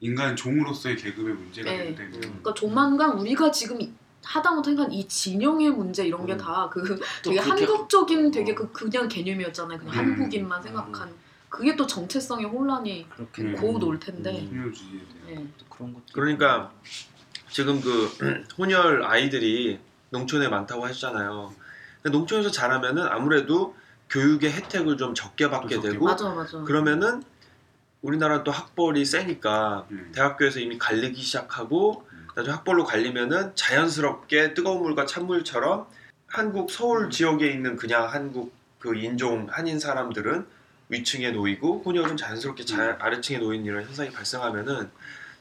인간 0.00 0.34
종으로서의 0.34 0.96
계급의 0.96 1.34
문제가 1.34 1.70
네. 1.70 1.78
되기 1.78 1.96
때문에 1.96 2.18
그러니까 2.20 2.54
조만간 2.54 3.18
우리가 3.18 3.50
지금 3.52 3.80
이- 3.80 3.92
하다못해 4.24 4.74
한이 4.74 5.06
진영의 5.06 5.70
문제 5.70 6.04
이런 6.06 6.26
게 6.26 6.32
음. 6.32 6.38
다그또 6.38 6.96
되게 7.22 7.38
한국적인 7.38 8.30
되게 8.32 8.54
그 8.54 8.70
그냥 8.72 9.08
개념이었잖아요. 9.08 9.78
그냥 9.78 9.94
음. 9.94 9.98
한국인만 10.12 10.62
생각한 10.62 11.10
그게 11.48 11.76
또 11.76 11.86
정체성의 11.86 12.46
혼란이 12.46 13.06
그렇게 13.10 13.42
음. 13.42 13.56
고우 13.56 13.82
올 13.84 13.98
텐데. 13.98 14.30
음. 14.30 14.48
신효주의에 14.48 15.00
대한 15.26 15.44
네. 15.44 15.48
또 15.58 15.66
그런 15.68 15.94
것도 15.94 16.04
그러니까 16.12 16.72
지금 17.50 17.80
그 17.80 18.10
혼혈 18.58 19.04
아이들이 19.04 19.80
농촌에 20.10 20.48
많다고 20.48 20.84
하시잖아요. 20.84 21.54
근데 22.02 22.16
농촌에서 22.16 22.50
자라면은 22.50 23.06
아무래도 23.06 23.74
교육의 24.10 24.52
혜택을 24.52 24.96
좀 24.96 25.14
적게 25.14 25.50
받게 25.50 25.76
적게 25.76 25.90
되고 25.90 26.04
맞아 26.04 26.28
맞아. 26.30 26.62
그러면은 26.62 27.22
우리나라 28.00 28.44
또 28.44 28.50
학벌이 28.50 29.04
세니까 29.04 29.86
음. 29.90 30.12
대학교에서 30.14 30.60
이미 30.60 30.78
갈리기 30.78 31.20
시작하고 31.20 32.06
음. 32.12 32.28
나중에 32.34 32.54
학벌로 32.54 32.84
갈리면은 32.84 33.52
자연스럽게 33.54 34.54
뜨거운 34.54 34.82
물과 34.82 35.06
찬물처럼 35.06 35.86
한국 36.26 36.70
서울 36.70 37.06
음. 37.06 37.10
지역에 37.10 37.50
있는 37.50 37.76
그냥 37.76 38.08
한국 38.08 38.52
그 38.78 38.94
인종 38.94 39.48
한인 39.50 39.80
사람들은 39.80 40.46
위층에 40.88 41.30
놓이고 41.30 41.82
혼혈은 41.84 42.16
자연스럽게 42.16 42.64
자, 42.64 42.92
음. 42.92 42.96
아래층에 42.98 43.38
놓이는 43.38 43.64
이런 43.66 43.84
현상이 43.84 44.10
발생하면은 44.10 44.90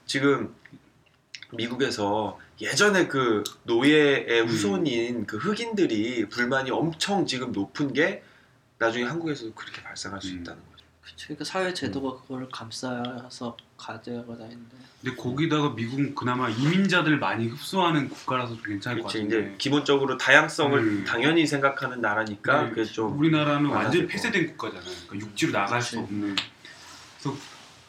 지금 0.06 0.56
미국에서 1.52 2.40
예전에 2.60 3.08
그 3.08 3.44
노예의 3.64 4.42
음. 4.42 4.48
후손인 4.48 5.26
그 5.26 5.38
흑인들이 5.38 6.28
불만이 6.30 6.72
엄청 6.72 7.26
지금 7.26 7.52
높은 7.52 7.94
게 7.94 8.24
나중에 8.78 9.06
한국에서도 9.06 9.54
그렇게 9.54 9.82
발생할 9.82 10.22
수 10.22 10.30
음. 10.30 10.42
있다는 10.42 10.62
거죠. 10.72 10.86
그치, 11.02 11.26
그러니까 11.28 11.46
사회 11.46 11.74
제도가 11.74 12.22
그걸 12.22 12.50
감싸서 12.50 13.58
가져가다 13.78 14.44
있는데 14.46 14.78
근데 15.02 15.16
거기다가 15.16 15.70
미국은 15.70 16.16
그나마 16.16 16.50
이민자들 16.50 17.20
많이 17.20 17.48
흡수하는 17.48 18.10
국가라서 18.10 18.56
좀 18.56 18.64
괜찮을 18.64 19.02
것 19.02 19.08
그렇지 19.08 19.18
같은데 19.30 19.48
이제 19.48 19.56
기본적으로 19.58 20.18
다양성을 20.18 20.78
음. 20.80 21.06
당연히 21.06 21.46
생각하는 21.46 22.02
나라니까 22.02 22.64
네, 22.64 22.70
그게 22.70 22.84
좀 22.84 23.18
우리나라는. 23.18 23.70
완전히 23.70 24.08
폐쇄된 24.08 24.48
국가잖아요. 24.48 24.96
그러니까 25.08 25.28
육지로 25.28 25.52
나갈 25.52 25.82
수 25.82 25.92
그치. 25.92 26.04
없는. 26.04 26.36
그래서 27.22 27.38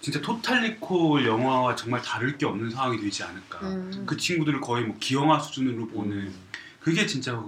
진짜 0.00 0.20
토탈리콜 0.20 1.26
영화와 1.26 1.74
정말 1.74 2.02
다를 2.02 2.36
게 2.36 2.46
없는 2.46 2.70
상황이 2.70 3.00
되지 3.00 3.24
않을까. 3.24 3.60
음. 3.62 4.04
그 4.06 4.16
친구들을 4.16 4.60
거의 4.60 4.84
뭐 4.84 4.96
기영화 5.00 5.40
수준으로 5.40 5.88
보는 5.88 6.32
그게 6.80 7.06
진짜 7.06 7.42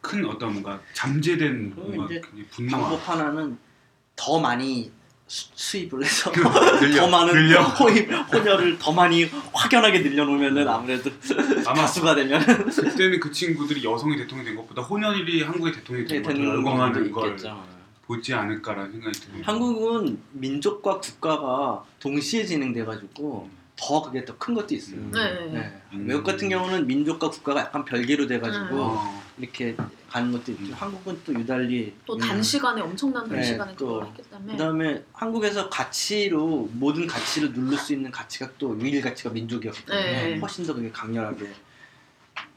큰 0.00 0.24
어떤 0.26 0.52
뭔가 0.52 0.80
잠재된 0.92 1.74
뭔가 1.74 2.08
분노와 2.50 2.82
방법 2.90 3.08
하나는 3.08 3.58
더 4.14 4.38
많이 4.38 4.92
수, 5.32 5.48
수입을 5.54 6.04
해서 6.04 6.30
늘려. 6.30 7.00
더 7.00 7.08
많은 7.08 7.32
늘려. 7.32 7.62
호입, 7.62 8.12
혼혈을 8.12 8.78
더 8.78 8.92
많이 8.92 9.24
확연하게 9.54 10.00
늘려놓으면은 10.00 10.68
아무래도 10.68 11.10
아마 11.64 11.80
가수가 11.88 12.14
되면 12.16 12.44
그때는 12.66 13.18
그 13.18 13.32
친구들이 13.32 13.82
여성이 13.82 14.18
대통령이 14.18 14.48
된 14.48 14.56
것보다 14.56 14.82
혼혈이 14.82 15.42
한국의 15.42 15.72
대통령이 15.72 16.06
된 16.06 16.22
것을 16.22 16.34
되는 16.36 16.50
열광하는 16.50 16.92
경우도 16.92 17.14
걸 17.14 17.28
있겠죠. 17.30 17.64
보지 18.06 18.34
않을까라는 18.34 18.92
생각이 18.92 19.20
듭니다. 19.20 19.50
한국은 19.50 20.20
민족과 20.32 21.00
국가가 21.00 21.82
동시에 21.98 22.44
진행돼가지고 22.44 23.48
더 23.76 24.02
그게 24.02 24.26
더 24.26 24.36
큰 24.36 24.52
것도 24.52 24.74
있어요. 24.74 24.96
음. 24.96 25.12
네. 25.14 25.46
네. 25.50 25.82
음. 25.94 26.04
외국 26.08 26.24
같은 26.24 26.50
경우는 26.50 26.86
민족과 26.86 27.30
국가가 27.30 27.60
약간 27.60 27.86
별개로 27.86 28.26
돼가지고 28.26 28.82
어, 28.82 29.21
이렇게 29.38 29.76
가는 30.10 30.30
것도 30.30 30.52
있고 30.52 30.64
음. 30.64 30.72
한국은 30.72 31.20
또 31.24 31.34
유달리 31.34 31.94
또 32.04 32.14
음. 32.14 32.18
단시간에 32.18 32.80
엄청난 32.82 33.28
네, 33.28 33.36
단시간에 33.36 33.74
또 33.76 33.86
그걸 33.86 34.06
했기 34.06 34.22
때문에 34.22 34.52
그다음에 34.52 35.04
한국에서 35.12 35.70
가치로 35.70 36.68
모든 36.72 37.06
가치를 37.06 37.52
누를 37.52 37.78
수 37.78 37.92
있는 37.92 38.10
가치가 38.10 38.48
또 38.58 38.78
유일 38.78 39.00
가치가 39.00 39.30
민족이었기 39.30 39.86
때문에 39.86 40.12
네. 40.34 40.38
훨씬 40.38 40.66
더 40.66 40.74
그게 40.74 40.90
강렬하게 40.90 41.50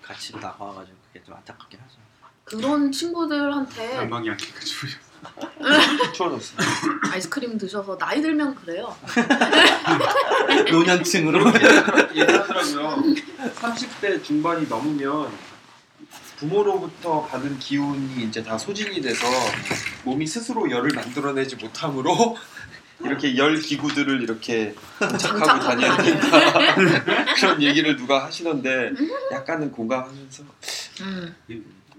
가치로 0.02 0.40
다가와가지고 0.40 0.98
그게 1.08 1.24
좀 1.26 1.36
안타깝긴 1.36 1.80
하죠. 1.80 1.96
그런 2.44 2.92
친구들한테 2.92 3.96
난방이 3.96 4.30
안 4.30 4.38
켜가지고 4.38 4.88
추워졌어. 6.14 6.56
아이스크림 7.12 7.58
드셔서 7.58 7.98
나이 7.98 8.22
들면 8.22 8.54
그래요. 8.56 8.96
노년층으로 10.72 11.40
얘기하더라고요. 12.12 13.04
30대 13.56 14.24
중반이 14.24 14.68
넘으면 14.68 15.32
부모로부터 16.38 17.26
받은 17.26 17.60
기운이 17.60 18.24
이제 18.26 18.44
다 18.44 18.58
소진이 18.58 19.02
돼서 19.02 19.26
몸이 20.04 20.28
스스로 20.28 20.70
열을 20.70 20.92
만들어내지 20.94 21.56
못하므로 21.56 22.38
이렇게 23.04 23.36
열 23.38 23.60
기구들을 23.60 24.22
이렇게 24.22 24.74
장착하고 25.00 25.60
다녀야 25.60 25.98
된다 25.98 26.76
그런 27.36 27.62
얘기를 27.62 27.96
누가 27.98 28.26
하시던데 28.26 28.92
약간은 29.32 29.72
공감하면서 29.72 30.44
음. 31.02 31.36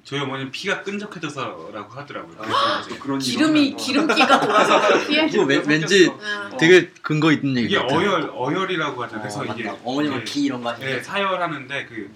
저희 0.05 0.21
어머니는 0.21 0.53
피가 0.53 0.83
끈적해져서라고 0.85 1.93
하더라고요. 1.93 2.37
아, 2.41 2.81
또 2.89 2.97
그런 2.97 3.19
기름이 3.19 3.75
기름기가 3.75 4.39
돌아서 4.41 5.05
피해. 5.05 5.27
이거 5.29 5.43
왠- 5.43 5.69
왠지 5.69 6.07
음. 6.07 6.51
되게 6.61 6.91
근거 7.03 7.33
있는 7.33 7.65
이게 7.65 7.75
얘기 7.75 7.75
같아요. 7.75 7.99
어열 7.99 8.31
어열이라고 8.33 9.03
하잖아요. 9.03 9.23
그래서 9.23 9.41
어, 9.41 10.03
이게 10.03 10.09
이게 10.09 10.25
기 10.25 10.45
이런 10.45 10.63
거 10.63 10.71
하시죠. 10.71 10.87
네, 10.87 11.03
사열하는데 11.03 11.87
그 11.87 12.09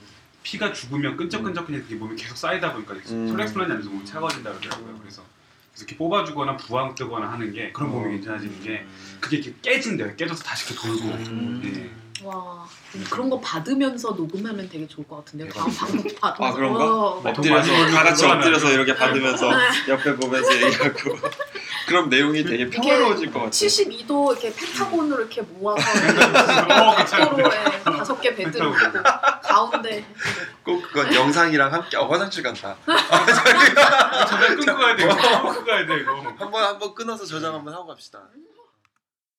피가 0.43 0.73
죽으면 0.73 1.17
끈적끈적해서 1.17 1.83
그게 1.83 1.95
몸에 1.97 2.15
계속 2.17 2.37
쌓이다 2.37 2.73
보니까 2.73 2.95
음. 3.11 3.29
혈액순환이 3.31 3.73
안 3.73 3.79
돼서 3.79 3.91
몸이 3.91 4.05
차가워진다 4.05 4.51
그러더라고요. 4.51 4.99
그래서 5.01 5.23
그래서 5.71 5.85
이렇게 5.85 5.97
뽑아주거나 5.97 6.57
부항 6.57 6.95
뜨거나 6.95 7.31
하는 7.31 7.53
게 7.53 7.73
그런 7.73 7.91
몸이 7.91 8.13
괜찮아지는 8.17 8.63
게 8.63 8.85
그게 9.21 9.39
이렇게 9.39 9.55
깨진대요. 9.63 10.17
깨져서 10.17 10.43
다시 10.43 10.73
이렇게 10.73 10.89
돌고. 10.89 11.05
음. 11.31 11.61
네. 11.63 11.91
와 12.23 12.69
그런 13.09 13.31
거 13.31 13.41
받으면서 13.41 14.11
녹음하면 14.11 14.69
되게 14.69 14.87
좋을 14.87 15.07
것 15.07 15.17
같은데요. 15.25 15.49
다음 15.51 15.71
방송 15.73 16.03
받으면서. 16.21 16.45
아, 16.45 16.53
그런가? 16.53 16.85
어. 16.85 17.23
엎드려서 17.25 17.73
다 17.87 18.03
같이 18.05 18.27
엎드려서 18.27 18.73
이렇게 18.73 18.95
받으면서 18.95 19.51
옆에 19.89 20.17
보면서 20.17 20.55
얘기하고 20.55 21.17
그럼 21.87 22.09
내용이 22.09 22.45
되게 22.45 22.69
평화로워질 22.69 23.27
것 23.33 23.41
같아요. 23.41 23.51
72도 23.51 24.33
이렇게 24.33 24.55
펜타곤으로 24.55 25.21
이렇게 25.21 25.43
모아서 25.43 25.83
어. 25.89 26.95
각도로 26.97 27.51
다섯 27.85 28.21
개 28.21 28.35
베드로 28.35 28.71
놓고 28.71 29.03
가운데 29.43 30.05
꼭 30.65 30.83
그건 30.83 31.15
영상이랑 31.15 31.73
함께 31.73 31.97
어 31.97 32.07
화장실 32.07 32.43
간다. 32.43 32.77
저장 32.87 34.57
끊고 34.57 34.75
가야 34.77 34.97
돼. 34.97 35.05
이거 35.05 35.17
끊고 35.43 35.65
가야 35.65 35.87
돼 35.87 35.97
이거. 36.01 36.35
한번 36.39 36.63
한번 36.65 36.95
끊어서 36.95 37.25
저장 37.25 37.55
한번 37.55 37.75
하고 37.75 37.87
갑시다. 37.87 38.21